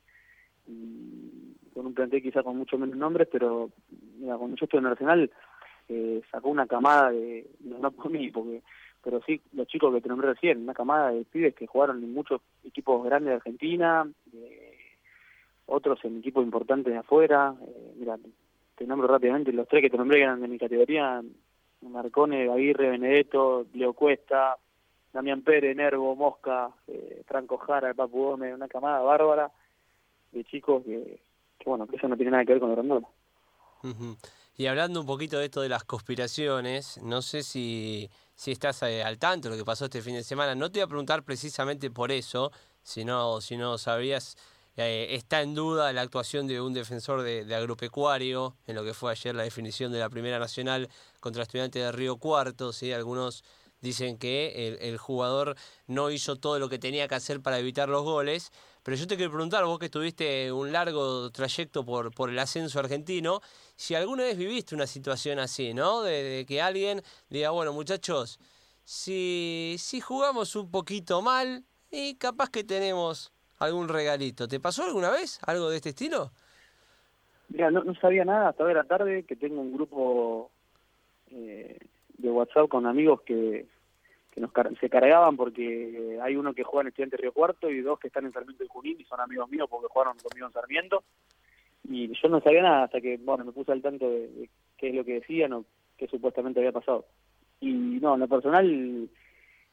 con 1.74 1.86
un 1.86 1.94
plantel 1.94 2.22
quizá 2.22 2.42
con 2.44 2.58
mucho 2.58 2.78
menos 2.78 2.98
nombres, 2.98 3.28
pero 3.32 3.70
mira, 4.18 4.38
cuando 4.38 4.56
yo 4.56 4.66
estuve 4.66 4.80
en 4.80 4.86
Nacional 4.86 5.32
eh, 5.88 6.22
sacó 6.32 6.50
una 6.50 6.66
camada 6.66 7.12
de, 7.12 7.48
no, 7.62 7.92
por 7.92 8.10
mí, 8.10 8.32
porque 8.32 8.62
pero 9.04 9.22
sí 9.22 9.40
los 9.54 9.68
chicos 9.68 9.94
que 9.94 10.02
te 10.02 10.10
nombré 10.10 10.34
recién, 10.34 10.64
una 10.64 10.74
camada 10.74 11.12
de 11.12 11.26
pibes 11.26 11.54
que 11.54 11.68
jugaron 11.68 12.04
en 12.04 12.12
muchos 12.12 12.42
equipos 12.64 13.06
grandes 13.06 13.30
de 13.30 13.36
Argentina, 13.36 14.10
otros 15.68 16.04
en 16.04 16.18
equipos 16.18 16.44
importantes 16.44 16.92
de 16.92 17.00
afuera, 17.00 17.54
eh, 17.62 17.94
mira, 17.98 18.18
te 18.76 18.88
nombro 18.88 19.08
rápidamente 19.08 19.54
los 19.54 19.68
tres 19.68 19.84
que 19.84 19.90
te 19.90 19.98
nombré 19.98 20.18
que 20.18 20.24
eran 20.24 20.42
de 20.42 20.48
mi 20.48 20.58
categoría, 20.58 21.22
Marcone, 21.82 22.50
Aguirre, 22.50 22.90
Benedetto, 22.90 23.68
Leo 23.74 23.94
Cuesta, 23.94 24.58
Damián 25.16 25.44
Pérez, 25.44 25.78
Nervo, 25.78 26.14
Mosca, 26.14 26.70
eh, 26.88 27.24
Franco 27.26 27.58
Jara, 27.58 27.88
el 27.88 27.96
Papu 27.96 28.22
Gómez, 28.22 28.54
una 28.54 28.68
camada 28.68 29.00
bárbara 29.00 29.50
de 30.34 30.44
chicos 30.44 30.84
que, 30.84 31.22
bueno, 31.66 31.88
que 31.88 31.96
eso 31.96 32.10
no 32.10 32.18
tiene 32.18 32.32
nada 32.32 32.44
que 32.44 32.52
ver 32.52 32.60
con 32.60 32.72
el 32.72 32.76
Rondona. 32.76 33.08
Y 34.58 34.68
hablando 34.68 35.00
un 35.00 35.06
poquito 35.06 35.40
de 35.40 35.46
esto 35.46 35.62
de 35.62 35.70
las 35.70 35.86
conspiraciones, 35.86 37.02
no 37.02 37.22
sé 37.22 37.44
si, 37.44 38.10
si 38.36 38.52
estás 38.52 38.84
eh, 38.84 39.04
al 39.04 39.18
tanto 39.18 39.48
de 39.48 39.56
lo 39.56 39.58
que 39.58 39.66
pasó 39.66 39.86
este 39.86 40.02
fin 40.02 40.16
de 40.16 40.24
semana. 40.24 40.54
No 40.54 40.70
te 40.70 40.80
voy 40.80 40.84
a 40.84 40.88
preguntar 40.88 41.24
precisamente 41.24 41.90
por 41.90 42.12
eso, 42.12 42.52
si 42.84 43.06
no, 43.06 43.40
si 43.40 43.56
no 43.56 43.78
sabrías, 43.78 44.36
eh, 44.76 45.08
está 45.12 45.42
en 45.42 45.56
duda 45.56 45.94
la 45.94 46.02
actuación 46.02 46.46
de 46.46 46.60
un 46.60 46.74
defensor 46.74 47.22
de, 47.22 47.56
agropecuario 47.56 48.58
en 48.68 48.76
lo 48.76 48.84
que 48.84 48.94
fue 48.94 49.12
ayer 49.12 49.34
la 49.34 49.44
definición 49.44 49.94
de 49.94 50.00
la 50.00 50.10
Primera 50.10 50.40
Nacional 50.40 50.90
contra 51.22 51.44
estudiantes 51.44 51.82
de 51.82 51.92
Río 51.94 52.18
Cuarto, 52.18 52.74
¿sí? 52.74 52.92
algunos 52.92 53.46
dicen 53.86 54.18
que 54.18 54.78
el, 54.82 54.98
jugador 54.98 55.56
no 55.88 56.10
hizo 56.10 56.36
todo 56.36 56.58
lo 56.60 56.68
que 56.68 56.80
tenía 56.80 57.08
que 57.08 57.16
hacer 57.16 57.40
para 57.42 57.60
evitar 57.60 57.88
los 57.88 58.04
goles. 58.04 58.52
Pero 58.84 58.98
yo 58.98 59.08
te 59.08 59.16
quiero 59.16 59.32
preguntar, 59.32 59.64
vos 59.66 59.80
que 59.80 59.86
estuviste 59.86 60.52
un 60.52 60.72
largo 60.72 61.30
trayecto 61.32 61.86
por, 61.86 62.14
por 62.14 62.30
el 62.30 62.40
ascenso 62.40 62.80
argentino, 62.80 63.42
si 63.76 63.96
alguna 63.96 64.24
vez 64.24 64.38
viviste 64.38 64.76
una 64.76 64.88
situación 64.88 65.40
así, 65.40 65.74
¿no? 65.74 66.02
De, 66.02 66.46
que 66.48 66.62
alguien 66.62 67.02
diga, 67.30 67.52
bueno, 67.52 67.74
muchachos, 67.74 68.40
si, 68.84 69.76
si 69.78 70.02
jugamos 70.02 70.56
un 70.56 70.70
poquito 70.70 71.22
mal 71.22 71.64
y 71.92 72.16
capaz 72.16 72.50
que 72.50 72.64
tenemos 72.64 73.32
algún 73.60 73.88
regalito. 73.88 74.48
¿Te 74.48 74.60
pasó 74.60 74.84
alguna 74.84 75.12
vez 75.12 75.40
algo 75.46 75.70
de 75.70 75.78
este 75.78 75.90
estilo? 75.90 76.32
Mira, 77.50 77.70
no, 77.70 77.84
no 77.84 77.94
sabía 77.96 78.26
nada 78.26 78.50
hasta 78.50 78.64
ver 78.64 78.76
la 78.76 78.84
tarde 78.84 79.24
que 79.24 79.36
tengo 79.36 79.62
un 79.62 79.74
grupo 79.74 80.52
eh, 81.30 81.80
de 82.18 82.30
WhatsApp 82.30 82.70
con 82.70 82.86
amigos 82.86 83.22
que 83.22 83.66
que 84.36 84.42
nos 84.42 84.52
se 84.82 84.90
cargaban 84.90 85.38
porque 85.38 86.20
hay 86.22 86.36
uno 86.36 86.54
que 86.54 86.64
juega 86.64 86.82
en 86.82 86.88
Estudiante 86.90 87.16
Río 87.16 87.32
Cuarto 87.32 87.70
y 87.70 87.80
dos 87.80 87.98
que 87.98 88.08
están 88.08 88.26
en 88.26 88.34
Sarmiento 88.34 88.64
de 88.64 88.70
Junín 88.70 88.98
y 89.00 89.06
son 89.06 89.22
amigos 89.22 89.50
míos 89.50 89.68
porque 89.70 89.88
jugaron 89.90 90.18
conmigo 90.18 90.48
en 90.48 90.54
Sarmiento. 90.54 91.04
Y 91.88 92.12
yo 92.22 92.28
no 92.28 92.42
sabía 92.42 92.62
nada 92.62 92.84
hasta 92.84 93.00
que, 93.00 93.18
bueno, 93.18 93.46
me 93.46 93.54
puse 93.54 93.72
al 93.72 93.82
tanto 93.82 94.10
de, 94.10 94.50
qué 94.78 94.90
es 94.90 94.96
lo 94.96 95.06
que 95.06 95.16
decían 95.16 95.54
o 95.54 95.66
qué 95.98 96.08
supuestamente 96.08 96.60
había 96.60 96.74
pasado. 96.74 97.06
Y 97.62 97.72
no, 97.72 98.16
en 98.16 98.20
lo 98.20 98.28
personal, 98.28 99.10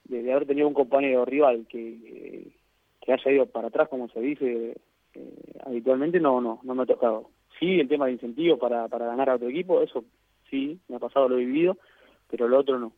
de, 0.04 0.32
haber 0.32 0.46
tenido 0.46 0.68
un 0.68 0.74
compañero 0.74 1.24
rival 1.24 1.66
que, 1.68 2.52
que 3.00 3.12
haya 3.12 3.32
ido 3.32 3.46
para 3.46 3.68
atrás, 3.68 3.88
como 3.88 4.08
se 4.10 4.20
dice 4.20 4.76
eh, 5.14 5.52
habitualmente, 5.66 6.20
no, 6.20 6.40
no, 6.40 6.60
no 6.62 6.74
me 6.74 6.84
ha 6.84 6.86
tocado. 6.86 7.30
Sí, 7.58 7.80
el 7.80 7.88
tema 7.88 8.06
de 8.06 8.12
incentivos 8.12 8.60
para, 8.60 8.86
para 8.86 9.06
ganar 9.06 9.30
a 9.30 9.34
otro 9.34 9.48
equipo, 9.48 9.82
eso 9.82 10.04
sí, 10.48 10.78
me 10.88 10.96
ha 10.96 11.00
pasado, 11.00 11.28
lo 11.28 11.36
he 11.36 11.44
vivido, 11.44 11.78
pero 12.30 12.46
lo 12.46 12.60
otro 12.60 12.78
no. 12.78 12.92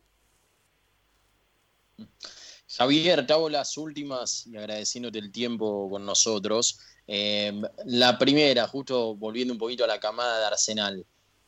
Javier, 2.67 3.25
te 3.25 3.33
hago 3.33 3.49
las 3.49 3.77
últimas 3.77 4.47
y 4.47 4.57
agradeciéndote 4.57 5.19
el 5.19 5.31
tiempo 5.31 5.89
con 5.89 6.05
nosotros. 6.05 6.79
Eh, 7.07 7.61
la 7.85 8.17
primera, 8.17 8.67
justo 8.67 9.15
volviendo 9.15 9.53
un 9.53 9.59
poquito 9.59 9.83
a 9.83 9.87
la 9.87 9.99
camada 9.99 10.39
de 10.39 10.45
Arsenal. 10.45 11.05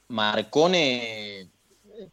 Marcone 0.10 1.50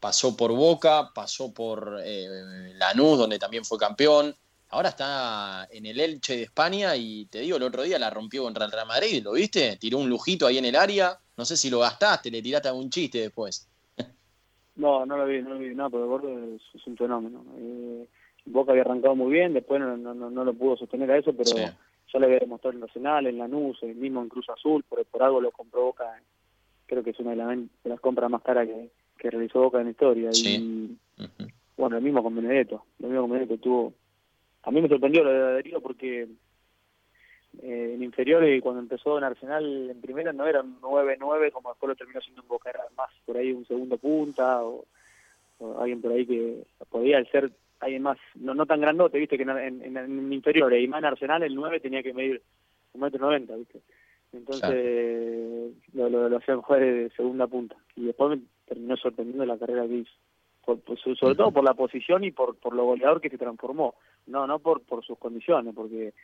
pasó 0.01 0.37
por 0.37 0.53
Boca, 0.53 1.11
pasó 1.15 1.53
por 1.53 2.01
eh, 2.03 2.73
Lanús, 2.75 3.19
donde 3.19 3.39
también 3.39 3.65
fue 3.65 3.79
campeón. 3.79 4.35
Ahora 4.71 4.89
está 4.89 5.69
en 5.71 5.87
el 5.87 6.01
Elche 6.01 6.37
de 6.37 6.43
España 6.43 6.97
y 6.97 7.27
te 7.27 7.41
digo, 7.41 7.57
el 7.57 7.63
otro 7.63 7.83
día 7.83 7.99
la 7.99 8.11
rompió 8.11 8.43
contra 8.43 8.65
el 8.65 8.73
Real 8.73 8.89
Madrid, 8.89 9.23
¿lo 9.23 9.33
viste? 9.33 9.77
Tiró 9.77 9.99
un 9.99 10.09
lujito 10.09 10.47
ahí 10.47 10.59
en 10.59 10.65
el 10.65 10.77
área. 10.77 11.19
No 11.37 11.45
sé 11.45 11.57
si 11.57 11.71
lo 11.71 11.81
gastaste, 11.81 12.31
le 12.31 12.43
tiraste 12.43 12.69
algún 12.69 12.91
chiste 12.91 13.21
después. 13.21 13.69
No, 14.77 15.07
no 15.07 15.17
lo 15.17 15.25
vi, 15.27 15.41
no 15.41 15.51
lo 15.51 15.59
vi, 15.61 15.73
no, 15.73 15.89
pero 15.89 16.09
Gordo 16.09 16.29
es, 16.57 16.87
un 16.89 16.97
fenómeno. 16.97 17.45
Eh, 17.57 18.09
Boca 18.47 18.73
había 18.73 18.83
arrancado 18.83 19.15
muy 19.15 19.33
bien, 19.33 19.55
después 19.55 19.81
no, 19.81 19.97
no, 19.97 20.15
no, 20.15 20.45
lo 20.45 20.55
pudo 20.55 20.77
sostener 20.77 21.11
a 21.11 21.19
eso, 21.19 21.33
pero 21.33 21.51
ya 21.55 22.19
le 22.19 22.27
había 22.27 22.39
demostrado 22.39 22.75
en 22.75 22.81
Nacional, 22.81 23.27
en 23.27 23.39
Lanús, 23.39 23.83
el 23.83 23.97
mismo 23.97 24.23
en 24.23 24.29
Cruz 24.29 24.49
Azul, 24.51 24.85
por, 24.89 25.05
por 25.07 25.23
algo 25.23 25.41
lo 25.41 25.51
compró 25.51 25.85
Boca, 25.85 26.21
creo 26.87 27.03
que 27.03 27.11
es 27.11 27.19
una 27.21 27.31
de 27.31 27.69
las, 27.85 28.01
compras 28.01 28.31
más 28.31 28.43
caras 28.43 28.67
que, 28.67 28.91
que 29.19 29.31
realizó 29.31 29.63
Boca 29.63 29.79
en 29.79 29.85
la 29.85 29.91
historia. 29.91 30.31
Y 30.33 30.97
bueno, 31.77 31.97
el 31.97 32.03
mismo 32.03 32.23
con 32.23 32.37
Benedetto, 32.37 32.85
lo 32.99 33.09
mismo 33.09 33.23
con 33.23 33.31
Benedetto 33.31 33.59
tuvo... 33.59 33.95
A 34.63 34.71
mí 34.71 34.81
me 34.81 34.89
sorprendió 34.89 35.25
lo 35.25 35.31
de 35.31 35.53
Darío 35.55 35.81
porque 35.83 36.23
eh, 37.63 37.93
en 37.95 38.03
inferiores 38.03 38.63
cuando 38.63 38.81
empezó 38.81 39.19
en 39.19 39.25
Arsenal 39.25 39.91
en 39.91 40.01
primera 40.01 40.33
no 40.33 40.47
eran 40.47 40.81
9-9 40.81 41.53
como 41.53 41.69
después 41.69 41.89
lo 41.89 41.95
terminó 41.97 42.21
siendo 42.21 42.43
en 42.43 42.49
Boca, 42.49 42.71
era 42.71 42.81
más 42.97 43.11
por 43.27 43.37
ahí 43.37 43.53
un 43.53 43.67
segundo 43.67 43.99
punta 43.99 44.65
o, 44.65 44.87
o 45.59 45.79
alguien 45.81 46.01
por 46.01 46.13
ahí 46.13 46.25
que 46.25 46.63
podía 46.89 47.23
ser 47.27 47.53
alguien 47.85 48.03
más, 48.03 48.19
no, 48.35 48.55
no 48.55 48.67
tan 48.67 48.81
grandote, 48.81 49.19
viste 49.19 49.37
que 49.37 49.43
en, 49.45 49.51
en, 49.51 49.97
en 49.97 50.33
inferior, 50.33 50.73
y 50.75 50.89
más 50.89 50.99
en 50.99 51.07
Arsenal 51.07 51.43
el 51.43 51.55
9 51.55 51.81
tenía 51.81 52.03
que 52.03 52.13
medir 52.13 52.43
un 52.93 53.01
metro 53.01 53.21
noventa, 53.21 53.55
viste. 53.57 53.81
Entonces 54.33 55.73
lo, 55.93 56.09
lo, 56.09 56.29
lo 56.29 56.37
hacían 56.39 56.61
jugar 56.61 56.81
de 56.81 57.11
segunda 57.11 57.47
punta. 57.47 57.77
Y 57.95 58.07
después 58.07 58.37
me 58.39 58.45
terminó 58.67 58.97
sorprendiendo 58.97 59.47
la 59.47 59.59
carrera 59.59 59.87
que 59.87 59.95
hizo. 59.95 60.13
Por, 60.65 60.81
sobre 60.99 61.35
todo 61.35 61.53
por 61.53 61.63
la 61.63 61.75
posición 61.75 62.25
y 62.25 62.31
por, 62.31 62.57
por 62.57 62.75
lo 62.75 62.87
goleador 62.87 63.21
que 63.21 63.29
se 63.29 63.39
transformó. 63.39 63.95
No, 64.27 64.47
no 64.47 64.59
por, 64.59 64.81
por 64.83 65.05
sus 65.05 65.19
condiciones, 65.19 65.75
porque 65.75 66.15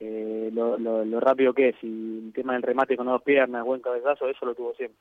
eh, 0.00 0.50
lo, 0.52 0.78
lo, 0.78 1.04
lo, 1.04 1.20
rápido 1.20 1.52
que 1.52 1.68
es 1.68 1.76
y 1.82 2.22
el 2.26 2.32
tema 2.34 2.54
del 2.54 2.62
remate 2.62 2.96
con 2.96 3.06
dos 3.06 3.22
piernas, 3.22 3.64
buen 3.64 3.82
cabezazo, 3.82 4.26
eso 4.28 4.46
lo 4.46 4.54
tuvo 4.54 4.74
siempre. 4.74 4.98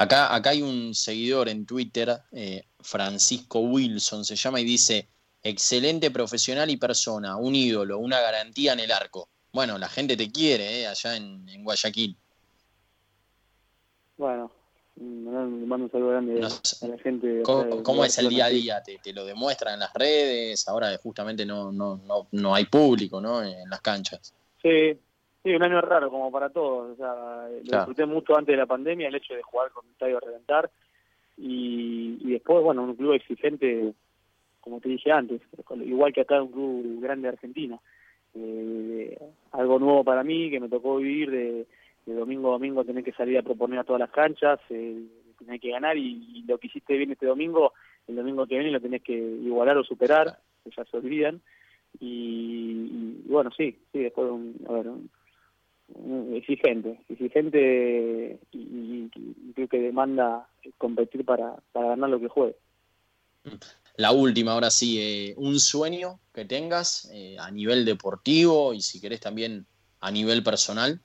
Acá, 0.00 0.34
acá 0.34 0.50
hay 0.50 0.62
un 0.62 0.94
seguidor 0.94 1.50
en 1.50 1.66
Twitter, 1.66 2.22
eh, 2.32 2.64
Francisco 2.80 3.58
Wilson 3.58 4.24
se 4.24 4.34
llama, 4.34 4.58
y 4.58 4.64
dice, 4.64 5.10
excelente 5.42 6.10
profesional 6.10 6.70
y 6.70 6.78
persona, 6.78 7.36
un 7.36 7.54
ídolo, 7.54 7.98
una 7.98 8.18
garantía 8.18 8.72
en 8.72 8.80
el 8.80 8.92
arco. 8.92 9.28
Bueno, 9.52 9.76
la 9.76 9.90
gente 9.90 10.16
te 10.16 10.32
quiere 10.32 10.80
eh, 10.80 10.86
allá 10.86 11.16
en, 11.16 11.62
Guayaquil. 11.62 12.16
Bueno, 14.16 14.50
le 14.96 15.04
mando 15.66 15.84
un 15.84 15.92
saludo 15.92 16.08
grande 16.12 16.46
a 16.46 16.86
la 16.86 16.98
gente. 16.98 17.42
¿Cómo, 17.42 18.02
es 18.02 18.16
el 18.16 18.30
día 18.30 18.46
a 18.46 18.48
día? 18.48 18.82
¿Te, 18.82 18.98
¿Te, 19.02 19.12
lo 19.12 19.26
demuestran 19.26 19.74
en 19.74 19.80
las 19.80 19.92
redes? 19.92 20.66
Ahora 20.66 20.96
justamente 20.96 21.44
no, 21.44 21.72
no, 21.72 22.00
no, 22.06 22.26
no 22.32 22.54
hay 22.54 22.64
público 22.64 23.20
¿no? 23.20 23.42
en 23.42 23.68
las 23.68 23.82
canchas. 23.82 24.32
Sí, 24.62 24.98
sí, 25.42 25.54
un 25.54 25.62
año 25.62 25.80
raro 25.80 26.10
como 26.10 26.30
para 26.30 26.50
todos. 26.50 26.92
O 26.92 26.96
sea, 26.96 27.48
lo 27.48 27.76
disfruté 27.78 28.06
mucho 28.06 28.36
antes 28.36 28.52
de 28.52 28.58
la 28.58 28.66
pandemia, 28.66 29.08
el 29.08 29.14
hecho 29.14 29.34
de 29.34 29.42
jugar 29.42 29.70
con 29.70 29.86
el 29.86 29.92
estadio 29.92 30.16
a 30.18 30.20
reventar. 30.20 30.70
Y, 31.36 32.18
y 32.20 32.32
después, 32.32 32.62
bueno, 32.62 32.82
un 32.84 32.96
club 32.96 33.14
exigente, 33.14 33.92
como 34.60 34.80
te 34.80 34.88
dije 34.88 35.10
antes, 35.10 35.40
igual 35.84 36.12
que 36.12 36.22
acá 36.22 36.42
un 36.42 36.52
club 36.52 37.00
grande 37.00 37.28
de 37.28 37.34
Argentina. 37.34 37.78
Eh, 38.34 39.18
algo 39.52 39.78
nuevo 39.78 40.04
para 40.04 40.22
mí 40.22 40.50
que 40.50 40.60
me 40.60 40.68
tocó 40.68 40.96
vivir 40.98 41.30
de 41.30 41.66
de 42.06 42.14
domingo 42.14 42.48
a 42.48 42.52
domingo 42.52 42.84
tenés 42.84 43.04
que 43.04 43.12
salir 43.12 43.38
a 43.38 43.42
proponer 43.42 43.78
a 43.78 43.84
todas 43.84 44.00
las 44.00 44.10
canchas, 44.10 44.58
eh, 44.70 45.02
tenés 45.38 45.60
que 45.60 45.70
ganar 45.70 45.96
y, 45.96 46.44
lo 46.46 46.58
que 46.58 46.66
hiciste 46.66 46.96
bien 46.96 47.12
este 47.12 47.26
domingo, 47.26 47.72
el 48.08 48.16
domingo 48.16 48.46
que 48.46 48.56
viene 48.56 48.72
lo 48.72 48.80
tenés 48.80 49.02
que 49.02 49.12
igualar 49.12 49.76
o 49.78 49.84
superar, 49.84 50.38
que 50.64 50.70
ya 50.76 50.84
se 50.84 50.96
olvidan. 50.96 51.40
Y, 51.98 53.22
bueno, 53.26 53.50
sí, 53.56 53.76
sí, 53.92 53.98
después, 53.98 54.30
un, 54.30 54.56
a 54.68 54.72
ver, 54.72 54.86
exigente, 56.34 57.00
exigente 57.08 58.38
y, 58.52 59.08
creo 59.54 59.68
que 59.68 59.80
demanda 59.80 60.48
competir 60.78 61.24
para, 61.24 61.56
para 61.72 61.88
ganar 61.88 62.10
lo 62.10 62.20
que 62.20 62.28
juegue. 62.28 62.56
La 63.96 64.12
última, 64.12 64.52
ahora 64.52 64.70
sí, 64.70 64.98
eh, 65.00 65.34
un 65.36 65.58
sueño 65.58 66.20
que 66.32 66.44
tengas 66.44 67.10
eh, 67.12 67.36
a 67.38 67.50
nivel 67.50 67.84
deportivo 67.84 68.72
y 68.72 68.80
si 68.80 69.00
querés 69.00 69.20
también 69.20 69.66
a 70.00 70.10
nivel 70.10 70.42
personal. 70.42 71.00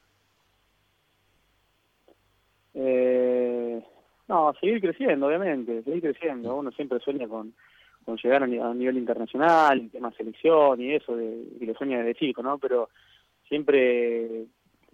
Eh, 2.74 3.84
no, 4.28 4.54
seguir 4.60 4.82
creciendo, 4.82 5.28
obviamente, 5.28 5.84
seguir 5.84 6.02
creciendo. 6.02 6.56
Uno 6.56 6.72
siempre 6.72 7.00
sueña 7.00 7.28
con, 7.28 7.54
con 8.06 8.18
llegar 8.18 8.44
a, 8.44 8.48
nivel 8.48 8.98
internacional, 8.98 9.80
en 9.80 9.90
temas 9.90 10.16
selección 10.16 10.80
y 10.82 10.94
eso, 10.94 11.16
de, 11.16 11.44
y 11.60 11.66
lo 11.66 11.74
sueña 11.74 12.00
desde 12.00 12.16
chico, 12.16 12.42
¿no? 12.44 12.58
Pero 12.60 12.90
siempre 13.48 14.46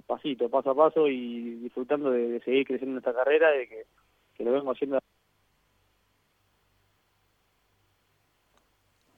pasito, 0.05 0.49
paso 0.49 0.71
a 0.71 0.75
paso 0.75 1.07
y 1.07 1.55
disfrutando 1.55 2.11
de, 2.11 2.41
seguir 2.41 2.65
creciendo 2.65 2.95
en 2.95 2.99
esta 2.99 3.13
carrera, 3.13 3.51
de 3.51 3.67
que, 3.67 3.85
lo 4.43 4.51
vengo 4.51 4.71
haciendo. 4.71 4.99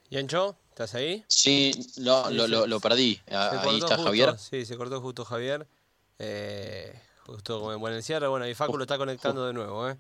Yancho, 0.10 0.58
¿estás 0.70 0.96
ahí? 0.96 1.24
Sí, 1.28 1.72
lo, 1.98 2.30
lo, 2.30 2.68
lo, 2.68 2.80
perdí. 2.80 3.20
Ahí 3.28 3.80
está 3.80 3.98
Javier. 3.98 4.38
Sí, 4.38 4.66
se 4.66 4.78
cortó 4.78 5.00
justo 5.00 5.24
Javier. 5.24 5.66
Eh, 6.20 6.94
Justo 7.26 7.62
como 7.62 7.88
en 7.88 7.94
el 7.94 8.04
cierre, 8.04 8.28
bueno, 8.28 8.48
y 8.48 8.54
Facu 8.54 8.78
lo 8.78 8.84
está 8.84 8.98
conectando 8.98 9.46
de 9.48 9.54
nuevo, 9.54 9.90
¿eh? 9.90 9.98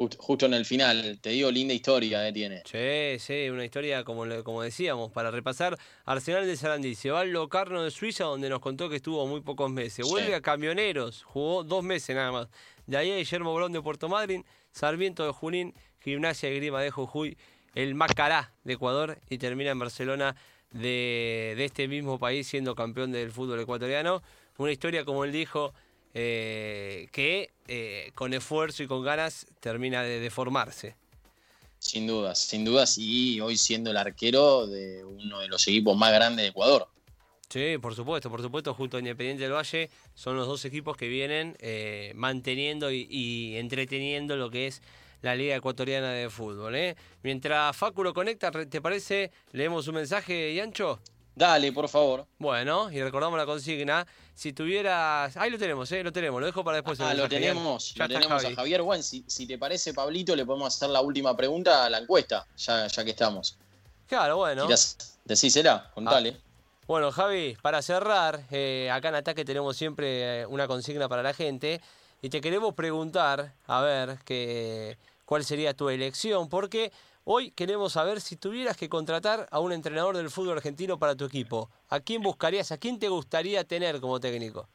Justo, 0.00 0.46
en 0.46 0.54
el 0.54 0.64
final, 0.64 1.18
te 1.20 1.28
digo, 1.28 1.50
linda 1.50 1.74
historia 1.74 2.26
eh, 2.26 2.32
tiene. 2.32 2.62
Sí, 2.64 3.18
sí, 3.18 3.50
una 3.50 3.66
historia 3.66 4.02
como, 4.02 4.24
como 4.42 4.62
decíamos, 4.62 5.12
para 5.12 5.30
repasar, 5.30 5.76
Arsenal 6.06 6.46
de 6.46 6.56
Sarandí, 6.56 6.94
se 6.94 7.10
va 7.10 7.20
al 7.20 7.32
Locarno 7.32 7.84
de 7.84 7.90
Suiza, 7.90 8.24
donde 8.24 8.48
nos 8.48 8.60
contó 8.60 8.88
que 8.88 8.96
estuvo 8.96 9.26
muy 9.26 9.42
pocos 9.42 9.70
meses. 9.70 10.08
Vuelve 10.08 10.34
a 10.34 10.40
Camioneros, 10.40 11.22
jugó 11.24 11.64
dos 11.64 11.84
meses 11.84 12.16
nada 12.16 12.32
más. 12.32 12.48
De 12.86 12.96
ahí 12.96 13.10
a 13.10 13.16
Guillermo 13.16 13.52
Bolón 13.52 13.72
de 13.72 13.82
Puerto 13.82 14.08
Madryn, 14.08 14.46
Sarmiento 14.72 15.26
de 15.26 15.32
Junín, 15.32 15.74
Gimnasia 16.00 16.50
y 16.50 16.56
Grima 16.56 16.80
de 16.80 16.90
Jujuy, 16.90 17.36
el 17.74 17.94
Macará 17.94 18.54
de 18.64 18.72
Ecuador 18.72 19.18
y 19.28 19.36
termina 19.36 19.70
en 19.70 19.78
Barcelona 19.80 20.34
de, 20.70 21.52
de 21.58 21.64
este 21.66 21.88
mismo 21.88 22.18
país 22.18 22.46
siendo 22.46 22.74
campeón 22.74 23.12
del 23.12 23.32
fútbol 23.32 23.60
ecuatoriano. 23.60 24.22
Una 24.56 24.72
historia, 24.72 25.04
como 25.04 25.26
él 25.26 25.32
dijo, 25.32 25.74
eh, 26.14 27.08
que 27.12 27.50
eh, 27.68 28.10
con 28.14 28.34
esfuerzo 28.34 28.82
y 28.82 28.86
con 28.88 29.04
ganas 29.04 29.46
termina 29.60 30.02
de, 30.02 30.18
deformarse 30.18 30.96
Sin 31.78 32.06
dudas, 32.06 32.38
sin 32.38 32.64
dudas, 32.64 32.98
y 32.98 33.40
hoy 33.40 33.56
siendo 33.56 33.90
el 33.90 33.96
arquero 33.96 34.66
de 34.66 35.04
uno 35.04 35.40
de 35.40 35.48
los 35.48 35.66
equipos 35.68 35.96
más 35.96 36.12
grandes 36.12 36.44
de 36.44 36.48
Ecuador. 36.48 36.88
Sí, 37.48 37.78
por 37.80 37.94
supuesto, 37.94 38.30
por 38.30 38.42
supuesto, 38.42 38.74
junto 38.74 38.96
a 38.96 39.00
Independiente 39.00 39.42
del 39.42 39.52
Valle 39.52 39.90
son 40.14 40.36
los 40.36 40.46
dos 40.46 40.64
equipos 40.64 40.96
que 40.96 41.08
vienen 41.08 41.56
eh, 41.60 42.12
manteniendo 42.14 42.90
y, 42.92 43.56
entreteniendo 43.56 44.36
lo 44.36 44.50
que 44.50 44.68
es 44.68 44.82
la 45.22 45.34
Liga 45.34 45.56
Ecuatoriana 45.56 46.12
de 46.12 46.30
Fútbol. 46.30 46.76
Mientras 47.22 47.76
Fáculo 47.76 48.14
conecta, 48.14 48.50
¿te 48.50 48.80
parece? 48.80 49.32
¿Leemos 49.52 49.88
un 49.88 49.96
mensaje, 49.96 50.54
Yancho? 50.54 51.00
Dale, 51.34 51.72
por 51.72 51.88
favor. 51.88 52.26
Bueno, 52.38 52.90
y 52.90 53.02
recordamos 53.02 53.38
la 53.38 53.46
consigna. 53.46 54.06
Si 54.34 54.52
tuvieras. 54.52 55.36
Ahí 55.36 55.50
lo 55.50 55.58
tenemos, 55.58 55.90
¿eh? 55.92 56.02
Lo 56.02 56.12
tenemos, 56.12 56.40
lo 56.40 56.46
dejo 56.46 56.64
para 56.64 56.76
después. 56.78 57.00
Ah, 57.00 57.14
lo 57.14 57.28
tenemos, 57.28 57.94
lo 57.96 58.08
tenemos 58.08 58.44
a 58.44 58.54
Javier. 58.54 58.82
Bueno, 58.82 59.02
si, 59.02 59.46
te 59.46 59.58
parece, 59.58 59.94
Pablito, 59.94 60.34
le 60.34 60.44
podemos 60.44 60.74
hacer 60.74 60.90
la 60.90 61.00
última 61.00 61.36
pregunta 61.36 61.84
a 61.84 61.90
la 61.90 61.98
encuesta, 61.98 62.46
ya, 62.56 62.86
ya 62.86 63.04
que 63.04 63.10
estamos. 63.10 63.56
Claro, 64.06 64.38
bueno. 64.38 64.66
Decísela, 65.24 65.90
contale. 65.94 66.36
Ah. 66.36 66.50
Bueno, 66.86 67.12
Javi, 67.12 67.56
para 67.62 67.82
cerrar, 67.82 68.42
eh, 68.50 68.90
acá 68.92 69.10
en 69.10 69.14
Ataque 69.14 69.44
tenemos 69.44 69.76
siempre 69.76 70.40
eh, 70.40 70.46
una 70.46 70.66
consigna 70.66 71.08
para 71.08 71.22
la 71.22 71.32
gente. 71.32 71.80
Y 72.20 72.28
te 72.28 72.40
queremos 72.40 72.74
preguntar, 72.74 73.54
a 73.66 73.80
ver, 73.80 74.18
que, 74.24 74.98
cuál 75.24 75.44
sería 75.44 75.72
tu 75.72 75.88
elección, 75.88 76.48
porque 76.48 76.90
Hoy 77.32 77.52
queremos 77.52 77.92
saber 77.92 78.20
si 78.20 78.36
tuvieras 78.36 78.76
que 78.76 78.88
contratar 78.88 79.46
a 79.52 79.60
un 79.60 79.70
entrenador 79.70 80.16
del 80.16 80.30
fútbol 80.30 80.56
argentino 80.56 80.98
para 80.98 81.14
tu 81.14 81.26
equipo, 81.26 81.70
¿a 81.88 82.00
quién 82.00 82.22
buscarías? 82.22 82.72
¿A 82.72 82.78
quién 82.78 82.98
te 82.98 83.08
gustaría 83.08 83.62
tener 83.62 84.00
como 84.00 84.18
técnico? 84.18 84.68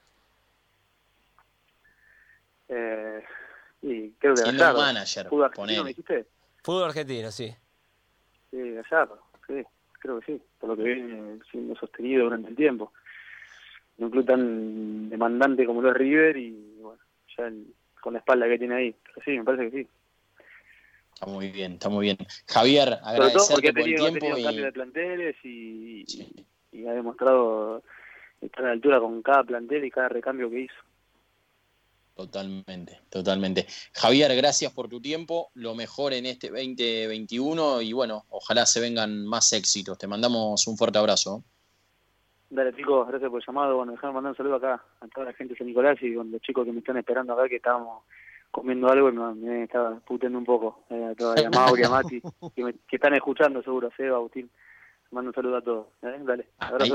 Eh, 2.70 3.22
y 3.82 4.12
creo 4.12 4.36
que 4.36 4.42
Gallardo. 4.44 4.80
manager, 4.80 5.28
¿Fútbol 5.28 5.44
argentino 5.44 5.84
me 5.84 5.90
dijiste? 5.90 6.28
Fútbol 6.64 6.84
argentino, 6.86 7.30
sí. 7.30 7.54
Sí, 8.52 8.72
Gallardo, 8.72 9.22
sí, 9.48 9.62
creo 10.00 10.22
que 10.22 10.26
sí, 10.26 10.42
por 10.58 10.70
lo 10.70 10.78
que 10.78 10.84
viene 10.84 11.40
siendo 11.52 11.76
sostenido 11.76 12.24
durante 12.24 12.52
el 12.52 12.56
tiempo. 12.56 12.94
Un 13.98 14.10
club 14.10 14.26
tan 14.26 15.10
demandante 15.10 15.66
como 15.66 15.82
lo 15.82 15.92
es 15.92 15.98
River 15.98 16.38
y 16.38 16.78
bueno, 16.80 17.04
ya 17.38 17.52
con 18.00 18.14
la 18.14 18.20
espalda 18.20 18.48
que 18.48 18.60
tiene 18.60 18.76
ahí. 18.76 18.96
Pero 19.04 19.22
sí, 19.26 19.32
me 19.32 19.44
parece 19.44 19.70
que 19.72 19.84
sí. 19.84 19.90
Está 21.16 21.28
muy 21.28 21.50
bien, 21.50 21.74
está 21.74 21.88
muy 21.88 22.04
bien. 22.04 22.18
Javier, 22.46 23.00
agradecerte 23.02 23.72
por 23.72 23.88
el 23.88 23.96
tiempo. 23.96 24.34
Ha 24.34 24.36
tenido 24.36 24.66
de 24.66 24.72
planteles 24.74 25.36
y, 25.46 26.04
y, 26.74 26.86
ha 26.86 26.92
demostrado 26.92 27.82
estar 28.42 28.66
a 28.66 28.68
la 28.68 28.74
altura 28.74 29.00
con 29.00 29.22
cada 29.22 29.46
plantel 29.46 29.86
y 29.86 29.92
cada 29.92 30.10
recambio 30.10 30.50
que 30.50 30.60
hizo. 30.60 30.76
Totalmente, 32.16 33.00
totalmente. 33.10 33.66
Javier, 33.94 34.36
gracias 34.36 34.74
por 34.74 34.90
tu 34.90 35.00
tiempo, 35.00 35.52
lo 35.54 35.74
mejor 35.74 36.12
en 36.12 36.26
este 36.26 36.50
2021 36.50 37.82
y 37.82 37.94
bueno, 37.94 38.26
ojalá 38.30 38.66
se 38.66 38.82
vengan 38.82 39.26
más 39.26 39.54
éxitos. 39.54 39.98
Te 39.98 40.08
mandamos 40.08 40.68
un 40.68 40.76
fuerte 40.78 40.98
abrazo. 40.98 41.44
Dale 42.50 42.76
chicos, 42.76 43.08
gracias 43.08 43.32
por 43.32 43.40
el 43.40 43.48
llamado. 43.48 43.78
Bueno, 43.78 43.94
déjame 43.94 44.14
mandar 44.14 44.32
un 44.32 44.38
saludo 44.38 44.56
acá 44.56 44.84
a 45.00 45.08
toda 45.08 45.28
la 45.28 45.34
gente 45.34 45.54
de 45.54 45.58
San 45.60 45.68
Nicolás 45.68 45.98
y 46.02 46.14
con 46.14 46.30
los 46.30 46.42
chicos 46.42 46.66
que 46.66 46.74
me 46.74 46.80
están 46.80 46.98
esperando 46.98 47.34
acá 47.34 47.48
que 47.48 47.56
estábamos 47.56 48.04
comiendo 48.56 48.90
algo 48.90 49.10
y 49.10 49.12
me, 49.12 49.64
estaba 49.64 50.00
puteando 50.00 50.40
un 50.40 50.46
poco. 50.46 50.86
Eh, 50.90 51.10
a 51.12 51.14
toda 51.14 51.50
Mauri, 51.50 51.84
a 51.84 51.90
Mati, 51.90 52.22
que, 52.56 52.74
están 52.90 53.14
escuchando 53.14 53.62
seguro, 53.62 53.92
Seba, 53.98 54.16
Agustín. 54.16 54.50
Mando 55.12 55.30
un 55.30 55.36
saludo 55.36 55.58
a 55.58 55.62
todos. 55.62 55.88
¿eh? 56.04 56.18
Dale. 56.22 56.48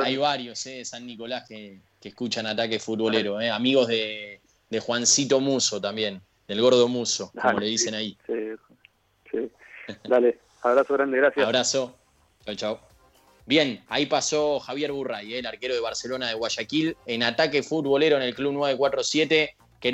Hay, 0.03 0.17
varios 0.17 0.65
eh, 0.67 0.79
de 0.79 0.85
San 0.87 1.07
Nicolás 1.07 1.47
que, 1.47 1.81
escuchan 2.03 2.47
ataque 2.47 2.79
futbolero, 2.79 3.39
eh, 3.43 3.51
amigos 3.51 3.89
de, 3.89 4.41
de, 4.71 4.81
Juancito 4.81 5.39
Muso 5.39 5.83
también, 5.83 6.23
del 6.49 6.63
gordo 6.63 6.89
Muso, 6.89 7.31
como 7.39 7.61
le 7.61 7.67
dicen 7.67 7.95
ahí. 7.95 8.17
Sí, 8.27 8.33
sí. 9.31 9.51
Dale, 10.09 10.39
abrazo 10.63 10.95
grande, 10.95 11.19
gracias. 11.19 11.47
Abrazo. 11.47 11.95
Chao, 12.47 12.55
chao. 12.55 12.81
Bien, 13.45 13.85
ahí 13.89 14.07
pasó 14.07 14.61
Javier 14.61 14.93
Burray, 14.93 15.35
el 15.35 15.45
arquero 15.45 15.75
de 15.75 15.81
Barcelona 15.81 16.29
de 16.29 16.35
Guayaquil, 16.35 16.97
en 17.05 17.23
ataque 17.23 17.63
futbolero 17.63 18.17
en 18.17 18.23
el 18.23 18.35
Club 18.35 18.55
947 18.55 19.57